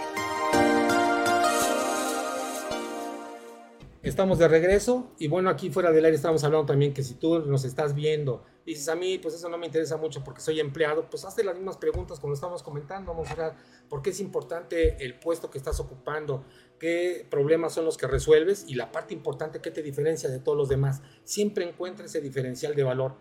Estamos 4.01 4.39
de 4.39 4.49
regreso 4.49 5.13
y 5.17 5.29
bueno, 5.29 5.49
aquí 5.49 5.69
fuera 5.69 5.93
del 5.93 6.03
aire 6.03 6.17
estamos 6.17 6.43
hablando 6.43 6.65
también 6.65 6.93
que 6.93 7.03
si 7.03 7.13
tú 7.13 7.39
nos 7.39 7.63
estás 7.63 7.95
viendo, 7.95 8.43
dices 8.65 8.89
a 8.89 8.95
mí, 8.95 9.17
pues 9.17 9.33
eso 9.33 9.47
no 9.47 9.57
me 9.57 9.67
interesa 9.67 9.95
mucho 9.95 10.25
porque 10.25 10.41
soy 10.41 10.59
empleado, 10.59 11.09
pues 11.09 11.23
hazte 11.23 11.41
las 11.45 11.55
mismas 11.55 11.77
preguntas 11.77 12.19
como 12.19 12.33
estamos 12.33 12.63
comentando, 12.63 13.13
vamos 13.13 13.31
a 13.31 13.35
ver 13.35 13.53
por 13.87 14.01
qué 14.01 14.09
es 14.09 14.19
importante 14.19 14.97
el 15.05 15.17
puesto 15.19 15.49
que 15.49 15.57
estás 15.57 15.79
ocupando, 15.79 16.43
qué 16.79 17.25
problemas 17.31 17.73
son 17.73 17.85
los 17.85 17.95
que 17.95 18.07
resuelves 18.07 18.65
y 18.67 18.75
la 18.75 18.91
parte 18.91 19.13
importante 19.13 19.61
que 19.61 19.71
te 19.71 19.81
diferencia 19.81 20.29
de 20.29 20.39
todos 20.39 20.57
los 20.57 20.67
demás. 20.67 21.01
Siempre 21.23 21.65
encuentra 21.65 22.05
ese 22.05 22.19
diferencial 22.19 22.75
de 22.75 22.83
valor 22.83 23.15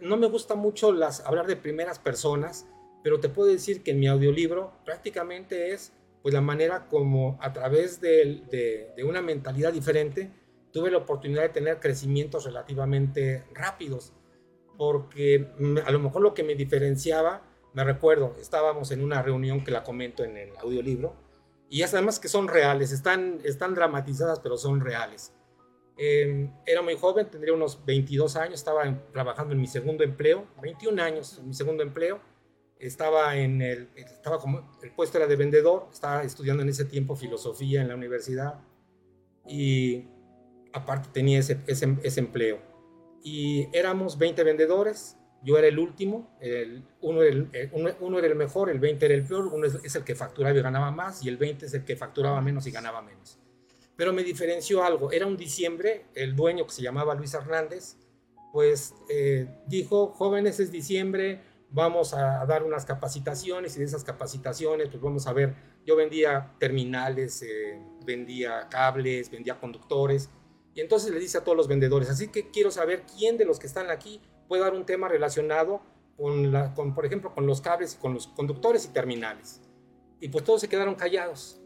no 0.00 0.16
me 0.16 0.28
gusta 0.28 0.54
mucho 0.54 0.88
hablar 0.88 1.46
de 1.46 1.56
primeras 1.56 1.98
personas, 1.98 2.66
pero 3.02 3.20
te 3.20 3.28
puedo 3.28 3.48
decir 3.48 3.82
que 3.82 3.92
en 3.92 4.00
mi 4.00 4.08
audiolibro 4.08 4.72
prácticamente 4.84 5.72
es 5.72 5.92
pues 6.22 6.34
la 6.34 6.40
manera 6.40 6.88
como 6.88 7.38
a 7.40 7.52
través 7.52 8.00
de, 8.00 8.92
una 9.04 9.22
mentalidad 9.22 9.72
diferente 9.72 10.30
tuve 10.72 10.90
la 10.90 10.98
oportunidad 10.98 11.42
de 11.42 11.48
tener 11.48 11.80
crecimientos 11.80 12.44
relativamente 12.44 13.44
rápidos, 13.54 14.12
porque 14.76 15.48
a 15.84 15.90
lo 15.90 15.98
mejor 15.98 16.22
lo 16.22 16.34
que 16.34 16.42
me 16.42 16.54
diferenciaba, 16.54 17.42
me 17.72 17.84
recuerdo, 17.84 18.36
estábamos 18.40 18.90
en 18.90 19.02
una 19.02 19.22
reunión 19.22 19.64
que 19.64 19.70
la 19.70 19.82
comento 19.82 20.24
en 20.24 20.36
el 20.36 20.56
audiolibro, 20.58 21.16
y 21.70 21.82
además 21.82 22.18
que 22.18 22.28
son 22.28 22.48
reales, 22.48 22.92
están, 22.92 23.40
están 23.44 23.74
dramatizadas, 23.74 24.40
pero 24.40 24.56
son 24.56 24.80
reales. 24.80 25.32
Eh, 26.00 26.48
era 26.64 26.80
muy 26.80 26.94
joven, 26.94 27.28
tendría 27.28 27.52
unos 27.52 27.84
22 27.84 28.36
años, 28.36 28.54
estaba 28.54 28.84
trabajando 29.12 29.52
en 29.52 29.60
mi 29.60 29.66
segundo 29.66 30.04
empleo, 30.04 30.46
21 30.62 31.02
años 31.02 31.38
en 31.38 31.48
mi 31.48 31.54
segundo 31.54 31.82
empleo. 31.82 32.20
Estaba 32.78 33.36
en 33.36 33.60
el, 33.60 33.88
estaba 33.96 34.38
como, 34.38 34.70
el 34.80 34.92
puesto 34.92 35.18
era 35.18 35.26
de 35.26 35.34
vendedor, 35.34 35.88
estaba 35.92 36.22
estudiando 36.22 36.62
en 36.62 36.68
ese 36.68 36.84
tiempo 36.84 37.16
filosofía 37.16 37.82
en 37.82 37.88
la 37.88 37.96
universidad 37.96 38.60
y 39.44 40.04
aparte 40.72 41.08
tenía 41.12 41.40
ese, 41.40 41.58
ese, 41.66 41.96
ese 42.04 42.20
empleo. 42.20 42.60
Y 43.24 43.66
éramos 43.72 44.16
20 44.16 44.44
vendedores, 44.44 45.16
yo 45.42 45.58
era 45.58 45.66
el 45.66 45.80
último, 45.80 46.38
el, 46.40 46.84
uno, 47.00 47.22
era 47.22 47.34
el, 47.34 47.70
uno, 47.72 47.90
uno, 47.98 48.18
era 48.20 48.28
el 48.28 48.36
mejor, 48.36 48.70
el 48.70 48.78
20 48.78 49.04
era 49.04 49.14
el 49.16 49.24
peor, 49.24 49.48
uno 49.48 49.66
es, 49.66 49.74
es 49.82 49.96
el 49.96 50.04
que 50.04 50.14
facturaba 50.14 50.56
y 50.56 50.62
ganaba 50.62 50.92
más 50.92 51.24
y 51.24 51.28
el 51.28 51.36
20 51.36 51.66
es 51.66 51.74
el 51.74 51.84
que 51.84 51.96
facturaba 51.96 52.40
menos 52.40 52.64
y 52.68 52.70
ganaba 52.70 53.02
menos 53.02 53.40
pero 53.98 54.12
me 54.12 54.22
diferenció 54.22 54.84
algo. 54.84 55.10
Era 55.10 55.26
un 55.26 55.36
diciembre, 55.36 56.06
el 56.14 56.36
dueño 56.36 56.64
que 56.64 56.72
se 56.72 56.82
llamaba 56.82 57.16
Luis 57.16 57.34
Hernández, 57.34 57.96
pues 58.52 58.94
eh, 59.08 59.48
dijo, 59.66 60.12
jóvenes, 60.12 60.60
es 60.60 60.70
diciembre, 60.70 61.42
vamos 61.70 62.14
a 62.14 62.46
dar 62.46 62.62
unas 62.62 62.86
capacitaciones 62.86 63.74
y 63.74 63.80
de 63.80 63.86
esas 63.86 64.04
capacitaciones, 64.04 64.88
pues 64.88 65.02
vamos 65.02 65.26
a 65.26 65.32
ver, 65.32 65.56
yo 65.84 65.96
vendía 65.96 66.54
terminales, 66.60 67.42
eh, 67.42 67.82
vendía 68.06 68.68
cables, 68.68 69.32
vendía 69.32 69.58
conductores, 69.58 70.30
y 70.74 70.80
entonces 70.80 71.10
le 71.10 71.18
dice 71.18 71.38
a 71.38 71.42
todos 71.42 71.56
los 71.56 71.66
vendedores, 71.66 72.08
así 72.08 72.28
que 72.28 72.52
quiero 72.52 72.70
saber 72.70 73.02
quién 73.18 73.36
de 73.36 73.46
los 73.46 73.58
que 73.58 73.66
están 73.66 73.90
aquí 73.90 74.20
puede 74.46 74.62
dar 74.62 74.74
un 74.74 74.86
tema 74.86 75.08
relacionado 75.08 75.82
con, 76.16 76.52
la, 76.52 76.72
con 76.72 76.94
por 76.94 77.04
ejemplo, 77.04 77.34
con 77.34 77.48
los 77.48 77.60
cables 77.60 77.94
y 77.94 77.96
con 77.96 78.14
los 78.14 78.28
conductores 78.28 78.84
y 78.84 78.88
terminales. 78.90 79.60
Y 80.20 80.28
pues 80.28 80.44
todos 80.44 80.60
se 80.60 80.68
quedaron 80.68 80.94
callados. 80.94 81.60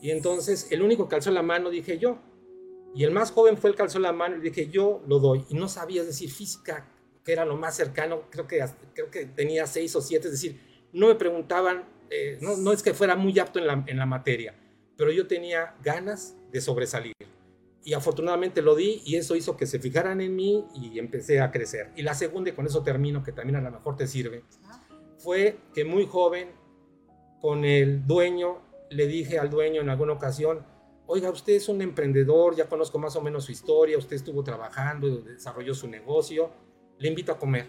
Y 0.00 0.10
entonces 0.10 0.68
el 0.70 0.82
único 0.82 1.08
que 1.08 1.16
alzó 1.16 1.30
la 1.30 1.42
mano 1.42 1.70
dije 1.70 1.98
yo. 1.98 2.18
Y 2.94 3.04
el 3.04 3.10
más 3.10 3.30
joven 3.32 3.56
fue 3.56 3.70
el 3.70 3.76
que 3.76 3.82
alzó 3.82 3.98
la 3.98 4.12
mano 4.12 4.36
y 4.36 4.40
dije 4.40 4.68
yo 4.68 5.02
lo 5.06 5.18
doy. 5.18 5.44
Y 5.48 5.54
no 5.54 5.68
sabía, 5.68 6.04
decir, 6.04 6.30
física, 6.30 6.88
que 7.24 7.32
era 7.32 7.44
lo 7.44 7.56
más 7.56 7.76
cercano, 7.76 8.22
creo 8.30 8.46
que, 8.46 8.64
creo 8.94 9.10
que 9.10 9.26
tenía 9.26 9.66
seis 9.66 9.94
o 9.96 10.00
siete, 10.00 10.28
es 10.28 10.32
decir, 10.32 10.60
no 10.92 11.08
me 11.08 11.14
preguntaban, 11.14 11.84
eh, 12.08 12.38
no, 12.40 12.56
no, 12.56 12.72
es 12.72 12.82
que 12.82 12.94
fuera 12.94 13.16
muy 13.16 13.38
apto 13.38 13.58
en 13.58 13.66
la, 13.66 13.84
en 13.86 13.98
la 13.98 14.06
materia, 14.06 14.54
pero 14.96 15.12
yo 15.12 15.26
tenía 15.26 15.76
ganas 15.82 16.36
de 16.50 16.60
sobresalir. 16.62 17.12
Y 17.84 17.92
afortunadamente 17.92 18.62
lo 18.62 18.74
di 18.74 19.02
y 19.04 19.16
eso 19.16 19.36
hizo 19.36 19.56
que 19.56 19.66
se 19.66 19.78
fijaran 19.78 20.20
en 20.20 20.34
mí 20.34 20.64
y 20.74 20.98
empecé 20.98 21.40
a 21.40 21.50
crecer. 21.50 21.90
Y 21.96 22.02
la 22.02 22.14
segunda, 22.14 22.50
y 22.50 22.54
con 22.54 22.66
eso 22.66 22.82
termino, 22.82 23.22
que 23.22 23.32
también 23.32 23.56
a 23.56 23.60
lo 23.60 23.70
mejor 23.70 23.96
te 23.96 24.06
sirve, 24.06 24.42
fue 25.18 25.58
que 25.74 25.84
muy 25.84 26.06
joven, 26.06 26.48
con 27.40 27.64
el 27.64 28.06
dueño, 28.06 28.62
le 28.90 29.06
dije 29.06 29.38
al 29.38 29.50
dueño 29.50 29.80
en 29.80 29.88
alguna 29.88 30.12
ocasión, 30.12 30.64
oiga, 31.06 31.30
usted 31.30 31.54
es 31.54 31.68
un 31.68 31.82
emprendedor, 31.82 32.54
ya 32.54 32.68
conozco 32.68 32.98
más 32.98 33.16
o 33.16 33.22
menos 33.22 33.44
su 33.44 33.52
historia, 33.52 33.98
usted 33.98 34.16
estuvo 34.16 34.44
trabajando, 34.44 35.08
desarrolló 35.18 35.74
su 35.74 35.88
negocio, 35.88 36.50
le 36.98 37.08
invito 37.08 37.32
a 37.32 37.38
comer. 37.38 37.66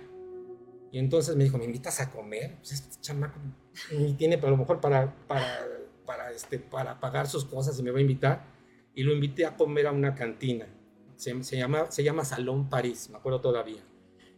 Y 0.91 0.99
entonces 0.99 1.36
me 1.36 1.43
dijo, 1.43 1.57
¿me 1.57 1.65
invitas 1.65 1.99
a 2.01 2.11
comer? 2.11 2.57
Pues 2.57 2.74
este 2.74 3.01
chamaco 3.01 3.39
ni 3.91 4.13
tiene 4.13 4.36
a 4.36 4.49
lo 4.49 4.57
mejor 4.57 4.82
para, 4.82 5.15
para, 5.28 5.67
para, 6.05 6.32
este, 6.32 6.59
para 6.59 6.99
pagar 6.99 7.28
sus 7.28 7.45
cosas 7.45 7.80
y 7.80 7.84
me 7.84 7.91
va 7.91 7.99
a 7.99 8.01
invitar. 8.01 8.45
Y 8.95 9.03
lo 9.03 9.13
invité 9.13 9.45
a 9.45 9.55
comer 9.55 9.88
a 9.88 9.91
una 9.91 10.15
cantina. 10.15 10.67
Se, 11.15 11.43
se, 11.43 11.57
llama, 11.57 11.91
se 11.91 12.03
llama 12.03 12.26
Salón 12.26 12.70
París, 12.70 13.09
me 13.09 13.17
acuerdo 13.17 13.39
todavía. 13.39 13.84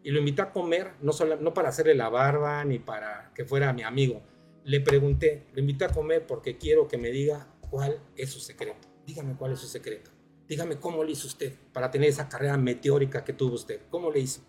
Y 0.03 0.11
lo 0.11 0.19
invité 0.19 0.41
a 0.41 0.51
comer, 0.51 0.93
no, 1.01 1.13
solo, 1.13 1.38
no 1.38 1.53
para 1.53 1.69
hacerle 1.69 1.95
la 1.95 2.09
barba 2.09 2.63
ni 2.65 2.79
para 2.79 3.32
que 3.34 3.45
fuera 3.45 3.71
mi 3.71 3.84
amigo. 3.84 4.21
Le 4.64 4.80
pregunté, 4.82 5.47
lo 5.53 5.59
invité 5.59 5.86
a 5.86 5.89
comer 5.89 6.26
porque 6.28 6.57
quiero 6.57 6.88
que 6.88 6.97
me 6.97 7.09
diga 7.09 7.47
cuál 7.70 7.99
es 8.16 8.30
su 8.30 8.39
secreto. 8.39 8.88
Dígame 9.05 9.36
cuál 9.36 9.53
es 9.53 9.59
su 9.59 9.68
secreto. 9.68 10.12
Dígame 10.47 10.78
cómo 10.78 11.03
le 11.03 11.14
hizo 11.14 11.28
usted 11.28 11.53
para 11.74 11.89
tener 11.89 12.09
esa 12.09 12.28
carrera 12.30 12.57
meteórica 12.57 13.24
que 13.24 13.34
tuvo 13.34 13.55
usted. 13.55 13.82
¿Cómo 13.89 14.12
le 14.12 14.20
hizo? 14.20 14.41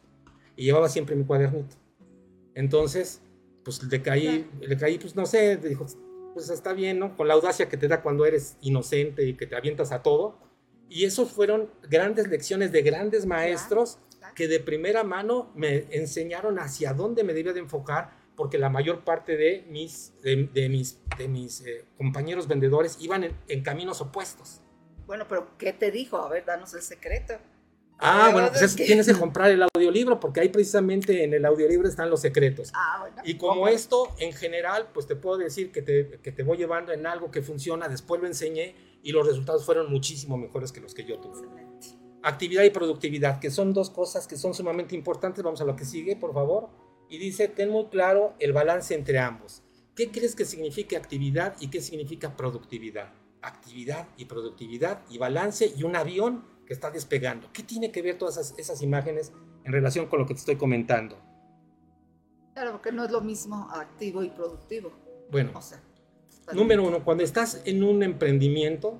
Y 0.57 0.65
llevaba 0.65 0.89
siempre 0.89 1.17
mi 1.17 1.25
cuadernito. 1.25 1.77
Entonces, 2.55 3.23
pues 3.65 3.83
le 3.83 4.03
caí, 4.03 4.51
le 4.61 4.77
caí, 4.77 4.99
pues 4.99 5.17
no 5.17 5.25
sé, 5.25 5.57
dijo, 5.57 5.87
pues 6.35 6.51
está 6.51 6.73
bien, 6.73 6.99
¿no? 6.99 7.17
Con 7.17 7.29
la 7.29 7.35
audacia 7.35 7.69
que 7.69 7.77
te 7.77 7.89
da 7.89 8.03
cuando 8.03 8.27
eres 8.27 8.57
inocente 8.61 9.25
y 9.25 9.35
que 9.35 9.47
te 9.47 9.57
avientas 9.57 9.93
a 9.93 10.03
todo. 10.03 10.39
Y 10.89 11.05
esos 11.05 11.31
fueron 11.31 11.71
grandes 11.89 12.29
lecciones 12.29 12.73
de 12.73 12.83
grandes 12.83 13.25
maestros 13.25 13.99
que 14.35 14.49
de 14.49 14.61
primera 14.61 15.05
mano 15.05 15.51
me 15.55 15.87
enseñaron 15.91 16.59
hacia 16.59 16.93
dónde 16.93 17.25
me 17.25 17.35
debía 17.35 17.53
de 17.53 17.61
enfocar, 17.61 18.22
porque 18.37 18.59
la 18.59 18.69
mayor 18.69 19.05
parte 19.05 19.37
de 19.37 19.65
mis, 19.69 20.13
de, 20.23 20.69
mis, 20.69 20.99
de 21.19 21.29
mis 21.29 21.61
eh, 21.63 21.85
compañeros 21.97 22.49
vendedores 22.49 22.97
iban 23.01 23.25
en, 23.25 23.37
en 23.49 23.63
caminos 23.63 24.01
opuestos. 24.01 24.61
Bueno, 25.07 25.27
pero 25.29 25.57
¿qué 25.59 25.73
te 25.73 25.91
dijo? 25.91 26.17
A 26.17 26.29
ver, 26.29 26.45
danos 26.45 26.75
el 26.75 26.83
secreto. 26.83 27.35
Ah, 28.05 28.31
bueno, 28.33 28.49
pues 28.49 28.63
es 28.63 28.75
que 28.75 28.85
tienes 28.85 29.07
que 29.07 29.15
comprar 29.15 29.51
el 29.51 29.63
audiolibro 29.63 30.19
porque 30.19 30.41
ahí 30.41 30.49
precisamente 30.49 31.23
en 31.23 31.35
el 31.35 31.45
audiolibro 31.45 31.87
están 31.87 32.11
los 32.11 32.21
secretos. 32.21 32.73
Ah, 32.75 32.99
bueno. 33.01 33.17
Y 33.25 33.37
como 33.37 33.69
esto, 33.69 34.13
en 34.19 34.33
general, 34.33 34.89
pues 34.93 35.07
te 35.07 35.15
puedo 35.15 35.39
decir 35.39 35.71
que 35.71 35.83
te, 35.83 36.19
que 36.21 36.33
te 36.33 36.43
voy 36.43 36.59
llevando 36.59 36.93
en 36.93 37.07
algo 37.07 37.31
que 37.31 37.43
funciona, 37.43 37.89
después 37.89 38.21
lo 38.21 38.27
enseñé 38.27 38.75
y 39.05 39.13
los 39.13 39.25
resultados 39.25 39.65
fueron 39.65 39.89
muchísimo 39.89 40.37
mejores 40.37 40.73
que 40.73 40.81
los 40.81 40.95
que 40.95 41.05
yo 41.05 41.21
tuve. 41.21 41.39
Excelente. 41.39 41.87
Actividad 42.25 42.65
y 42.65 42.71
productividad, 42.71 43.39
que 43.39 43.51
son 43.51 43.73
dos 43.73 43.91
cosas 43.91 44.27
que 44.27 44.37
son 44.37 44.53
sumamente 44.53 44.97
importantes. 44.97 45.45
Vamos 45.45 45.61
a 45.61 45.65
lo 45.65 45.77
que 45.77 45.85
sigue, 45.85 46.17
por 46.17 46.33
favor. 46.35 46.71
Y 47.13 47.19
dice, 47.19 47.47
ten 47.47 47.69
muy 47.69 47.89
claro 47.89 48.33
el 48.39 48.55
balance 48.55 48.95
entre 48.95 49.19
ambos. 49.19 49.63
¿Qué 49.95 50.11
crees 50.11 50.35
que 50.35 50.47
significa 50.47 50.97
actividad 50.97 51.55
y 51.61 51.69
qué 51.69 51.83
significa 51.83 52.35
productividad? 52.39 53.13
Actividad 53.43 54.09
y 54.17 54.25
productividad 54.25 55.03
y 55.11 55.19
balance 55.19 55.71
y 55.77 55.83
un 55.83 55.95
avión 55.95 56.43
que 56.65 56.73
está 56.73 56.91
despegando. 56.91 57.51
¿Qué 57.53 57.65
tiene 57.65 57.93
que 57.93 58.01
ver 58.01 58.17
todas 58.17 58.39
esas, 58.39 58.59
esas, 58.59 58.81
imágenes 58.81 59.31
en 59.63 59.73
relación 59.73 60.07
con 60.07 60.21
lo 60.21 60.27
que 60.27 60.33
te 60.33 60.41
estoy 60.41 60.57
comentando? 60.57 61.19
Claro, 62.55 62.73
porque 62.73 62.93
no 62.93 63.05
es 63.05 63.11
lo 63.11 63.21
mismo 63.21 63.69
activo 63.71 64.23
y 64.23 64.31
productivo. 64.31 64.91
Bueno, 65.31 65.51
o 65.55 65.61
sea, 65.61 65.83
número 66.55 66.83
uno, 66.83 67.05
cuando 67.05 67.25
estás 67.25 67.61
en 67.67 67.85
un 67.85 68.03
emprendimiento, 68.03 68.99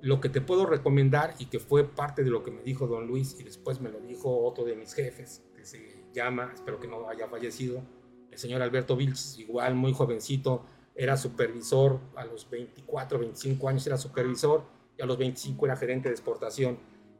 lo 0.00 0.20
que 0.20 0.28
te 0.28 0.40
puedo 0.40 0.64
recomendar 0.64 1.34
y 1.40 1.46
que 1.46 1.58
fue 1.58 1.82
parte 1.82 2.22
de 2.22 2.30
lo 2.30 2.44
que 2.44 2.52
me 2.52 2.62
dijo 2.62 2.86
don 2.86 3.08
Luis 3.08 3.34
y 3.40 3.42
después 3.42 3.80
me 3.80 3.90
lo 3.90 3.98
dijo 3.98 4.44
otro 4.44 4.62
de 4.62 4.76
mis 4.76 4.94
jefes, 4.94 5.42
que 5.56 5.66
se 5.66 5.97
llama, 6.12 6.50
espero 6.54 6.78
que 6.80 6.88
no 6.88 7.08
haya 7.08 7.28
fallecido, 7.28 7.82
el 8.30 8.38
señor 8.38 8.62
Alberto 8.62 8.96
Vilches, 8.96 9.38
igual 9.38 9.74
muy 9.74 9.92
jovencito, 9.92 10.64
era 10.94 11.16
supervisor 11.16 12.00
a 12.16 12.24
los 12.24 12.48
24, 12.50 13.18
25 13.18 13.68
años, 13.68 13.86
era 13.86 13.96
supervisor 13.96 14.64
y 14.96 15.02
a 15.02 15.06
los 15.06 15.16
25 15.16 15.66
era 15.66 15.76
gerente 15.76 16.08
de 16.08 16.14
exportación 16.14 16.78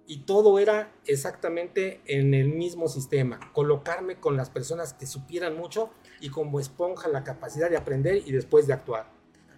y 0.08 0.20
todo 0.20 0.58
era 0.58 0.90
exactamente 1.04 2.00
en 2.06 2.32
el 2.32 2.48
mismo 2.48 2.88
sistema, 2.88 3.38
colocarme 3.52 4.16
con 4.18 4.36
las 4.36 4.48
personas 4.48 4.94
que 4.94 5.06
supieran 5.06 5.56
mucho 5.56 5.90
y 6.20 6.30
como 6.30 6.58
esponja 6.58 7.08
la 7.08 7.24
capacidad 7.24 7.68
de 7.68 7.76
aprender 7.76 8.22
y 8.26 8.32
después 8.32 8.66
de 8.66 8.72
actuar. 8.72 9.12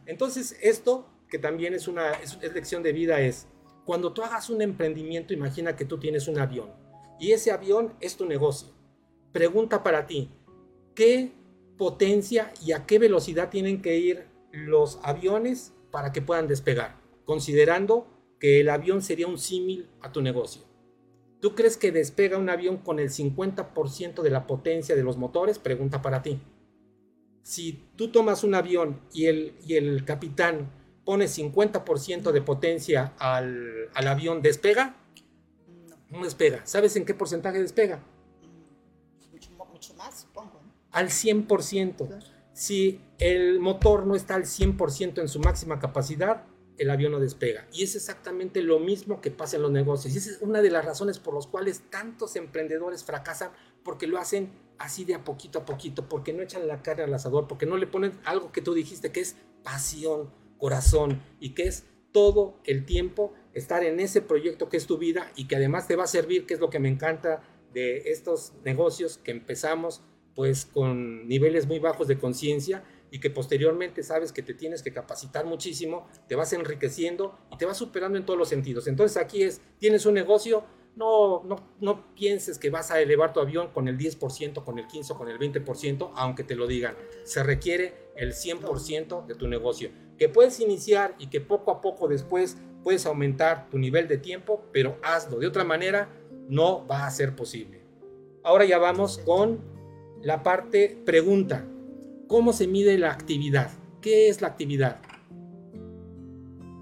Entonces 0.06 0.56
esto, 0.60 1.08
que 1.28 1.38
también 1.38 1.72
es 1.72 1.86
una 1.86 2.10
es, 2.12 2.36
es 2.42 2.52
lección 2.52 2.82
de 2.82 2.92
vida, 2.92 3.20
es 3.20 3.46
cuando 3.86 4.12
tú 4.12 4.22
hagas 4.22 4.50
un 4.50 4.60
emprendimiento, 4.60 5.32
imagina 5.32 5.76
que 5.76 5.84
tú 5.84 5.98
tienes 5.98 6.26
un 6.26 6.38
avión 6.38 6.70
y 7.20 7.30
ese 7.30 7.52
avión 7.52 7.94
es 8.00 8.16
tu 8.16 8.26
negocio. 8.26 8.79
Pregunta 9.32 9.82
para 9.82 10.06
ti, 10.06 10.30
¿qué 10.94 11.32
potencia 11.76 12.52
y 12.64 12.72
a 12.72 12.86
qué 12.86 12.98
velocidad 12.98 13.48
tienen 13.48 13.80
que 13.80 13.98
ir 13.98 14.26
los 14.52 14.98
aviones 15.02 15.72
para 15.90 16.12
que 16.12 16.22
puedan 16.22 16.48
despegar? 16.48 16.96
Considerando 17.24 18.06
que 18.40 18.60
el 18.60 18.70
avión 18.70 19.02
sería 19.02 19.26
un 19.26 19.38
símil 19.38 19.88
a 20.00 20.10
tu 20.10 20.22
negocio. 20.22 20.62
¿Tú 21.40 21.54
crees 21.54 21.76
que 21.76 21.92
despega 21.92 22.38
un 22.38 22.50
avión 22.50 22.78
con 22.78 22.98
el 22.98 23.08
50% 23.08 24.22
de 24.22 24.30
la 24.30 24.46
potencia 24.46 24.94
de 24.94 25.02
los 25.02 25.16
motores? 25.16 25.58
Pregunta 25.58 26.02
para 26.02 26.22
ti. 26.22 26.38
Si 27.42 27.90
tú 27.96 28.08
tomas 28.08 28.44
un 28.44 28.54
avión 28.54 29.00
y 29.12 29.26
el, 29.26 29.54
y 29.66 29.74
el 29.74 30.04
capitán 30.04 30.70
pone 31.04 31.26
50% 31.26 32.32
de 32.32 32.42
potencia 32.42 33.14
al, 33.18 33.88
al, 33.94 34.08
avión, 34.08 34.42
¿despega? 34.42 34.96
No. 36.10 36.24
despega. 36.24 36.60
¿Sabes 36.66 36.96
en 36.96 37.06
qué 37.06 37.14
porcentaje 37.14 37.60
despega? 37.60 38.02
Mucho, 39.80 39.94
más, 39.94 40.20
supongo. 40.20 40.60
Al 40.90 41.08
100%. 41.08 42.06
Claro. 42.06 42.26
Si 42.52 43.00
el 43.18 43.60
motor 43.60 44.06
no 44.06 44.14
está 44.14 44.34
al 44.34 44.44
100% 44.44 45.22
en 45.22 45.28
su 45.28 45.40
máxima 45.40 45.78
capacidad, 45.78 46.44
el 46.76 46.90
avión 46.90 47.12
no 47.12 47.18
despega. 47.18 47.66
Y 47.72 47.82
es 47.82 47.96
exactamente 47.96 48.60
lo 48.60 48.78
mismo 48.78 49.22
que 49.22 49.30
pasa 49.30 49.56
en 49.56 49.62
los 49.62 49.70
negocios. 49.70 50.14
Y 50.14 50.18
esa 50.18 50.32
es 50.32 50.42
una 50.42 50.60
de 50.60 50.70
las 50.70 50.84
razones 50.84 51.18
por 51.18 51.34
las 51.34 51.46
cuales 51.46 51.82
tantos 51.88 52.36
emprendedores 52.36 53.04
fracasan, 53.04 53.52
porque 53.82 54.06
lo 54.06 54.18
hacen 54.18 54.52
así 54.76 55.06
de 55.06 55.14
a 55.14 55.24
poquito 55.24 55.60
a 55.60 55.64
poquito, 55.64 56.10
porque 56.10 56.34
no 56.34 56.42
echan 56.42 56.68
la 56.68 56.82
carne 56.82 57.04
al 57.04 57.14
asador, 57.14 57.48
porque 57.48 57.64
no 57.64 57.78
le 57.78 57.86
ponen 57.86 58.20
algo 58.24 58.52
que 58.52 58.60
tú 58.60 58.74
dijiste 58.74 59.12
que 59.12 59.20
es 59.20 59.36
pasión, 59.62 60.30
corazón 60.58 61.22
y 61.40 61.54
que 61.54 61.62
es 61.62 61.86
todo 62.12 62.60
el 62.64 62.84
tiempo 62.84 63.32
estar 63.54 63.82
en 63.82 63.98
ese 63.98 64.20
proyecto 64.20 64.68
que 64.68 64.76
es 64.76 64.86
tu 64.86 64.98
vida 64.98 65.32
y 65.36 65.48
que 65.48 65.56
además 65.56 65.88
te 65.88 65.96
va 65.96 66.04
a 66.04 66.06
servir, 66.06 66.44
que 66.44 66.52
es 66.52 66.60
lo 66.60 66.68
que 66.68 66.80
me 66.80 66.90
encanta 66.90 67.42
de 67.72 68.10
estos 68.10 68.52
negocios 68.64 69.18
que 69.18 69.30
empezamos 69.30 70.02
pues 70.34 70.64
con 70.64 71.28
niveles 71.28 71.66
muy 71.66 71.78
bajos 71.78 72.08
de 72.08 72.18
conciencia 72.18 72.84
y 73.10 73.18
que 73.18 73.30
posteriormente 73.30 74.02
sabes 74.02 74.32
que 74.32 74.42
te 74.42 74.54
tienes 74.54 74.82
que 74.82 74.92
capacitar 74.92 75.44
muchísimo, 75.44 76.06
te 76.28 76.36
vas 76.36 76.52
enriqueciendo 76.52 77.36
y 77.52 77.56
te 77.56 77.66
vas 77.66 77.76
superando 77.76 78.16
en 78.18 78.24
todos 78.24 78.38
los 78.38 78.48
sentidos. 78.48 78.86
Entonces 78.86 79.16
aquí 79.16 79.42
es, 79.42 79.60
tienes 79.78 80.06
un 80.06 80.14
negocio, 80.14 80.64
no, 80.96 81.42
no, 81.44 81.56
no 81.80 82.14
pienses 82.14 82.58
que 82.58 82.70
vas 82.70 82.90
a 82.90 83.00
elevar 83.00 83.32
tu 83.32 83.40
avión 83.40 83.68
con 83.72 83.88
el 83.88 83.98
10%, 83.98 84.64
con 84.64 84.78
el 84.78 84.86
15%, 84.86 85.16
con 85.16 85.28
el 85.28 85.38
20%, 85.38 86.12
aunque 86.14 86.44
te 86.44 86.54
lo 86.54 86.66
digan. 86.66 86.94
Se 87.24 87.42
requiere 87.42 88.10
el 88.16 88.32
100% 88.32 89.26
de 89.26 89.34
tu 89.34 89.48
negocio, 89.48 89.90
que 90.18 90.28
puedes 90.28 90.60
iniciar 90.60 91.14
y 91.18 91.28
que 91.28 91.40
poco 91.40 91.70
a 91.70 91.80
poco 91.80 92.06
después 92.06 92.56
puedes 92.82 93.06
aumentar 93.06 93.68
tu 93.70 93.78
nivel 93.78 94.08
de 94.08 94.18
tiempo, 94.18 94.64
pero 94.72 94.98
hazlo. 95.02 95.38
De 95.38 95.46
otra 95.46 95.64
manera, 95.64 96.08
no 96.50 96.86
va 96.86 97.06
a 97.06 97.10
ser 97.10 97.34
posible. 97.34 97.80
Ahora 98.42 98.64
ya 98.64 98.78
vamos 98.78 99.18
con 99.18 99.60
la 100.20 100.42
parte 100.42 101.00
pregunta. 101.06 101.64
¿Cómo 102.26 102.52
se 102.52 102.66
mide 102.66 102.98
la 102.98 103.12
actividad? 103.12 103.70
¿Qué 104.00 104.28
es 104.28 104.40
la 104.40 104.48
actividad? 104.48 105.00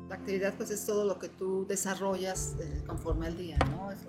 La 0.09 0.15
actividad 0.15 0.55
pues 0.57 0.71
es 0.71 0.85
todo 0.85 1.05
lo 1.05 1.19
que 1.19 1.29
tú 1.29 1.67
desarrollas 1.67 2.57
eh, 2.61 2.83
conforme 2.87 3.27
al 3.27 3.37
día, 3.37 3.59
¿no? 3.71 3.91
Es, 3.93 4.01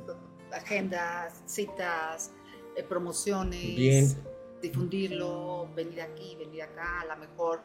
agendas, 0.52 1.44
citas, 1.46 2.32
eh, 2.76 2.84
promociones, 2.84 3.76
Bien. 3.76 4.18
difundirlo, 4.62 5.70
venir 5.76 6.02
aquí, 6.02 6.36
venir 6.38 6.64
acá, 6.64 7.02
a 7.02 7.06
lo 7.06 7.18
mejor 7.18 7.62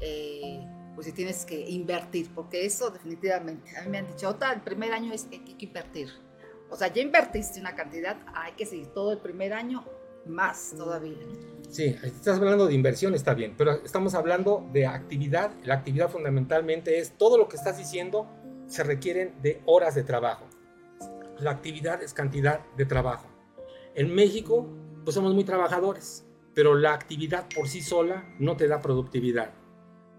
eh, 0.00 0.60
pues 0.94 1.06
si 1.06 1.12
tienes 1.12 1.44
que 1.44 1.58
invertir, 1.70 2.28
porque 2.34 2.64
eso 2.64 2.90
definitivamente, 2.90 3.76
a 3.76 3.82
mí 3.82 3.88
me 3.88 3.98
han 3.98 4.06
dicho, 4.06 4.28
Ota, 4.28 4.52
el 4.52 4.60
primer 4.60 4.92
año 4.92 5.12
es 5.12 5.24
que 5.24 5.36
hay 5.36 5.54
que 5.54 5.66
invertir. 5.66 6.27
O 6.70 6.76
sea, 6.76 6.92
ya 6.92 7.02
invertiste 7.02 7.60
una 7.60 7.74
cantidad, 7.74 8.16
hay 8.34 8.52
que 8.52 8.66
seguir 8.66 8.88
todo 8.88 9.12
el 9.12 9.18
primer 9.18 9.52
año 9.52 9.84
más 10.26 10.74
todavía. 10.76 11.16
Sí, 11.70 11.96
estás 12.02 12.38
hablando 12.38 12.66
de 12.66 12.74
inversión, 12.74 13.14
está 13.14 13.34
bien, 13.34 13.54
pero 13.56 13.72
estamos 13.84 14.14
hablando 14.14 14.68
de 14.72 14.86
actividad. 14.86 15.52
La 15.64 15.74
actividad 15.74 16.10
fundamentalmente 16.10 16.98
es 16.98 17.16
todo 17.16 17.38
lo 17.38 17.48
que 17.48 17.56
estás 17.56 17.78
diciendo 17.78 18.28
se 18.66 18.84
requieren 18.84 19.34
de 19.42 19.62
horas 19.64 19.94
de 19.94 20.04
trabajo. 20.04 20.46
La 21.38 21.50
actividad 21.50 22.02
es 22.02 22.12
cantidad 22.12 22.60
de 22.76 22.84
trabajo. 22.84 23.26
En 23.94 24.14
México, 24.14 24.68
pues 25.04 25.14
somos 25.14 25.34
muy 25.34 25.44
trabajadores, 25.44 26.26
pero 26.54 26.74
la 26.74 26.92
actividad 26.92 27.46
por 27.54 27.68
sí 27.68 27.80
sola 27.80 28.24
no 28.38 28.56
te 28.56 28.68
da 28.68 28.80
productividad. 28.80 29.52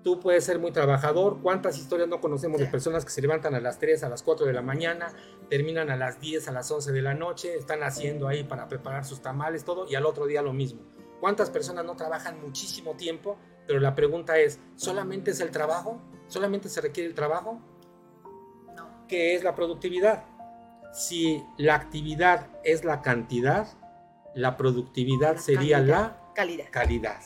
Tú 0.03 0.19
puedes 0.19 0.45
ser 0.45 0.59
muy 0.59 0.71
trabajador. 0.71 1.39
¿Cuántas 1.41 1.77
historias 1.77 2.07
no 2.07 2.21
conocemos 2.21 2.59
de 2.59 2.67
personas 2.67 3.03
que 3.03 3.11
se 3.11 3.21
levantan 3.21 3.53
a 3.53 3.59
las 3.59 3.79
3, 3.79 4.03
a 4.03 4.09
las 4.09 4.23
4 4.23 4.45
de 4.45 4.53
la 4.53 4.61
mañana, 4.61 5.11
terminan 5.49 5.89
a 5.89 5.97
las 5.97 6.21
10, 6.21 6.47
a 6.47 6.51
las 6.53 6.71
11 6.71 6.91
de 6.93 7.01
la 7.01 7.13
noche, 7.13 7.55
están 7.55 7.83
haciendo 7.83 8.27
ahí 8.27 8.43
para 8.43 8.67
preparar 8.69 9.03
sus 9.03 9.21
tamales, 9.21 9.65
todo, 9.65 9.87
y 9.89 9.95
al 9.95 10.05
otro 10.05 10.25
día 10.25 10.41
lo 10.41 10.53
mismo? 10.53 10.81
¿Cuántas 11.19 11.49
personas 11.49 11.83
no 11.83 11.97
trabajan 11.97 12.39
muchísimo 12.41 12.93
tiempo? 12.95 13.37
Pero 13.67 13.81
la 13.81 13.93
pregunta 13.93 14.37
es, 14.39 14.59
¿solamente 14.75 15.31
es 15.31 15.41
el 15.41 15.51
trabajo? 15.51 16.01
¿Solamente 16.27 16.69
se 16.69 16.79
requiere 16.79 17.09
el 17.09 17.13
trabajo? 17.15 17.59
No. 18.75 19.05
¿Qué 19.07 19.35
es 19.35 19.43
la 19.43 19.53
productividad? 19.53 20.23
Si 20.93 21.43
la 21.57 21.75
actividad 21.75 22.47
es 22.63 22.85
la 22.85 23.01
cantidad, 23.01 23.67
la 24.33 24.55
productividad 24.55 25.35
La 25.35 25.41
sería 25.41 25.77
calidad. 25.77 25.97
la 25.99 26.33
Calidad. 26.33 26.65
calidad. 26.71 27.19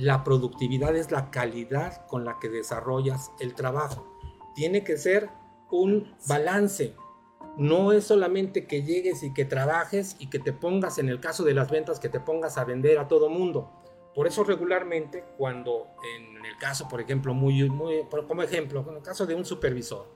La 0.00 0.24
productividad 0.24 0.96
es 0.96 1.10
la 1.10 1.30
calidad 1.30 2.06
con 2.06 2.24
la 2.24 2.38
que 2.40 2.48
desarrollas 2.48 3.32
el 3.38 3.54
trabajo. 3.54 4.06
Tiene 4.54 4.82
que 4.82 4.96
ser 4.96 5.28
un 5.70 6.16
balance. 6.26 6.94
No 7.58 7.92
es 7.92 8.04
solamente 8.04 8.66
que 8.66 8.82
llegues 8.82 9.22
y 9.22 9.34
que 9.34 9.44
trabajes 9.44 10.16
y 10.18 10.30
que 10.30 10.38
te 10.38 10.54
pongas, 10.54 10.96
en 10.96 11.10
el 11.10 11.20
caso 11.20 11.44
de 11.44 11.52
las 11.52 11.70
ventas, 11.70 12.00
que 12.00 12.08
te 12.08 12.18
pongas 12.18 12.56
a 12.56 12.64
vender 12.64 12.98
a 12.98 13.08
todo 13.08 13.28
mundo. 13.28 13.70
Por 14.14 14.26
eso 14.26 14.42
regularmente 14.42 15.22
cuando 15.36 15.88
en 16.16 16.46
el 16.46 16.56
caso, 16.56 16.88
por 16.88 17.02
ejemplo, 17.02 17.34
muy, 17.34 17.68
muy 17.68 17.96
como 18.26 18.42
ejemplo, 18.42 18.82
en 18.88 18.96
el 18.96 19.02
caso 19.02 19.26
de 19.26 19.34
un 19.34 19.44
supervisor, 19.44 20.06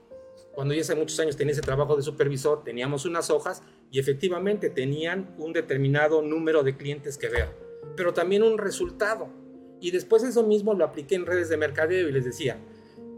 cuando 0.55 0.73
yo 0.73 0.81
hace 0.81 0.95
muchos 0.95 1.21
años 1.21 1.37
tenía 1.37 1.53
ese 1.53 1.61
trabajo 1.61 1.95
de 1.95 2.03
supervisor, 2.03 2.65
teníamos 2.65 3.05
unas 3.05 3.29
hojas 3.29 3.63
y 3.91 3.99
efectivamente 3.99 4.71
tenían 4.71 5.35
un 5.37 5.53
determinado 5.53 6.23
número 6.23 6.63
de 6.63 6.75
clientes 6.75 7.19
que 7.19 7.29
ver, 7.29 7.55
pero 7.99 8.15
también 8.15 8.43
un 8.43 8.57
resultado. 8.57 9.44
Y 9.85 9.91
después 9.91 10.23
eso 10.23 10.43
mismo 10.43 10.73
lo 10.73 10.83
apliqué 10.83 11.15
en 11.15 11.27
redes 11.27 11.51
de 11.51 11.59
mercadeo 11.59 12.09
y 12.09 12.13
les 12.13 12.25
decía, 12.25 12.57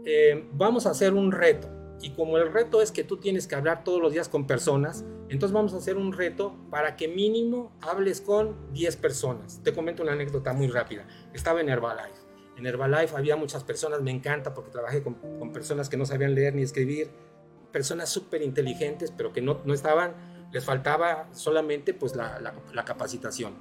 eh, 0.03 0.49
vamos 0.51 0.85
a 0.85 0.89
hacer 0.89 1.13
un 1.13 1.31
reto. 1.31 1.69
Y 2.01 2.09
como 2.09 2.37
el 2.37 2.51
reto 2.51 2.81
es 2.81 2.91
que 2.91 3.05
tú 3.05 3.15
tienes 3.15 3.47
que 3.47 3.55
hablar 3.55 3.85
todos 3.85 4.01
los 4.01 4.11
días 4.11 4.27
con 4.27 4.45
personas, 4.47 5.05
entonces 5.29 5.53
vamos 5.53 5.73
a 5.73 5.77
hacer 5.77 5.95
un 5.95 6.11
reto 6.11 6.57
para 6.69 6.97
que 6.97 7.07
mínimo 7.07 7.71
hables 7.79 8.19
con 8.19 8.73
10 8.73 8.97
personas. 8.97 9.61
Te 9.63 9.73
comento 9.73 10.03
una 10.03 10.11
anécdota 10.11 10.51
muy 10.51 10.67
rápida. 10.67 11.07
Estaba 11.33 11.61
en 11.61 11.69
Herbalife. 11.69 12.19
En 12.57 12.65
Herbalife 12.65 13.15
había 13.15 13.37
muchas 13.37 13.63
personas, 13.63 14.01
me 14.01 14.11
encanta 14.11 14.53
porque 14.53 14.69
trabajé 14.69 15.01
con, 15.01 15.13
con 15.39 15.53
personas 15.53 15.87
que 15.87 15.95
no 15.95 16.05
sabían 16.05 16.35
leer 16.35 16.53
ni 16.53 16.63
escribir, 16.63 17.11
personas 17.71 18.09
súper 18.09 18.41
inteligentes, 18.41 19.13
pero 19.15 19.31
que 19.31 19.41
no, 19.41 19.61
no 19.63 19.73
estaban, 19.73 20.49
les 20.51 20.65
faltaba 20.65 21.29
solamente 21.31 21.93
pues 21.93 22.13
la, 22.13 22.41
la- 22.41 22.53
la 22.73 22.83
capacitación. 22.83 23.53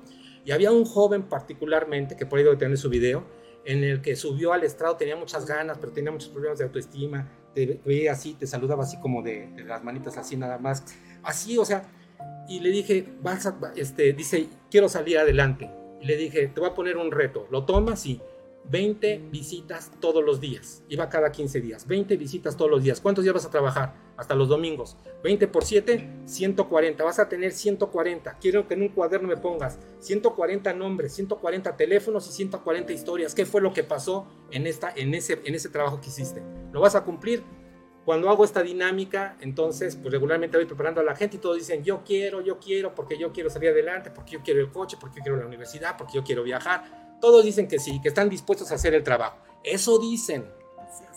Y 0.46 0.52
había 0.52 0.70
un 0.70 0.84
joven 0.84 1.24
particularmente, 1.24 2.16
que 2.16 2.24
por 2.24 2.38
ahí 2.38 2.44
debe 2.44 2.56
tener 2.56 2.78
su 2.78 2.88
video, 2.88 3.24
en 3.64 3.82
el 3.82 4.00
que 4.00 4.14
subió 4.14 4.52
al 4.52 4.62
estrado, 4.62 4.96
tenía 4.96 5.16
muchas 5.16 5.44
ganas, 5.44 5.76
pero 5.78 5.92
tenía 5.92 6.12
muchos 6.12 6.28
problemas 6.28 6.58
de 6.58 6.64
autoestima, 6.64 7.28
te 7.52 7.80
veía 7.84 8.12
así, 8.12 8.34
te 8.34 8.46
saludaba 8.46 8.84
así 8.84 8.98
como 9.00 9.22
de, 9.22 9.48
de 9.48 9.64
las 9.64 9.82
manitas 9.82 10.16
así 10.16 10.36
nada 10.36 10.56
más, 10.58 10.84
así, 11.24 11.58
o 11.58 11.64
sea, 11.64 11.90
y 12.48 12.60
le 12.60 12.70
dije, 12.70 13.08
vas 13.22 13.44
a, 13.46 13.58
este, 13.74 14.12
dice, 14.12 14.46
quiero 14.70 14.88
salir 14.88 15.18
adelante. 15.18 15.68
Y 16.00 16.06
le 16.06 16.16
dije, 16.16 16.46
te 16.46 16.60
voy 16.60 16.70
a 16.70 16.74
poner 16.74 16.96
un 16.96 17.10
reto, 17.10 17.48
¿lo 17.50 17.64
tomas? 17.64 18.00
Sí. 18.00 18.20
20 18.70 19.28
visitas 19.30 19.92
todos 20.00 20.24
los 20.24 20.40
días. 20.40 20.82
Iba 20.88 21.08
cada 21.08 21.30
15 21.30 21.60
días. 21.60 21.86
20 21.86 22.16
visitas 22.16 22.56
todos 22.56 22.70
los 22.70 22.82
días. 22.82 23.00
¿Cuántos 23.00 23.24
días 23.24 23.34
vas 23.34 23.46
a 23.46 23.50
trabajar? 23.50 23.94
Hasta 24.16 24.34
los 24.34 24.48
domingos. 24.48 24.96
20 25.22 25.46
por 25.48 25.64
7, 25.64 26.22
140. 26.24 27.04
Vas 27.04 27.18
a 27.18 27.28
tener 27.28 27.52
140. 27.52 28.38
Quiero 28.40 28.66
que 28.66 28.74
en 28.74 28.82
un 28.82 28.88
cuaderno 28.88 29.28
me 29.28 29.36
pongas 29.36 29.78
140 30.00 30.72
nombres, 30.72 31.12
140 31.14 31.76
teléfonos 31.76 32.28
y 32.28 32.32
140 32.32 32.92
historias. 32.92 33.34
¿Qué 33.34 33.46
fue 33.46 33.60
lo 33.60 33.72
que 33.72 33.84
pasó 33.84 34.26
en, 34.50 34.66
esta, 34.66 34.92
en, 34.94 35.14
ese, 35.14 35.40
en 35.44 35.54
ese 35.54 35.68
trabajo 35.68 36.00
que 36.00 36.08
hiciste? 36.08 36.42
¿Lo 36.72 36.80
vas 36.80 36.94
a 36.94 37.04
cumplir? 37.04 37.44
Cuando 38.04 38.30
hago 38.30 38.44
esta 38.44 38.62
dinámica, 38.62 39.36
entonces, 39.40 39.96
pues 39.96 40.12
regularmente 40.12 40.56
voy 40.56 40.66
preparando 40.66 41.00
a 41.00 41.04
la 41.04 41.16
gente 41.16 41.38
y 41.38 41.40
todos 41.40 41.56
dicen, 41.56 41.82
yo 41.82 42.04
quiero, 42.04 42.40
yo 42.40 42.60
quiero, 42.60 42.94
porque 42.94 43.18
yo 43.18 43.32
quiero 43.32 43.50
salir 43.50 43.70
adelante, 43.70 44.12
porque 44.12 44.32
yo 44.34 44.42
quiero 44.44 44.60
el 44.60 44.70
coche, 44.70 44.96
porque 45.00 45.16
yo 45.16 45.22
quiero 45.24 45.38
la 45.38 45.46
universidad, 45.46 45.96
porque 45.96 46.14
yo 46.14 46.22
quiero 46.22 46.44
viajar. 46.44 47.05
Todos 47.20 47.44
dicen 47.44 47.68
que 47.68 47.78
sí, 47.78 48.00
que 48.00 48.08
están 48.08 48.28
dispuestos 48.28 48.70
a 48.70 48.74
hacer 48.76 48.94
el 48.94 49.02
trabajo. 49.02 49.38
Eso 49.62 49.98
dicen. 49.98 50.50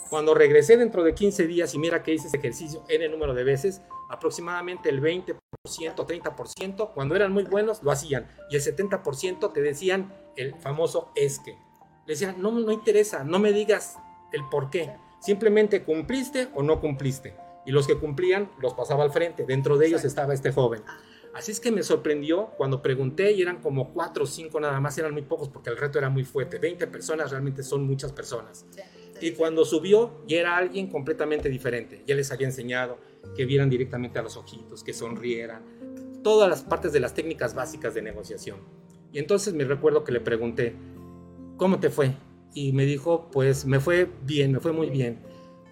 Cuando 0.10 0.34
regresé 0.34 0.76
dentro 0.76 1.04
de 1.04 1.14
15 1.14 1.46
días 1.46 1.76
y 1.76 1.78
mira 1.78 2.02
que 2.02 2.14
hice 2.14 2.28
ese 2.28 2.38
ejercicio 2.38 2.84
N 2.90 3.08
número 3.10 3.36
de 3.36 3.44
veces, 3.44 3.82
aproximadamente 4.10 4.90
el 4.90 5.02
20%, 5.02 5.38
30%, 5.68 6.94
cuando 6.94 7.16
eran 7.16 7.32
muy 7.32 7.44
buenos, 7.44 7.84
lo 7.84 7.92
hacían. 7.92 8.28
Y 8.50 8.56
el 8.56 8.62
70% 8.64 9.54
te 9.54 9.62
decían 9.62 10.12
el 10.36 10.56
famoso 10.56 11.12
es 11.16 11.40
que. 11.40 11.52
Le 12.08 12.14
decían, 12.14 12.42
no, 12.42 12.52
no 12.52 12.72
interesa, 12.72 13.24
no 13.24 13.38
me 13.38 13.54
digas 13.54 13.98
el 14.34 14.42
por 14.50 14.72
qué. 14.72 14.96
Simplemente 15.20 15.84
cumpliste 15.84 16.50
o 16.56 16.64
no 16.64 16.82
cumpliste. 16.82 17.36
Y 17.66 17.72
los 17.72 17.86
que 17.86 18.00
cumplían 18.00 18.50
los 18.58 18.74
pasaba 18.74 19.04
al 19.04 19.12
frente. 19.12 19.46
Dentro 19.46 19.78
de 19.78 19.88
ellos 19.88 20.04
estaba 20.06 20.34
este 20.34 20.52
joven. 20.52 20.82
Así 21.34 21.52
es 21.52 21.60
que 21.60 21.72
me 21.72 21.84
sorprendió 21.84 22.48
cuando 22.58 22.82
pregunté 22.82 23.32
y 23.32 23.42
eran 23.42 23.62
como 23.62 23.94
cuatro 23.94 24.24
o 24.24 24.28
cinco 24.28 24.60
nada 24.60 24.80
más, 24.80 24.98
eran 24.98 25.14
muy 25.14 25.22
pocos 25.22 25.50
porque 25.50 25.70
el 25.70 25.78
reto 25.78 26.00
era 26.00 26.10
muy 26.10 26.26
fuerte. 26.26 26.58
20 26.58 26.88
personas 26.88 27.32
realmente 27.32 27.64
son 27.64 27.86
muchas 27.86 28.12
personas. 28.12 28.66
Sí, 28.72 28.82
sí, 29.20 29.28
Y 29.28 29.32
cuando 29.32 29.64
subió, 29.64 30.24
ya 30.28 30.40
era 30.40 30.58
alguien 30.58 30.88
completamente 30.88 31.50
diferente. 31.50 32.04
Ya 32.08 32.16
les 32.16 32.32
había 32.32 32.48
enseñado 32.48 32.98
que 33.36 33.46
vieran 33.46 33.70
directamente 33.70 34.18
a 34.18 34.24
los 34.24 34.38
ojitos, 34.38 34.84
que 34.84 34.94
sonrieran, 34.94 35.64
todas 36.24 36.50
las 36.50 36.64
partes 36.64 36.94
de 36.94 37.00
las 37.00 37.14
técnicas 37.14 37.54
básicas 37.54 37.94
de 37.94 38.02
negociación. 38.02 38.58
Y 39.12 39.20
entonces 39.20 39.54
me 39.54 39.64
recuerdo 39.64 40.04
que 40.04 40.12
le 40.12 40.20
pregunté, 40.20 40.76
¿cómo 41.58 41.80
te 41.80 41.90
fue? 41.90 42.14
Y 42.54 42.74
me 42.74 42.86
dijo, 42.86 43.30
pues 43.32 43.66
me 43.66 43.80
fue 43.80 44.10
bien, 44.24 44.52
me 44.52 44.60
fue 44.60 44.72
muy 44.72 44.90
bien. 44.90 45.20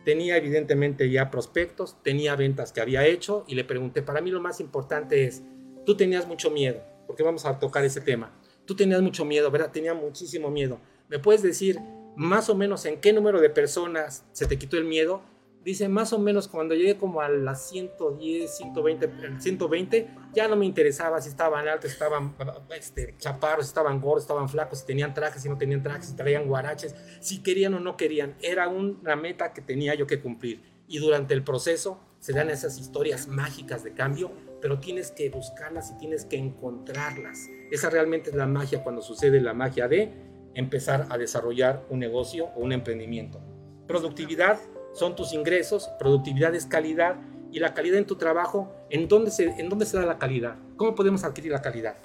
Tenía 0.08 0.38
evidentemente 0.38 1.10
ya 1.10 1.30
prospectos, 1.30 2.02
tenía 2.02 2.38
ventas 2.38 2.72
que 2.72 2.80
había 2.80 3.06
hecho 3.06 3.44
y 3.46 3.56
le 3.56 3.66
pregunté, 3.66 4.02
para 4.02 4.22
mí 4.22 4.32
lo 4.32 4.40
más 4.40 4.62
importante 4.62 5.26
es, 5.26 5.44
tú 5.86 5.98
tenías 5.98 6.26
mucho 6.26 6.50
miedo, 6.50 6.82
porque 7.08 7.24
vamos 7.24 7.44
a 7.44 7.60
tocar 7.60 7.84
ese 7.84 8.00
tema. 8.00 8.32
Tú 8.66 8.74
tenías 8.74 9.02
mucho 9.02 9.26
miedo, 9.26 9.52
¿verdad? 9.52 9.70
Tenía 9.70 9.94
muchísimo 9.94 10.50
miedo. 10.50 10.80
¿Me 11.10 11.20
puedes 11.20 11.42
decir 11.42 11.82
más 12.16 12.48
o 12.48 12.56
menos 12.56 12.86
en 12.86 13.02
qué 13.02 13.12
número 13.12 13.42
de 13.42 13.50
personas 13.50 14.24
se 14.32 14.46
te 14.46 14.58
quitó 14.58 14.78
el 14.78 14.86
miedo? 14.86 15.24
Dice, 15.68 15.90
más 15.90 16.14
o 16.14 16.18
menos 16.18 16.48
cuando 16.48 16.76
llegué 16.76 16.96
como 16.96 17.20
a 17.20 17.28
las 17.28 17.68
110, 17.68 18.56
120, 18.56 19.06
el 19.06 19.42
120, 19.42 20.08
ya 20.34 20.48
no 20.48 20.56
me 20.56 20.66
interesaba 20.66 21.20
si 21.20 21.28
estaban 21.28 21.68
altos, 21.68 21.92
estaban 21.92 22.34
este, 22.74 23.16
chaparros, 23.18 23.66
estaban 23.66 24.00
gordos, 24.00 24.24
estaban 24.24 24.48
flacos, 24.48 24.80
si 24.80 24.86
tenían 24.86 25.14
trajes, 25.14 25.42
si 25.42 25.50
no 25.50 25.58
tenían 25.58 25.84
trajes, 25.84 26.06
si 26.06 26.16
traían 26.16 26.48
guaraches, 26.48 26.96
si 27.20 27.44
querían 27.44 27.74
o 27.74 27.82
no 27.82 27.98
querían. 27.98 28.38
Era 28.42 28.70
una 28.70 29.18
meta 29.18 29.52
que 29.52 29.62
tenía 29.62 29.94
yo 29.94 30.08
que 30.08 30.22
cumplir. 30.22 30.62
Y 30.88 31.00
durante 31.00 31.34
el 31.34 31.44
proceso 31.44 32.00
se 32.20 32.32
dan 32.32 32.50
esas 32.50 32.80
historias 32.80 33.28
mágicas 33.28 33.84
de 33.84 33.92
cambio, 33.92 34.32
pero 34.62 34.80
tienes 34.80 35.12
que 35.12 35.30
buscarlas 35.30 35.92
y 35.92 35.98
tienes 35.98 36.24
que 36.24 36.38
encontrarlas. 36.38 37.50
Esa 37.72 37.90
realmente 37.90 38.30
es 38.30 38.38
la 38.38 38.48
magia 38.48 38.86
cuando 38.86 39.02
sucede 39.02 39.42
la 39.42 39.54
magia 39.54 39.90
de 39.90 40.14
empezar 40.54 41.08
a 41.10 41.18
desarrollar 41.18 41.86
un 41.90 42.00
negocio 42.00 42.52
o 42.56 42.62
un 42.62 42.72
emprendimiento. 42.72 43.42
Productividad 43.86 44.60
son 44.94 45.16
tus 45.16 45.34
ingresos, 45.34 45.90
productividad 46.00 46.56
es 46.56 46.66
calidad 46.66 47.18
y 47.52 47.60
la 47.60 47.74
calidad 47.74 47.98
en 47.98 48.06
tu 48.06 48.16
trabajo, 48.16 48.72
¿en 48.90 49.08
dónde 49.08 49.32
se, 49.32 49.46
en 49.46 49.70
dónde 49.70 49.86
se 49.86 49.98
da 49.98 50.06
la 50.06 50.18
calidad? 50.18 50.56
¿Cómo 50.76 50.96
podemos 50.96 51.24
adquirir 51.24 51.52
la 51.52 51.62
calidad? 51.62 51.96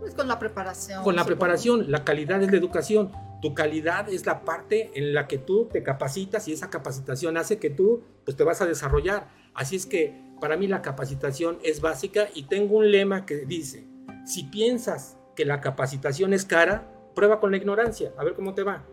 Pues 0.00 0.14
con 0.14 0.28
la 0.28 0.38
preparación. 0.38 1.02
Con 1.02 1.16
la 1.16 1.22
supongo. 1.22 1.38
preparación, 1.38 1.90
la 1.90 2.04
calidad 2.04 2.42
es 2.42 2.50
la 2.50 2.58
educación. 2.58 3.12
Tu 3.40 3.54
calidad 3.54 4.08
es 4.08 4.26
la 4.26 4.44
parte 4.44 4.90
en 4.94 5.14
la 5.14 5.28
que 5.28 5.38
tú 5.38 5.68
te 5.72 5.82
capacitas 5.82 6.48
y 6.48 6.52
esa 6.52 6.70
capacitación 6.70 7.36
hace 7.36 7.58
que 7.58 7.70
tú 7.70 8.02
pues, 8.24 8.36
te 8.36 8.44
vas 8.44 8.60
a 8.60 8.66
desarrollar. 8.66 9.28
Así 9.54 9.76
es 9.76 9.86
que 9.86 10.28
para 10.40 10.56
mí 10.56 10.66
la 10.66 10.82
capacitación 10.82 11.58
es 11.62 11.80
básica 11.80 12.28
y 12.34 12.44
tengo 12.44 12.76
un 12.76 12.90
lema 12.90 13.26
que 13.26 13.44
dice, 13.46 13.86
si 14.26 14.44
piensas 14.44 15.16
que 15.36 15.44
la 15.44 15.60
capacitación 15.60 16.32
es 16.32 16.44
cara, 16.44 16.90
prueba 17.14 17.40
con 17.40 17.50
la 17.50 17.56
ignorancia, 17.56 18.12
a 18.16 18.24
ver 18.24 18.34
cómo 18.34 18.54
te 18.54 18.62
va. 18.62 18.84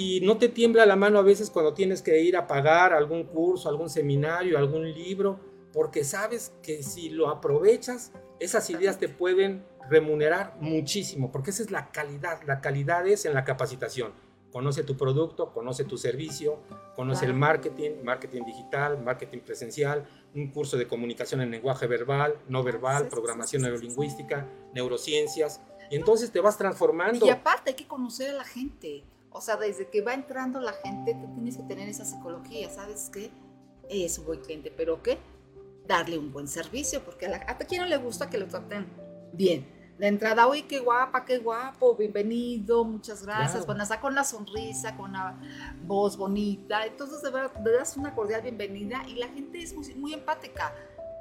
Y 0.00 0.20
no 0.20 0.38
te 0.38 0.48
tiembla 0.48 0.86
la 0.86 0.94
mano 0.94 1.18
a 1.18 1.22
veces 1.22 1.50
cuando 1.50 1.74
tienes 1.74 2.02
que 2.02 2.22
ir 2.22 2.36
a 2.36 2.46
pagar 2.46 2.92
algún 2.92 3.24
curso, 3.24 3.68
algún 3.68 3.90
seminario, 3.90 4.56
algún 4.56 4.92
libro, 4.94 5.40
porque 5.72 6.04
sabes 6.04 6.52
que 6.62 6.84
si 6.84 7.08
lo 7.10 7.28
aprovechas, 7.28 8.12
esas 8.38 8.70
ideas 8.70 9.00
te 9.00 9.08
pueden 9.08 9.64
remunerar 9.90 10.56
muchísimo, 10.60 11.32
porque 11.32 11.50
esa 11.50 11.64
es 11.64 11.72
la 11.72 11.90
calidad. 11.90 12.40
La 12.46 12.60
calidad 12.60 13.08
es 13.08 13.24
en 13.24 13.34
la 13.34 13.42
capacitación. 13.42 14.12
Conoce 14.52 14.84
tu 14.84 14.96
producto, 14.96 15.52
conoce 15.52 15.82
tu 15.82 15.98
servicio, 15.98 16.60
conoce 16.94 17.22
Claro. 17.22 17.32
el 17.34 17.38
marketing, 17.40 17.90
marketing 18.04 18.42
digital, 18.44 19.02
marketing 19.02 19.40
presencial, 19.40 20.06
un 20.32 20.52
curso 20.52 20.76
de 20.76 20.86
comunicación 20.86 21.40
en 21.40 21.50
lenguaje 21.50 21.88
verbal, 21.88 22.36
no 22.48 22.62
verbal, 22.62 23.02
Sí, 23.02 23.10
programación 23.10 23.62
sí. 23.62 23.66
neurolingüística, 23.66 24.46
neurociencias, 24.74 25.60
y 25.90 25.96
entonces 25.96 26.30
te 26.30 26.38
vas 26.40 26.56
transformando. 26.56 27.26
Y 27.26 27.30
aparte 27.30 27.70
hay 27.70 27.76
que 27.76 27.88
conocer 27.88 28.30
a 28.30 28.34
la 28.34 28.44
gente. 28.44 29.02
O 29.30 29.40
sea, 29.40 29.56
desde 29.56 29.88
que 29.88 30.00
va 30.02 30.14
entrando 30.14 30.60
la 30.60 30.72
gente, 30.72 31.14
tú 31.14 31.32
tienes 31.34 31.56
que 31.56 31.62
tener 31.64 31.88
esa 31.88 32.04
psicología, 32.04 32.70
¿sabes 32.70 33.10
qué? 33.12 33.30
Es 33.88 34.18
un 34.18 34.26
buen 34.26 34.40
cliente, 34.40 34.72
pero 34.74 35.02
¿qué? 35.02 35.18
Darle 35.86 36.18
un 36.18 36.32
buen 36.32 36.48
servicio, 36.48 37.02
porque 37.04 37.26
a, 37.26 37.28
la, 37.30 37.36
a 37.46 37.56
quién 37.58 37.82
no 37.82 37.86
le 37.88 37.96
gusta 37.96 38.28
que 38.30 38.38
lo 38.38 38.46
traten 38.46 38.86
bien. 39.32 39.66
de 39.98 40.06
entrada, 40.06 40.46
uy, 40.46 40.62
qué 40.62 40.78
guapa, 40.78 41.24
qué 41.24 41.38
guapo, 41.38 41.96
bienvenido, 41.96 42.84
muchas 42.84 43.22
gracias. 43.24 43.50
Claro. 43.52 43.66
Bueno, 43.66 43.82
está 43.82 44.00
con 44.00 44.12
una 44.12 44.24
sonrisa, 44.24 44.96
con 44.96 45.10
una 45.10 45.40
voz 45.84 46.16
bonita. 46.16 46.86
Entonces, 46.86 47.20
de 47.22 47.30
verdad, 47.30 47.52
le 47.64 47.72
das 47.72 47.96
una 47.96 48.14
cordial 48.14 48.42
bienvenida 48.42 49.02
y 49.08 49.14
la 49.16 49.28
gente 49.28 49.60
es 49.60 49.74
muy, 49.74 49.92
muy 49.96 50.14
empática. 50.14 50.72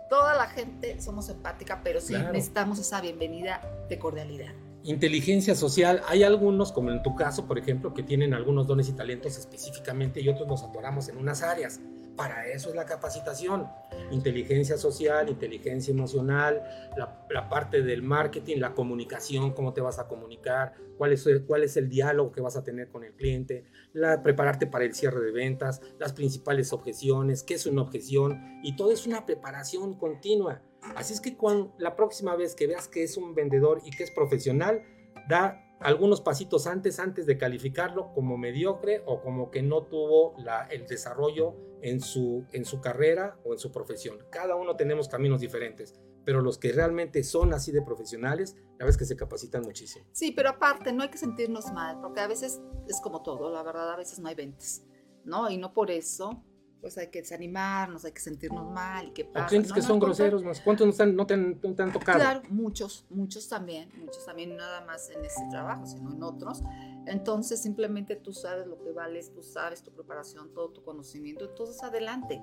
Toda 0.10 0.36
la 0.36 0.48
gente 0.48 1.02
somos 1.02 1.28
empática, 1.30 1.82
pero 1.84 2.00
sí 2.00 2.14
Claro. 2.14 2.32
necesitamos 2.34 2.78
esa 2.80 3.02
bienvenida 3.02 3.62
de 3.90 3.98
cordialidad. 4.00 4.54
Inteligencia 4.88 5.54
social, 5.54 6.02
hay 6.08 6.24
algunos, 6.24 6.72
como 6.72 6.92
en 6.92 7.04
tu 7.04 7.14
caso, 7.14 7.46
por 7.46 7.60
ejemplo, 7.60 7.94
que 7.94 8.04
tienen 8.04 8.34
algunos 8.34 8.68
dones 8.68 8.88
y 8.88 8.94
talentos 8.94 9.38
específicamente 9.38 10.22
y 10.22 10.30
otros 10.30 10.48
nos 10.48 10.64
atoramos 10.64 11.10
en 11.10 11.18
unas 11.18 11.44
áreas. 11.44 11.82
Para 12.16 12.48
eso 12.48 12.70
es 12.70 12.76
la 12.76 12.86
capacitación. 12.86 13.68
Inteligencia 14.12 14.78
social, 14.78 15.28
inteligencia 15.28 15.92
emocional, 15.92 16.64
la, 16.96 17.50
parte 17.50 17.82
del 17.82 18.02
marketing, 18.02 18.60
la 18.60 18.74
comunicación, 18.74 19.52
cómo 19.52 19.74
te 19.74 19.82
vas 19.82 20.00
a 20.00 20.08
comunicar, 20.08 20.76
cuál 20.98 21.12
es, 21.12 21.28
cuál 21.46 21.64
es 21.64 21.76
el 21.76 21.90
diálogo 21.90 22.32
que 22.32 22.40
vas 22.40 22.56
a 22.56 22.64
tener 22.64 22.88
con 22.88 23.04
el 23.04 23.12
cliente, 23.12 23.66
la, 23.92 24.24
prepararte 24.24 24.68
para 24.68 24.86
el 24.86 24.96
cierre 24.96 25.20
de 25.20 25.34
ventas, 25.34 25.82
las 26.00 26.14
principales 26.14 26.72
objeciones, 26.72 27.44
qué 27.44 27.56
es 27.56 27.66
una 27.66 27.82
objeción, 27.82 28.62
y 28.64 28.78
todo 28.78 28.94
es 28.94 29.06
una 29.06 29.26
preparación 29.26 29.96
continua. 29.96 30.62
Así 30.96 31.14
es 31.14 31.22
que 31.22 31.36
cuando, 31.36 31.74
la 31.78 31.96
próxima 31.96 32.36
vez 32.36 32.56
que 32.56 32.68
veas 32.68 32.88
que 32.88 33.04
es 33.04 33.18
un 33.18 33.36
vendedor 33.36 33.82
y 33.84 33.92
que 33.92 34.04
es 34.04 34.12
profesional, 34.12 34.84
da 35.28 35.64
algunos 35.80 36.22
pasitos 36.22 36.68
antes, 36.68 37.00
antes 37.00 37.26
de 37.26 37.38
calificarlo 37.38 38.12
como 38.14 38.38
mediocre 38.38 39.04
o 39.06 39.22
como 39.22 39.52
que 39.52 39.62
no 39.62 39.84
tuvo 39.84 40.36
el 40.70 40.88
desarrollo 40.88 41.56
en 41.82 42.02
su, 42.02 42.46
en 42.52 42.66
su 42.66 42.82
carrera 42.82 43.38
o 43.44 43.54
en 43.54 43.60
su 43.60 43.72
profesión. 43.72 44.18
Cada 44.32 44.56
uno 44.56 44.76
tenemos 44.76 45.08
caminos 45.08 45.42
diferentes, 45.42 45.94
pero 46.26 46.42
los 46.42 46.58
que 46.58 46.72
realmente 46.72 47.24
son 47.24 47.54
así 47.54 47.72
de 47.72 47.82
profesionales, 47.82 48.56
la 48.78 48.86
verdad 48.86 49.00
que 49.00 49.06
se 49.06 49.16
capacitan 49.16 49.62
muchísimo. 49.62 50.06
Sí, 50.12 50.32
pero 50.32 50.50
aparte, 50.50 50.92
no 50.92 51.04
hay 51.04 51.10
que 51.10 51.18
sentirnos 51.18 51.72
mal, 51.72 52.00
porque 52.02 52.22
a 52.22 52.28
veces 52.28 52.60
es 52.88 53.00
como 53.02 53.22
todo, 53.22 53.52
la 53.52 53.64
verdad, 53.64 53.92
a 53.92 53.98
veces 53.98 54.20
no 54.20 54.30
hay 54.30 54.36
ventas, 54.36 54.84
¿no? 55.24 55.50
Y 55.50 55.58
no 55.58 55.74
por 55.74 55.92
eso, 55.92 56.44
pues 56.88 56.98
hay 57.00 57.08
que 57.08 57.20
desanimarnos, 57.20 58.06
hay 58.06 58.14
que 58.14 58.22
sentirnos 58.22 58.72
mal 58.72 59.08
y 59.10 59.12
qué 59.12 59.24
O 59.24 59.34
pasa. 59.34 59.48
clientes 59.48 59.72
No, 59.72 59.76
que 59.76 59.82
no, 59.82 59.88
son 59.88 60.00
groseros, 60.00 60.42
más. 60.42 60.62
¿cuántos 60.62 60.88
no, 60.88 60.92
están, 60.92 61.18
no, 61.18 61.28
te, 61.28 61.34
han, 61.34 61.60
no 61.62 61.76
te 61.76 61.84
han 61.84 61.92
tocado? 61.92 62.18
Claro, 62.18 62.44
muchos, 62.48 63.06
muchos 63.10 63.50
también, 63.50 63.90
muchos 63.98 64.26
también, 64.26 64.56
nada 64.56 64.86
más 64.86 65.10
en 65.10 65.26
este 65.26 65.44
trabajo, 65.52 65.86
sino 65.86 66.14
en 66.14 66.24
otros. 66.24 66.64
Entonces, 67.06 67.62
simplemente 67.62 68.16
tú 68.16 68.32
sabes 68.32 68.68
lo 68.68 68.82
que 68.82 68.94
vales, 68.94 69.34
tú 69.34 69.44
sabes 69.44 69.84
tu 69.84 69.92
preparación, 69.92 70.54
todo 70.54 70.70
tu 70.70 70.82
conocimiento, 70.82 71.50
entonces 71.50 71.84
adelante. 71.84 72.42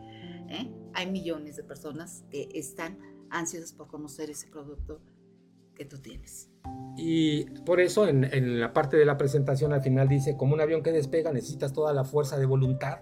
¿eh? 0.51 0.71
Hay 0.93 1.11
millones 1.11 1.57
de 1.57 1.65
personas 1.65 2.25
que 2.31 2.51
están 2.53 2.99
ansiosas 3.31 3.73
por 3.73 3.89
conocer 3.89 4.29
ese 4.29 4.47
producto 4.49 5.01
que 5.75 5.87
tú 5.87 5.97
tienes. 6.03 6.51
Y 6.99 7.45
por 7.63 7.81
eso 7.81 8.07
en, 8.07 8.25
en, 8.25 8.61
la 8.61 8.75
parte 8.75 8.99
de 8.99 9.07
la 9.07 9.17
presentación 9.17 9.73
al 9.73 9.81
final 9.81 10.07
dice, 10.07 10.37
como 10.37 10.53
un 10.53 10.61
avión 10.61 10.83
que 10.83 10.93
despega 10.93 11.33
necesitas 11.33 11.73
toda 11.73 11.95
la 11.95 12.05
fuerza 12.05 12.37
de 12.37 12.45
voluntad. 12.45 12.99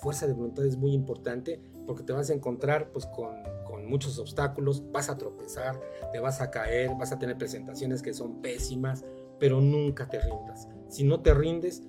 Fuerza 0.00 0.26
de 0.26 0.32
voluntad 0.32 0.64
es 0.64 0.76
muy 0.76 0.92
importante 0.92 1.60
porque 1.86 2.02
te 2.02 2.12
vas 2.12 2.30
a 2.30 2.34
encontrar 2.34 2.90
pues 2.92 3.06
con, 3.06 3.34
con 3.64 3.86
muchos 3.86 4.18
obstáculos, 4.18 4.90
vas 4.92 5.08
a 5.08 5.16
tropezar, 5.16 5.80
te 6.12 6.18
vas 6.20 6.40
a 6.40 6.50
caer, 6.50 6.90
vas 6.98 7.12
a 7.12 7.18
tener 7.18 7.38
presentaciones 7.38 8.02
que 8.02 8.12
son 8.12 8.40
pésimas, 8.40 9.04
pero 9.38 9.60
nunca 9.60 10.08
te 10.08 10.20
rindas. 10.20 10.68
Si 10.88 11.04
no 11.04 11.20
te 11.20 11.34
rindes, 11.34 11.82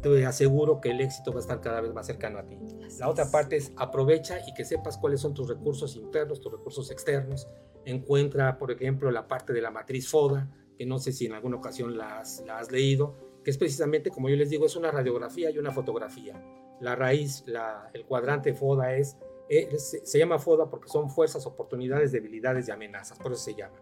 te 0.00 0.26
aseguro 0.26 0.80
que 0.80 0.90
el 0.90 1.00
éxito 1.00 1.32
va 1.32 1.38
a 1.38 1.40
estar 1.40 1.60
cada 1.60 1.80
vez 1.80 1.94
más 1.94 2.06
cercano 2.06 2.38
a 2.38 2.44
ti. 2.44 2.58
Así 2.86 2.98
La 3.00 3.08
otra 3.08 3.24
es. 3.24 3.30
parte 3.30 3.56
es 3.56 3.72
aprovecha 3.76 4.38
y 4.46 4.52
que 4.54 4.64
sepas 4.64 4.98
cuáles 4.98 5.20
son 5.20 5.32
tus 5.34 5.48
recursos 5.48 5.96
internos, 5.96 6.40
tus 6.40 6.52
recursos 6.52 6.90
externos. 6.90 7.48
Encuentra, 7.84 8.58
por 8.58 8.70
ejemplo, 8.70 9.10
la 9.10 9.26
parte 9.28 9.52
de 9.52 9.62
la 9.62 9.70
matriz 9.70 10.08
FODA, 10.08 10.50
que 10.76 10.84
no 10.84 10.98
sé 10.98 11.12
si 11.12 11.26
en 11.26 11.32
alguna 11.32 11.56
ocasión 11.56 11.96
la 11.96 12.20
has, 12.20 12.42
la 12.46 12.58
has 12.58 12.70
leído, 12.70 13.14
que 13.42 13.50
es 13.50 13.58
precisamente, 13.58 14.10
como 14.10 14.28
yo 14.28 14.36
les 14.36 14.50
digo, 14.50 14.66
es 14.66 14.76
una 14.76 14.90
radiografía 14.90 15.50
y 15.50 15.58
una 15.58 15.72
fotografía. 15.72 16.34
La 16.80 16.96
raíz, 16.96 17.44
el 17.92 18.04
cuadrante 18.04 18.54
FODA 18.54 18.96
es, 18.96 19.16
es, 19.48 20.00
se 20.04 20.18
llama 20.18 20.38
FODA 20.38 20.68
porque 20.68 20.88
son 20.88 21.10
fuerzas, 21.10 21.46
oportunidades, 21.46 22.12
debilidades 22.12 22.68
y 22.68 22.70
amenazas, 22.72 23.18
por 23.18 23.32
eso 23.32 23.42
se 23.42 23.54
llama. 23.54 23.80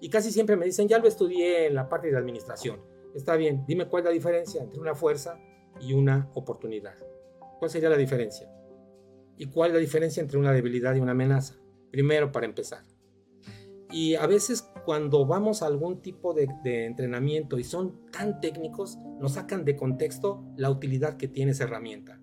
Y 0.00 0.10
casi 0.10 0.30
siempre 0.30 0.56
me 0.56 0.66
dicen, 0.66 0.88
ya 0.88 0.98
lo 0.98 1.08
estudié 1.08 1.66
en 1.66 1.74
la 1.74 1.88
parte 1.88 2.10
de 2.10 2.16
administración. 2.16 2.80
Está 3.14 3.36
bien, 3.36 3.64
dime 3.66 3.88
cuál 3.88 4.02
es 4.02 4.04
la 4.06 4.12
diferencia 4.12 4.62
entre 4.62 4.80
una 4.80 4.94
fuerza 4.94 5.38
y 5.80 5.92
una 5.92 6.30
oportunidad. 6.34 6.94
¿Cuál 7.58 7.70
sería 7.70 7.88
la 7.88 7.96
diferencia? 7.96 8.50
¿Y 9.36 9.46
cuál 9.46 9.70
es 9.70 9.74
la 9.74 9.80
diferencia 9.80 10.20
entre 10.20 10.38
una 10.38 10.52
debilidad 10.52 10.94
y 10.94 11.00
una 11.00 11.12
amenaza? 11.12 11.54
Primero, 11.90 12.32
para 12.32 12.46
empezar. 12.46 12.84
Y 13.90 14.16
a 14.16 14.26
veces 14.26 14.68
cuando 14.84 15.24
vamos 15.24 15.62
a 15.62 15.66
algún 15.66 16.02
tipo 16.02 16.34
de, 16.34 16.48
de, 16.64 16.86
entrenamiento 16.86 17.58
y 17.58 17.64
son 17.64 18.10
tan 18.10 18.40
técnicos, 18.40 18.98
nos 19.20 19.32
sacan 19.32 19.64
de 19.64 19.76
contexto 19.76 20.44
la 20.56 20.70
utilidad 20.70 21.16
que 21.16 21.28
tiene 21.28 21.52
esa 21.52 21.64
herramienta. 21.64 22.20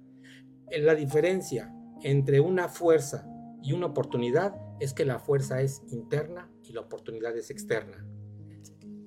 La 0.80 0.96
diferencia 0.96 1.74
entre 2.02 2.40
una 2.40 2.70
fuerza 2.70 3.28
y 3.62 3.74
una 3.74 3.88
oportunidad 3.88 4.56
es 4.80 4.94
que 4.94 5.06
la 5.06 5.20
fuerza 5.20 5.62
es 5.62 5.82
interna 5.90 6.50
y 6.64 6.74
la 6.74 6.82
oportunidad 6.82 7.36
es 7.38 7.50
externa. 7.52 8.06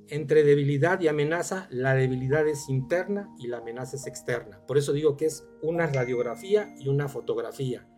Entre 0.09 0.45
debilidad 0.45 1.01
y 1.01 1.09
amenaza, 1.09 1.67
la 1.71 1.95
debilidad 1.95 2.47
es 2.47 2.69
interna 2.69 3.35
y 3.39 3.49
la 3.49 3.59
amenaza 3.59 3.97
es 3.97 4.07
externa. 4.07 4.61
Por 4.67 4.77
eso 4.77 4.93
digo 4.93 5.17
que 5.17 5.25
es 5.25 5.47
una 5.63 5.87
radiografía 5.87 6.75
y 6.79 6.89
una 6.89 7.09
fotografía. 7.09 7.89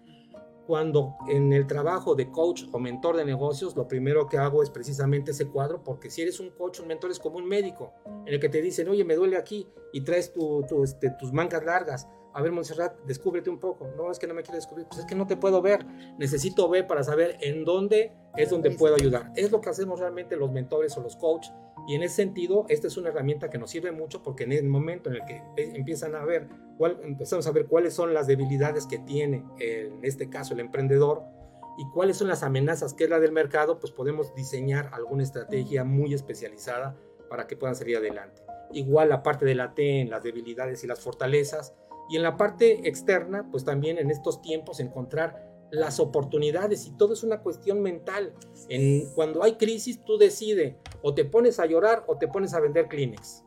Cuando 0.67 1.17
en 1.29 1.53
el 1.53 1.67
trabajo 1.67 2.14
de 2.14 2.31
coach 2.31 2.64
o 2.73 2.79
mentor 2.79 3.17
de 3.17 3.25
negocios, 3.25 3.77
lo 3.77 3.89
primero 3.89 4.29
que 4.29 4.39
hago 4.39 4.62
es 4.62 4.71
precisamente 4.71 5.33
ese 5.33 5.49
cuadro, 5.49 5.83
porque 5.83 6.11
si 6.11 6.23
eres 6.23 6.41
un 6.41 6.51
coach, 6.51 6.81
un 6.81 6.89
mentor 6.89 7.11
es 7.11 7.19
como 7.19 7.37
un 7.39 7.47
médico, 7.47 7.93
en 8.27 8.35
el 8.35 8.41
que 8.41 8.49
te 8.49 8.62
dicen, 8.62 8.89
oye, 8.89 9.05
me 9.05 9.14
duele 9.14 9.37
aquí, 9.37 9.69
y 9.93 10.03
traes 10.03 10.33
tu, 10.33 10.64
tu, 10.69 10.83
este, 10.83 11.11
tus 11.19 11.33
mangas 11.33 11.64
largas. 11.64 12.09
A 12.37 12.43
ver, 12.43 12.53
Montserrat, 12.53 12.99
descúbrete 13.07 13.49
un 13.49 13.59
poco. 13.59 13.89
No, 13.97 14.11
es 14.11 14.18
que 14.18 14.26
no 14.26 14.34
me 14.34 14.43
quiero 14.43 14.57
descubrir. 14.57 14.87
Pues 14.87 15.01
es 15.01 15.07
que 15.07 15.14
no 15.14 15.26
te 15.26 15.39
puedo 15.39 15.62
ver. 15.62 15.87
Necesito 16.18 16.68
ver 16.68 16.87
para 16.87 17.03
saber 17.03 17.39
en 17.41 17.64
dónde 17.64 18.12
es 18.37 18.51
donde 18.51 18.72
puedo 18.72 18.95
ayudar. 18.95 19.32
Es 19.37 19.51
lo 19.51 19.62
que 19.62 19.70
hacemos 19.70 20.01
realmente 20.01 20.37
los 20.37 20.53
mentores 20.53 20.95
o 20.99 21.01
los 21.01 21.16
coaches. 21.16 21.55
Y 21.89 21.95
en 21.95 22.03
ese 22.03 22.16
sentido, 22.16 22.66
esta 22.68 22.89
es 22.89 22.99
una 22.99 23.09
herramienta 23.09 23.49
que 23.49 23.57
nos 23.57 23.70
sirve 23.70 23.91
mucho 23.91 24.22
porque 24.22 24.45
en 24.45 24.53
el 24.53 24.64
momento 24.64 25.09
en 25.09 25.16
el 25.16 25.24
que 25.24 25.43
empiezan 25.57 26.14
a 26.14 26.26
ver, 26.26 26.47
cuál, 26.76 27.01
empezamos 27.05 27.47
a 27.47 27.53
ver 27.53 27.68
cuáles 27.68 27.95
son 27.95 28.12
las 28.12 28.26
debilidades 28.26 28.87
que 28.87 28.99
tiene, 28.99 29.43
en 29.59 30.05
este 30.05 30.28
caso, 30.28 30.53
el 30.53 30.61
emprendedor 30.61 31.22
y 31.78 31.89
cuáles 31.95 32.18
son 32.18 32.28
las 32.28 32.43
amenazas 32.43 32.93
que 32.93 33.05
es 33.05 33.11
la 33.11 33.18
del 33.18 33.32
mercado, 33.32 33.78
pues 33.78 33.93
podemos 33.93 34.34
diseñar 34.34 34.91
alguna 34.93 35.22
estrategia 35.22 35.84
muy 35.84 36.12
especializada 36.12 36.97
para 37.30 37.47
que 37.47 37.57
puedan 37.57 37.76
salir 37.76 37.97
adelante. 37.97 38.43
Igual 38.72 39.09
la 39.09 39.22
parte 39.22 39.47
de 39.47 39.55
la 39.55 39.74
T 39.74 40.01
en 40.01 40.11
las 40.11 40.22
debilidades 40.22 40.84
y 40.84 40.87
las 40.87 41.01
fortalezas. 41.01 41.74
Y 42.09 42.16
en 42.16 42.22
la 42.22 42.36
parte 42.36 42.88
externa, 42.88 43.48
pues 43.50 43.64
también 43.64 43.98
en 43.98 44.11
estos 44.11 44.42
tiempos 44.42 44.80
encontrar 44.80 45.46
las 45.70 45.98
oportunidades 45.98 46.86
y 46.86 46.96
todo 46.96 47.14
es 47.14 47.22
una 47.22 47.40
cuestión 47.40 47.82
mental. 47.82 48.34
En, 48.68 49.07
cuando 49.14 49.42
hay 49.42 49.57
crisis, 49.57 50.04
tú 50.04 50.16
decides 50.16 50.76
o 51.02 51.14
te 51.14 51.24
pones 51.24 51.59
a 51.59 51.66
llorar 51.66 52.04
o 52.07 52.16
te 52.18 52.28
pones 52.28 52.54
a 52.54 52.61
vender 52.61 52.88
Kleenex. 52.88 53.42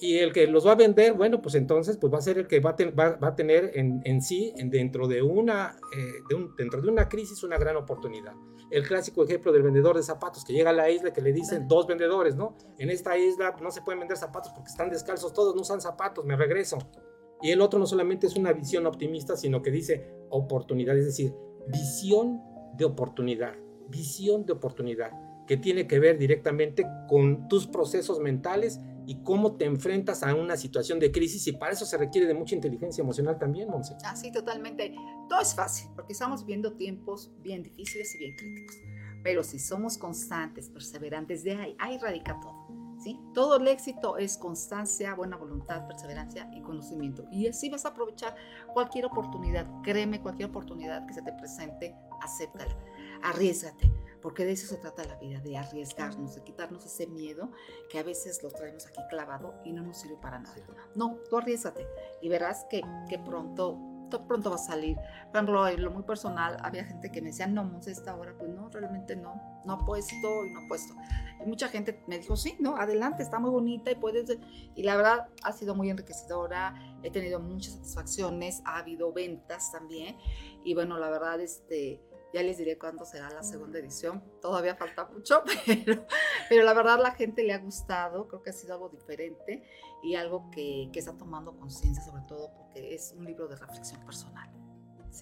Y 0.00 0.18
el 0.18 0.32
que 0.32 0.48
los 0.48 0.66
va 0.66 0.72
a 0.72 0.74
vender, 0.74 1.12
bueno, 1.12 1.40
pues 1.40 1.54
entonces 1.54 1.96
pues 1.96 2.12
va 2.12 2.18
a 2.18 2.22
ser 2.22 2.36
el 2.36 2.48
que 2.48 2.58
va 2.58 2.70
a, 2.70 2.76
ten, 2.76 2.92
va, 2.98 3.10
va 3.16 3.28
a 3.28 3.36
tener 3.36 3.70
en, 3.74 4.02
en, 4.04 4.20
sí, 4.20 4.52
en, 4.56 4.68
dentro, 4.68 5.06
de 5.06 5.22
una, 5.22 5.76
eh, 5.96 6.12
de 6.28 6.34
un, 6.34 6.56
dentro 6.56 6.82
de 6.82 6.88
una 6.88 7.08
crisis, 7.08 7.44
una 7.44 7.56
gran 7.56 7.76
oportunidad. 7.76 8.34
El 8.72 8.88
clásico 8.88 9.22
ejemplo 9.22 9.52
del 9.52 9.62
vendedor 9.62 9.96
de 9.96 10.02
zapatos 10.02 10.46
que 10.46 10.54
llega 10.54 10.70
a 10.70 10.72
la 10.72 10.88
isla 10.88 11.12
que 11.12 11.20
le 11.20 11.34
dicen 11.34 11.68
dos 11.68 11.86
vendedores, 11.86 12.36
¿no? 12.36 12.56
En 12.78 12.88
esta 12.88 13.18
isla 13.18 13.54
no 13.60 13.70
se 13.70 13.82
pueden 13.82 14.00
vender 14.00 14.16
zapatos 14.16 14.50
porque 14.52 14.70
están 14.70 14.88
descalzos 14.88 15.34
todos, 15.34 15.54
no 15.54 15.60
usan 15.60 15.82
zapatos, 15.82 16.24
me 16.24 16.36
regreso. 16.36 16.78
Y 17.42 17.50
el 17.50 17.60
otro 17.60 17.78
no 17.78 17.86
solamente 17.86 18.26
es 18.26 18.34
una 18.34 18.54
visión 18.54 18.86
optimista, 18.86 19.36
sino 19.36 19.60
que 19.60 19.70
dice 19.70 20.08
oportunidad, 20.30 20.96
es 20.96 21.04
decir, 21.04 21.34
visión 21.66 22.40
de 22.78 22.86
oportunidad, 22.86 23.52
visión 23.88 24.46
de 24.46 24.54
oportunidad, 24.54 25.10
que 25.46 25.58
tiene 25.58 25.86
que 25.86 25.98
ver 25.98 26.16
directamente 26.16 26.86
con 27.10 27.48
tus 27.48 27.66
procesos 27.66 28.20
mentales 28.20 28.80
y 29.06 29.22
cómo 29.22 29.56
te 29.56 29.64
enfrentas 29.64 30.22
a 30.22 30.34
una 30.34 30.56
situación 30.56 30.98
de 30.98 31.10
crisis 31.10 31.46
y 31.46 31.52
para 31.52 31.72
eso 31.72 31.84
se 31.84 31.96
requiere 31.96 32.26
de 32.26 32.34
mucha 32.34 32.54
inteligencia 32.54 33.02
emocional 33.02 33.38
también, 33.38 33.68
Monse. 33.68 33.96
Ah, 34.04 34.16
sí, 34.16 34.30
totalmente. 34.32 34.94
Todo 35.28 35.40
es 35.40 35.54
fácil, 35.54 35.88
porque 35.94 36.12
estamos 36.12 36.42
viviendo 36.42 36.74
tiempos 36.74 37.30
bien 37.40 37.62
difíciles 37.62 38.14
y 38.14 38.18
bien 38.18 38.36
críticos. 38.36 38.76
Pero 39.22 39.42
si 39.42 39.58
somos 39.58 39.98
constantes, 39.98 40.68
perseverantes, 40.68 41.44
de 41.44 41.52
ahí, 41.52 41.76
ahí 41.78 41.98
radica 41.98 42.38
todo. 42.40 42.66
¿sí? 43.02 43.20
Todo 43.34 43.56
el 43.56 43.68
éxito 43.68 44.16
es 44.16 44.36
constancia, 44.36 45.14
buena 45.14 45.36
voluntad, 45.36 45.86
perseverancia 45.86 46.50
y 46.54 46.60
conocimiento. 46.62 47.24
Y 47.30 47.46
así 47.46 47.68
vas 47.68 47.84
a 47.84 47.90
aprovechar 47.90 48.34
cualquier 48.72 49.06
oportunidad. 49.06 49.66
Créeme, 49.82 50.20
cualquier 50.20 50.48
oportunidad 50.48 51.06
que 51.06 51.14
se 51.14 51.22
te 51.22 51.32
presente, 51.32 51.94
acéptala. 52.20 52.76
Arriesgate 53.22 53.90
porque 54.22 54.44
de 54.44 54.52
eso 54.52 54.66
se 54.66 54.76
trata 54.76 55.04
la 55.04 55.16
vida, 55.16 55.40
de 55.40 55.56
arriesgarnos, 55.56 56.34
de 56.34 56.42
quitarnos 56.42 56.86
ese 56.86 57.06
miedo 57.06 57.50
que 57.90 57.98
a 57.98 58.02
veces 58.02 58.42
lo 58.42 58.50
traemos 58.50 58.86
aquí 58.86 59.00
clavado 59.10 59.54
y 59.64 59.72
no 59.72 59.82
nos 59.82 59.98
sirve 59.98 60.16
para 60.16 60.38
nada. 60.38 60.54
No, 60.94 61.18
tú 61.28 61.38
arriesgate 61.38 61.86
y 62.20 62.28
verás 62.28 62.64
que, 62.70 62.82
que 63.08 63.18
pronto 63.18 63.92
pronto 64.20 64.50
va 64.50 64.56
a 64.56 64.58
salir. 64.58 64.96
Por 64.96 65.36
ejemplo, 65.36 65.68
en 65.68 65.82
lo 65.82 65.90
muy 65.90 66.02
personal, 66.02 66.56
había 66.62 66.84
gente 66.84 67.10
que 67.10 67.20
me 67.20 67.28
decía, 67.28 67.46
no, 67.46 67.64
Monse, 67.64 67.90
esta 67.90 68.14
hora, 68.14 68.34
pues 68.36 68.50
no, 68.50 68.68
realmente 68.68 69.16
no, 69.16 69.40
no 69.64 69.72
ha 69.72 69.84
puesto 69.84 70.44
y 70.44 70.50
no 70.50 70.60
ha 70.60 70.68
puesto. 70.68 70.94
Y 71.44 71.48
mucha 71.48 71.68
gente 71.68 72.02
me 72.06 72.18
dijo, 72.18 72.36
sí, 72.36 72.56
no, 72.60 72.76
adelante, 72.76 73.22
está 73.22 73.38
muy 73.38 73.50
bonita 73.50 73.90
y 73.90 73.94
puedes. 73.94 74.38
Y 74.74 74.82
la 74.82 74.96
verdad 74.96 75.28
ha 75.42 75.52
sido 75.52 75.74
muy 75.74 75.90
enriquecedora, 75.90 76.74
he 77.02 77.10
tenido 77.10 77.40
muchas 77.40 77.74
satisfacciones, 77.74 78.62
ha 78.64 78.78
habido 78.78 79.12
ventas 79.12 79.72
también. 79.72 80.16
Y 80.64 80.74
bueno, 80.74 80.98
la 80.98 81.10
verdad, 81.10 81.40
este 81.40 82.02
ya 82.32 82.42
les 82.42 82.58
diré 82.58 82.78
cuándo 82.78 83.04
será 83.04 83.30
la 83.30 83.42
segunda 83.42 83.78
edición. 83.78 84.22
Todavía 84.40 84.74
falta 84.76 85.06
mucho, 85.06 85.42
pero, 85.66 86.06
pero 86.48 86.64
la 86.64 86.74
verdad 86.74 86.98
la 87.00 87.12
gente 87.12 87.42
le 87.42 87.52
ha 87.52 87.58
gustado. 87.58 88.28
Creo 88.28 88.42
que 88.42 88.50
ha 88.50 88.52
sido 88.52 88.74
algo 88.74 88.88
diferente 88.88 89.62
y 90.02 90.14
algo 90.14 90.50
que, 90.50 90.88
que 90.92 90.98
está 90.98 91.16
tomando 91.16 91.56
conciencia, 91.56 92.02
sobre 92.02 92.22
todo 92.28 92.52
porque 92.54 92.94
es 92.94 93.14
un 93.16 93.24
libro 93.24 93.48
de 93.48 93.56
reflexión 93.56 94.04
personal. 94.04 94.50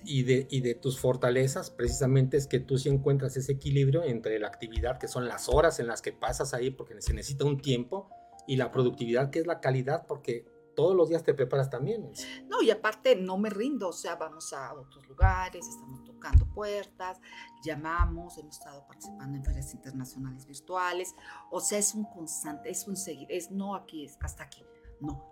Y, 0.04 0.22
de, 0.22 0.46
y 0.48 0.60
de 0.60 0.74
tus 0.74 1.00
fortalezas, 1.00 1.70
precisamente 1.70 2.36
es 2.36 2.46
que 2.46 2.60
tú 2.60 2.78
sí 2.78 2.88
encuentras 2.88 3.36
ese 3.36 3.52
equilibrio 3.52 4.04
entre 4.04 4.38
la 4.38 4.46
actividad, 4.46 4.98
que 4.98 5.08
son 5.08 5.26
las 5.26 5.48
horas 5.48 5.80
en 5.80 5.88
las 5.88 6.00
que 6.00 6.12
pasas 6.12 6.54
ahí, 6.54 6.70
porque 6.70 6.94
se 7.02 7.12
necesita 7.12 7.44
un 7.44 7.60
tiempo, 7.60 8.08
y 8.46 8.56
la 8.56 8.70
productividad, 8.70 9.30
que 9.30 9.40
es 9.40 9.46
la 9.46 9.60
calidad, 9.60 10.06
porque 10.06 10.46
todos 10.74 10.96
los 10.96 11.08
días 11.08 11.24
te 11.24 11.34
preparas 11.34 11.70
también. 11.70 12.10
No, 12.48 12.62
y 12.62 12.70
aparte 12.70 13.16
no 13.16 13.36
me 13.36 13.50
rindo, 13.50 13.88
o 13.88 13.92
sea, 13.92 14.16
vamos 14.16 14.52
a 14.52 14.74
otros 14.74 15.06
lugares, 15.08 15.66
estamos 15.66 15.99
tocando 16.20 16.46
puertas, 16.46 17.18
llamamos, 17.62 18.36
hemos 18.36 18.58
estado 18.58 18.86
participando 18.86 19.38
en 19.38 19.44
ferias 19.44 19.72
internacionales 19.72 20.46
virtuales, 20.46 21.14
o 21.50 21.60
sea, 21.60 21.78
es 21.78 21.94
un 21.94 22.04
constante, 22.04 22.70
es 22.70 22.86
un 22.86 22.96
seguir, 22.96 23.26
es 23.30 23.50
no 23.50 23.74
aquí, 23.74 24.04
es 24.04 24.18
hasta 24.20 24.44
aquí, 24.44 24.62
no. 25.00 25.29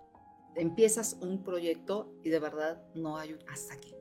Empiezas 0.54 1.16
un 1.20 1.42
proyecto 1.42 2.12
y 2.24 2.30
de 2.30 2.38
verdad 2.40 2.82
no 2.94 3.16
hay 3.16 3.32
un 3.32 3.40
hasta 3.48 3.74
aquí. 3.74 3.94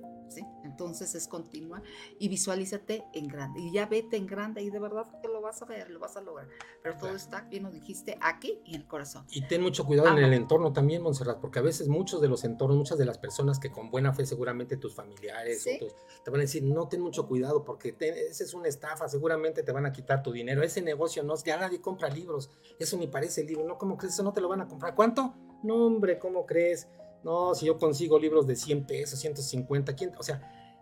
Entonces 0.63 1.15
es 1.15 1.27
continua 1.27 1.81
y 2.19 2.27
visualízate 2.27 3.05
en 3.13 3.27
grande 3.27 3.61
y 3.61 3.71
ya 3.71 3.85
vete 3.85 4.17
en 4.17 4.27
grande 4.27 4.61
y 4.61 4.69
de 4.69 4.79
verdad 4.79 5.05
que 5.21 5.27
lo 5.27 5.41
vas 5.41 5.61
a 5.61 5.65
ver, 5.65 5.89
lo 5.89 5.99
vas 5.99 6.17
a 6.17 6.21
lograr. 6.21 6.47
Pero 6.83 6.97
todo 6.97 7.15
está, 7.15 7.41
bien 7.49 7.63
lo 7.63 7.71
dijiste, 7.71 8.17
aquí 8.21 8.59
y 8.65 8.75
en 8.75 8.81
el 8.81 8.87
corazón. 8.87 9.25
Y 9.31 9.47
ten 9.47 9.61
mucho 9.61 9.85
cuidado 9.85 10.09
en 10.09 10.23
el 10.23 10.33
entorno 10.33 10.73
también, 10.73 11.01
Montserrat, 11.01 11.39
porque 11.39 11.59
a 11.59 11.61
veces 11.61 11.87
muchos 11.87 12.21
de 12.21 12.27
los 12.27 12.43
entornos, 12.43 12.77
muchas 12.77 12.97
de 12.97 13.05
las 13.05 13.17
personas 13.17 13.59
que 13.59 13.71
con 13.71 13.89
buena 13.89 14.13
fe, 14.13 14.25
seguramente 14.25 14.77
tus 14.77 14.93
familiares, 14.93 15.63
te 15.63 16.31
van 16.31 16.41
a 16.41 16.43
decir, 16.43 16.63
no, 16.63 16.87
ten 16.87 17.01
mucho 17.01 17.27
cuidado 17.27 17.63
porque 17.63 17.95
esa 17.99 18.43
es 18.43 18.53
una 18.53 18.67
estafa, 18.67 19.07
seguramente 19.07 19.63
te 19.63 19.71
van 19.71 19.85
a 19.85 19.91
quitar 19.91 20.21
tu 20.21 20.31
dinero. 20.31 20.61
Ese 20.63 20.81
negocio 20.81 21.23
no, 21.23 21.35
ya 21.43 21.57
nadie 21.57 21.81
compra 21.81 22.09
libros, 22.09 22.49
eso 22.77 22.97
ni 22.97 23.07
parece 23.07 23.43
libro, 23.43 23.65
¿no? 23.65 23.77
¿Cómo 23.77 23.97
crees? 23.97 24.13
Eso 24.13 24.23
no 24.23 24.33
te 24.33 24.41
lo 24.41 24.49
van 24.49 24.61
a 24.61 24.67
comprar. 24.67 24.95
¿Cuánto? 24.95 25.33
No, 25.63 25.85
hombre, 25.85 26.19
¿cómo 26.19 26.45
crees? 26.45 26.87
No, 27.23 27.55
si 27.55 27.65
yo 27.65 27.77
consigo 27.77 28.19
libros 28.19 28.47
de 28.47 28.55
100 28.55 28.85
pesos, 28.85 29.19
150, 29.19 29.95
¿quién? 29.95 30.11
O 30.17 30.23
sea, 30.23 30.41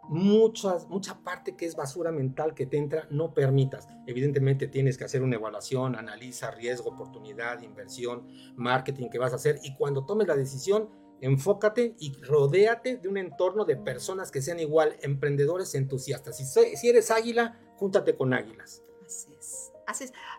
muchas, 0.10 0.88
mucha 0.88 1.20
parte 1.24 1.56
que 1.56 1.66
es 1.66 1.76
basura 1.76 2.12
mental 2.12 2.54
que 2.54 2.66
te 2.66 2.78
entra, 2.78 3.08
no 3.10 3.34
permitas. 3.34 3.88
Evidentemente 4.06 4.68
tienes 4.68 4.98
que 4.98 5.06
hacer 5.06 5.22
una 5.24 5.36
evaluación, 5.36 5.96
analiza 5.96 6.52
riesgo, 6.52 6.92
oportunidad, 6.92 7.62
inversión, 7.62 8.28
marketing 8.56 9.10
que 9.10 9.20
vas 9.20 9.34
a 9.34 9.38
hacer 9.38 9.60
y 9.64 9.76
cuando 9.76 10.06
tomes 10.06 10.28
la 10.28 10.36
decisión, 10.36 10.90
enfócate 11.22 11.96
y 12.00 12.14
rodéate 12.22 12.98
de 12.98 13.08
un 13.08 13.18
entorno 13.18 13.66
de 13.66 13.78
personas 13.78 14.32
que 14.32 14.42
sean 14.42 14.60
igual 14.60 14.96
emprendedores 15.02 15.74
entusiastas. 15.76 16.38
Si, 16.38 16.46
si 16.76 16.90
eres 16.90 17.12
águila, 17.12 17.60
júntate 17.78 18.16
con 18.16 18.34
águilas. 18.34 18.84
Así 19.06 19.34
es. 19.38 19.65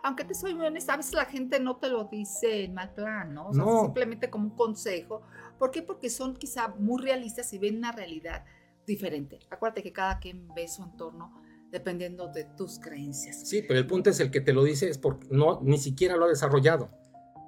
Aunque 0.03 0.25
te 0.25 0.35
soy 0.35 0.55
muy 0.55 0.67
honesta, 0.67 0.95
a 0.95 0.97
veces 0.97 1.15
la 1.15 1.25
gente 1.25 1.61
no 1.61 1.77
te 1.77 1.89
lo 1.89 2.05
dice 2.05 2.65
en 2.65 2.75
mal 2.75 2.93
plan, 2.95 3.35
¿no? 3.35 3.49
O 3.49 3.55
sea, 3.55 3.65
simplemente 3.83 4.31
como 4.31 4.47
un 4.47 4.57
consejo. 4.57 5.23
¿Por 5.59 5.71
qué? 5.71 5.83
Porque 5.83 6.11
son 6.11 6.37
quizá 6.37 6.69
muy 6.69 7.03
realistas 7.03 7.53
y 7.53 7.59
ven 7.59 7.79
una 7.79 7.93
realidad 7.93 8.45
diferente. 8.87 9.39
Acuérdate 9.51 9.83
que 9.83 9.93
cada 9.93 10.19
quien 10.19 10.49
ve 10.55 10.69
su 10.69 10.83
entorno 10.83 11.43
dependiendo 11.71 12.29
de 12.29 12.45
tus 12.45 12.79
creencias. 12.79 13.49
Sí, 13.49 13.63
pero 13.67 13.79
el 13.79 13.87
punto 13.87 14.11
es 14.11 14.21
el 14.21 14.31
que 14.31 14.41
te 14.41 14.53
lo 14.53 14.63
dice 14.65 14.89
es 14.89 14.99
porque 14.99 15.27
no, 15.31 15.61
ni 15.63 15.79
siquiera 15.79 16.17
lo 16.17 16.27
ha 16.27 16.29
desarrollado. 16.29 16.91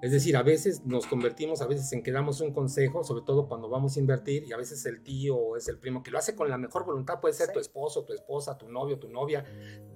Es 0.01 0.13
decir, 0.13 0.37
a 0.37 0.45
veces 0.45 0.85
nos 0.85 1.07
convertimos, 1.07 1.61
a 1.61 1.67
veces 1.67 1.93
en 1.93 2.05
que 2.05 2.13
damos 2.13 2.41
un 2.41 2.53
consejo, 2.53 3.03
sobre 3.03 3.25
todo 3.25 3.49
cuando 3.49 3.69
vamos 3.69 3.97
a 3.97 4.01
invertir, 4.01 4.45
y 4.45 4.53
a 4.53 4.57
veces 4.57 4.87
el 4.87 5.03
tío 5.03 5.37
o 5.37 5.57
es 5.57 5.67
el 5.67 5.79
primo 5.79 6.05
que 6.05 6.13
lo 6.13 6.19
hace 6.19 6.37
con 6.37 6.49
la 6.49 6.57
mejor 6.57 6.85
voluntad, 6.85 7.21
puede 7.21 7.35
ser 7.35 7.51
tu 7.53 7.59
esposo, 7.59 8.05
tu 8.05 8.13
esposa, 8.13 8.57
tu 8.57 8.69
novio, 8.69 9.01
tu 9.01 9.09
novia, 9.09 9.45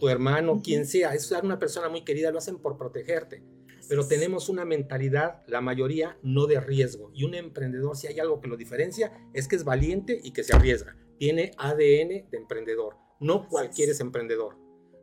tu 0.01 0.09
hermano, 0.09 0.61
quien 0.61 0.87
sea. 0.87 1.15
Es 1.15 1.31
una 1.31 1.61
persona 1.61 1.89
muy 1.89 2.03
querida, 2.03 2.33
lo 2.33 2.39
hacen 2.39 2.59
por 2.59 2.77
protegerte. 2.77 3.45
Pero 3.89 4.07
tenemos 4.07 4.49
una 4.49 4.65
mentalidad, 4.65 5.45
la 5.47 5.61
mayoría, 5.61 6.19
no 6.23 6.47
de 6.47 6.61
riesgo. 6.61 7.11
Y 7.15 7.25
un 7.25 7.35
emprendedor, 7.35 7.97
si 7.97 8.09
hay 8.09 8.19
algo 8.19 8.41
que 8.41 8.49
lo 8.49 8.57
diferencia, 8.57 9.13
es 9.35 9.47
que 9.47 9.55
es 9.55 9.65
valiente 9.65 10.21
y 10.23 10.33
que 10.33 10.43
se 10.43 10.55
arriesga. 10.55 10.97
Tiene 11.19 11.53
ADN 11.59 12.29
de 12.29 12.39
emprendedor. 12.39 12.97
No 13.21 13.49
cualquiera 13.49 13.93
es 13.93 14.01
emprendedor. 14.01 14.57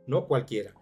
No 0.07 0.27
cualquiera 0.27 0.78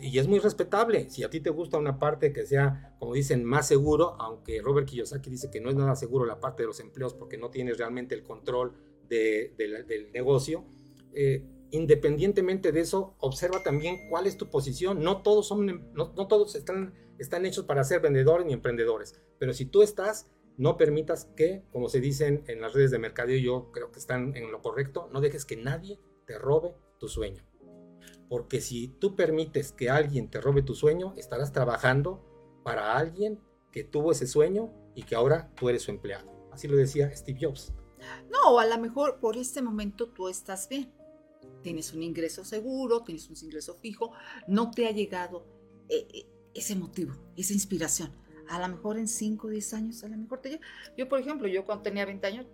y 0.00 0.18
es 0.18 0.28
muy 0.28 0.38
respetable. 0.38 1.10
Si 1.10 1.24
a 1.24 1.30
ti 1.30 1.40
te 1.40 1.50
gusta 1.50 1.78
una 1.78 1.98
parte 1.98 2.32
que 2.32 2.46
sea, 2.46 2.94
como 2.98 3.14
dicen, 3.14 3.44
más 3.44 3.66
seguro, 3.66 4.16
aunque 4.20 4.62
Robert 4.62 4.86
Kiyosaki 4.86 5.30
dice 5.30 5.50
que 5.50 5.60
no 5.60 5.70
es 5.70 5.76
nada 5.76 5.96
seguro 5.96 6.24
la 6.24 6.40
parte 6.40 6.62
de 6.62 6.68
los 6.68 6.80
empleos 6.80 7.14
porque 7.14 7.38
no 7.38 7.50
tienes 7.50 7.78
realmente 7.78 8.14
el 8.14 8.22
control 8.22 8.74
del 9.08 10.10
negocio, 10.12 10.64
eh, 11.12 11.44
independientemente 11.70 12.70
de 12.70 12.80
eso, 12.80 13.16
observa 13.18 13.62
también 13.62 14.08
cuál 14.08 14.26
es 14.26 14.36
tu 14.36 14.48
posición. 14.48 15.02
No 15.02 15.22
todos, 15.22 15.48
son, 15.48 15.92
no, 15.92 16.28
todos 16.28 16.54
están, 16.54 16.94
están 17.18 17.44
hechos 17.44 17.64
para 17.64 17.82
ser 17.82 18.00
vendedores 18.00 18.46
ni 18.46 18.52
emprendedores, 18.52 19.20
pero 19.38 19.52
si 19.52 19.66
tú 19.66 19.82
estás, 19.82 20.30
no 20.56 20.76
permitas 20.76 21.24
que, 21.36 21.64
como 21.72 21.88
se 21.88 22.00
dicen 22.00 22.44
en 22.46 22.60
las 22.60 22.74
redes 22.74 22.92
de 22.92 23.00
mercadeo, 23.00 23.38
yo 23.38 23.72
creo 23.72 23.90
que 23.90 23.98
están 23.98 24.36
en 24.36 24.52
lo 24.52 24.62
correcto, 24.62 25.08
no 25.12 25.20
dejes 25.20 25.44
que 25.44 25.56
nadie 25.56 25.98
te 26.26 26.38
robe 26.38 26.76
tu 27.00 27.08
sueño. 27.08 27.44
Porque 28.28 28.60
si 28.60 28.88
tú 28.88 29.16
permites 29.16 29.72
que 29.72 29.90
alguien 29.90 30.28
te 30.28 30.40
robe 30.40 30.62
tu 30.62 30.74
sueño, 30.74 31.14
estarás 31.16 31.52
trabajando 31.52 32.24
para 32.62 32.96
alguien 32.96 33.40
que 33.70 33.84
tuvo 33.84 34.12
ese 34.12 34.26
sueño 34.26 34.72
y 34.94 35.02
que 35.02 35.14
ahora 35.14 35.50
tú 35.54 35.68
eres 35.68 35.82
su 35.82 35.90
empleado. 35.90 36.32
Así 36.52 36.68
lo 36.68 36.76
decía 36.76 37.14
Steve 37.14 37.38
Jobs. 37.40 37.72
No, 38.30 38.58
a 38.58 38.66
lo 38.66 38.78
mejor 38.78 39.18
por 39.18 39.36
este 39.36 39.62
momento 39.62 40.08
tú 40.08 40.28
estás 40.28 40.68
bien. 40.68 40.92
Tienes 41.62 41.92
un 41.92 42.02
ingreso 42.02 42.44
seguro, 42.44 43.02
tienes 43.02 43.28
un 43.28 43.36
ingreso 43.42 43.74
fijo, 43.74 44.12
no 44.46 44.70
te 44.70 44.86
ha 44.86 44.90
llegado 44.90 45.46
eh, 45.88 46.06
eh, 46.12 46.26
ese 46.54 46.76
motivo, 46.76 47.14
esa 47.36 47.52
inspiración. 47.52 48.12
A 48.48 48.60
lo 48.60 48.76
mejor 48.76 48.98
en 48.98 49.08
5 49.08 49.46
o 49.46 49.50
10 49.50 49.74
años, 49.74 50.04
a 50.04 50.08
lo 50.08 50.16
mejor 50.16 50.40
te 50.40 50.50
llega. 50.50 50.66
Yo, 50.96 51.08
por 51.08 51.18
ejemplo, 51.18 51.48
yo 51.48 51.64
cuando 51.64 51.82
tenía 51.82 52.04
20 52.04 52.26
años, 52.26 52.46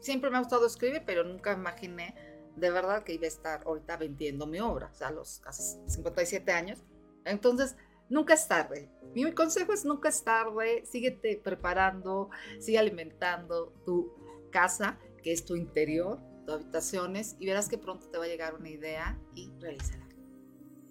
siempre 0.00 0.30
me 0.30 0.36
ha 0.36 0.40
gustado 0.40 0.66
escribir, 0.66 1.02
pero 1.06 1.24
nunca 1.24 1.52
imaginé 1.52 2.14
de 2.56 2.70
verdad 2.70 3.04
que 3.04 3.12
iba 3.12 3.24
a 3.24 3.28
estar 3.28 3.62
ahorita 3.66 3.96
vendiendo 3.96 4.46
mi 4.46 4.60
obra, 4.60 4.90
o 4.92 4.94
sea, 4.94 5.08
a 5.08 5.12
los 5.12 5.38
casi 5.40 5.78
57 5.86 6.50
años. 6.52 6.82
Entonces, 7.24 7.76
nunca 8.08 8.34
es 8.34 8.48
tarde. 8.48 8.90
Mi 9.14 9.30
consejo 9.32 9.72
es 9.72 9.84
nunca 9.84 10.08
es 10.08 10.24
tarde, 10.24 10.84
síguete 10.86 11.40
preparando, 11.42 12.30
sigue 12.58 12.78
alimentando 12.78 13.72
tu 13.84 14.12
casa, 14.50 14.98
que 15.22 15.32
es 15.32 15.44
tu 15.44 15.56
interior, 15.56 16.20
tus 16.44 16.54
habitaciones, 16.54 17.36
y 17.38 17.46
verás 17.46 17.68
que 17.68 17.78
pronto 17.78 18.08
te 18.08 18.18
va 18.18 18.24
a 18.24 18.28
llegar 18.28 18.54
una 18.54 18.70
idea 18.70 19.18
y 19.34 19.52
realízala. 19.60 20.06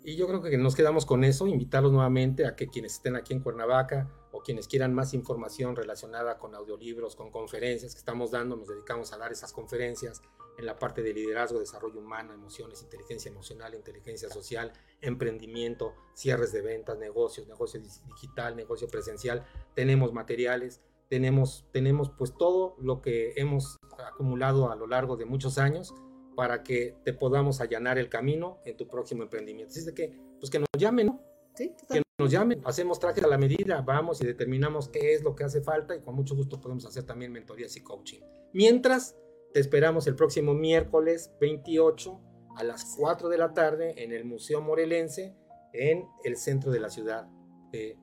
Y 0.04 0.16
yo 0.18 0.28
creo 0.28 0.42
que 0.42 0.56
nos 0.60 0.76
quedamos 0.76 1.04
con 1.04 1.24
eso, 1.24 1.48
invitarlos 1.48 1.92
nuevamente 1.92 2.46
a 2.46 2.56
que 2.56 2.68
quienes 2.68 2.94
estén 2.94 3.16
aquí 3.16 3.34
en 3.34 3.40
Cuernavaca 3.40 4.08
o 4.32 4.42
quienes 4.42 4.68
quieran 4.68 4.94
más 4.94 5.16
información 5.16 5.76
relacionada 5.76 6.38
con 6.38 6.54
audiolibros, 6.54 7.16
con 7.16 7.32
conferencias 7.32 7.96
que 7.96 8.00
estamos 8.00 8.30
dando, 8.30 8.56
nos 8.56 8.68
dedicamos 8.68 9.14
a 9.14 9.18
dar 9.18 9.32
esas 9.32 9.52
conferencias 9.52 10.22
en 10.58 10.66
la 10.66 10.80
parte 10.80 11.02
de 11.02 11.14
liderazgo, 11.14 11.60
desarrollo 11.60 12.00
humano, 12.00 12.34
emociones, 12.34 12.82
inteligencia 12.82 13.30
emocional, 13.30 13.76
inteligencia 13.76 14.30
social, 14.30 14.72
emprendimiento, 15.02 15.94
cierres 16.14 16.52
de 16.52 16.62
ventas, 16.62 16.98
negocios, 16.98 17.48
negocio 17.48 17.82
digital, 18.08 18.56
negocio 18.56 18.88
presencial. 18.88 19.46
Tenemos 19.74 20.14
materiales, 20.14 20.82
tenemos, 21.10 21.66
tenemos 21.72 22.12
pues 22.18 22.36
todo 22.38 22.76
lo 22.80 23.02
que 23.02 23.34
hemos 23.36 23.78
acumulado 24.06 24.72
a 24.72 24.76
lo 24.76 24.88
largo 24.88 25.18
de 25.18 25.26
muchos 25.26 25.58
años 25.58 25.94
para 26.36 26.64
que 26.64 26.98
te 27.04 27.14
podamos 27.14 27.62
allanar 27.62 27.98
el 27.98 28.10
camino 28.10 28.60
en 28.66 28.78
tu 28.78 28.88
próximo 28.88 29.24
emprendimiento. 29.24 29.72
Así 29.72 29.80
es 29.80 29.86
de 29.86 29.94
que, 29.94 30.18
pues 30.40 30.50
que 30.50 30.60
nos 30.60 30.68
llamen, 30.78 31.08
¿no? 31.08 31.22
Sí, 31.56 31.74
que 31.90 32.02
nos 32.20 32.32
llamen, 32.32 32.62
hacemos 32.66 33.00
trajes 33.00 33.24
a 33.24 33.28
la 33.28 33.38
medida, 33.38 33.82
vamos 33.82 34.22
y 34.22 34.26
determinamos 34.26 34.90
qué 34.90 35.14
es 35.14 35.24
lo 35.24 35.36
que 35.36 35.46
hace 35.46 35.62
falta 35.62 35.96
y 35.96 36.02
con 36.02 36.16
mucho 36.16 36.36
gusto 36.36 36.60
podemos 36.60 36.86
hacer 36.86 37.04
también 37.04 37.32
mentorías 37.32 37.76
y 37.78 37.82
coaching. 37.82 38.20
Mientras, 38.52 39.16
te 39.56 39.62
esperamos 39.62 40.06
el 40.08 40.16
próximo 40.16 40.54
miércoles 40.54 41.32
28 41.40 42.20
a 42.58 42.66
las 42.66 42.94
4 42.98 43.30
de 43.30 43.38
la 43.38 43.54
tarde 43.54 44.04
en 44.04 44.12
el 44.12 44.26
Museo 44.26 44.60
Morelense 44.60 45.34
en 45.72 46.10
el 46.26 46.36
centro 46.36 46.72
de 46.72 46.82
la 46.82 46.90
ciudad 46.90 47.26
de 47.72 47.98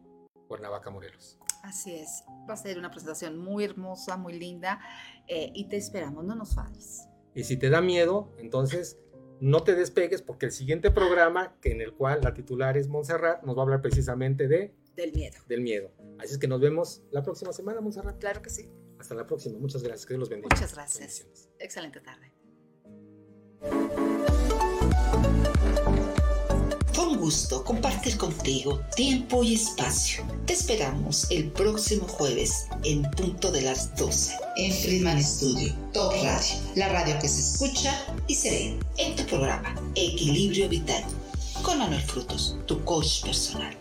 Cuernavaca, 0.48 0.88
Morelos. 0.88 1.38
Así 1.62 1.94
es, 1.94 2.24
va 2.48 2.54
a 2.54 2.56
ser 2.56 2.78
una 2.78 2.90
presentación 2.90 3.36
muy 3.36 3.64
hermosa, 3.64 4.16
muy 4.16 4.38
linda 4.38 4.80
eh, 5.28 5.50
y 5.54 5.68
te 5.68 5.76
esperamos, 5.76 6.24
no 6.24 6.34
nos 6.34 6.54
falles. 6.54 7.06
Y 7.34 7.44
si 7.44 7.58
te 7.58 7.68
da 7.68 7.82
miedo, 7.82 8.32
entonces 8.38 8.98
no 9.38 9.62
te 9.62 9.74
despegues 9.74 10.22
porque 10.22 10.46
el 10.46 10.52
siguiente 10.52 10.90
programa, 10.90 11.58
que 11.60 11.72
en 11.72 11.82
el 11.82 11.92
cual 11.92 12.20
la 12.22 12.32
titular 12.32 12.78
es 12.78 12.88
Montserrat, 12.88 13.42
nos 13.42 13.54
va 13.58 13.60
a 13.60 13.64
hablar 13.64 13.82
precisamente 13.82 14.48
de... 14.48 14.74
Del 14.96 15.12
miedo. 15.12 15.36
Del 15.48 15.60
miedo. 15.60 15.92
Así 16.18 16.32
es 16.32 16.38
que 16.38 16.48
nos 16.48 16.62
vemos 16.62 17.02
la 17.10 17.22
próxima 17.22 17.52
semana, 17.52 17.82
Montserrat. 17.82 18.18
Claro 18.18 18.40
que 18.40 18.48
sí. 18.48 18.70
Hasta 19.02 19.16
la 19.16 19.26
próxima. 19.26 19.58
Muchas 19.58 19.82
gracias. 19.82 20.06
Que 20.06 20.14
Dios 20.14 20.20
los 20.20 20.28
bendiga. 20.28 20.54
Muchas 20.54 20.74
gracias. 20.76 21.26
Excelente 21.58 22.00
tarde. 22.00 22.32
Fue 26.92 27.08
un 27.08 27.18
gusto 27.18 27.64
compartir 27.64 28.16
contigo 28.16 28.80
tiempo 28.94 29.42
y 29.42 29.54
espacio. 29.54 30.24
Te 30.46 30.52
esperamos 30.52 31.28
el 31.32 31.50
próximo 31.50 32.06
jueves 32.06 32.68
en 32.84 33.02
punto 33.10 33.50
de 33.50 33.62
las 33.62 33.96
12 33.96 34.36
en 34.58 34.72
Friedman 34.72 35.20
Studio, 35.20 35.74
Top 35.92 36.12
Radio, 36.22 36.54
la 36.76 36.88
radio 36.90 37.18
que 37.20 37.26
se 37.26 37.40
escucha 37.40 38.06
y 38.28 38.36
se 38.36 38.50
ve 38.50 38.78
en 38.98 39.16
tu 39.16 39.24
programa 39.24 39.74
Equilibrio 39.96 40.68
Vital 40.68 41.02
con 41.64 41.80
Manuel 41.80 42.02
Frutos, 42.02 42.56
tu 42.66 42.84
coach 42.84 43.24
personal. 43.24 43.76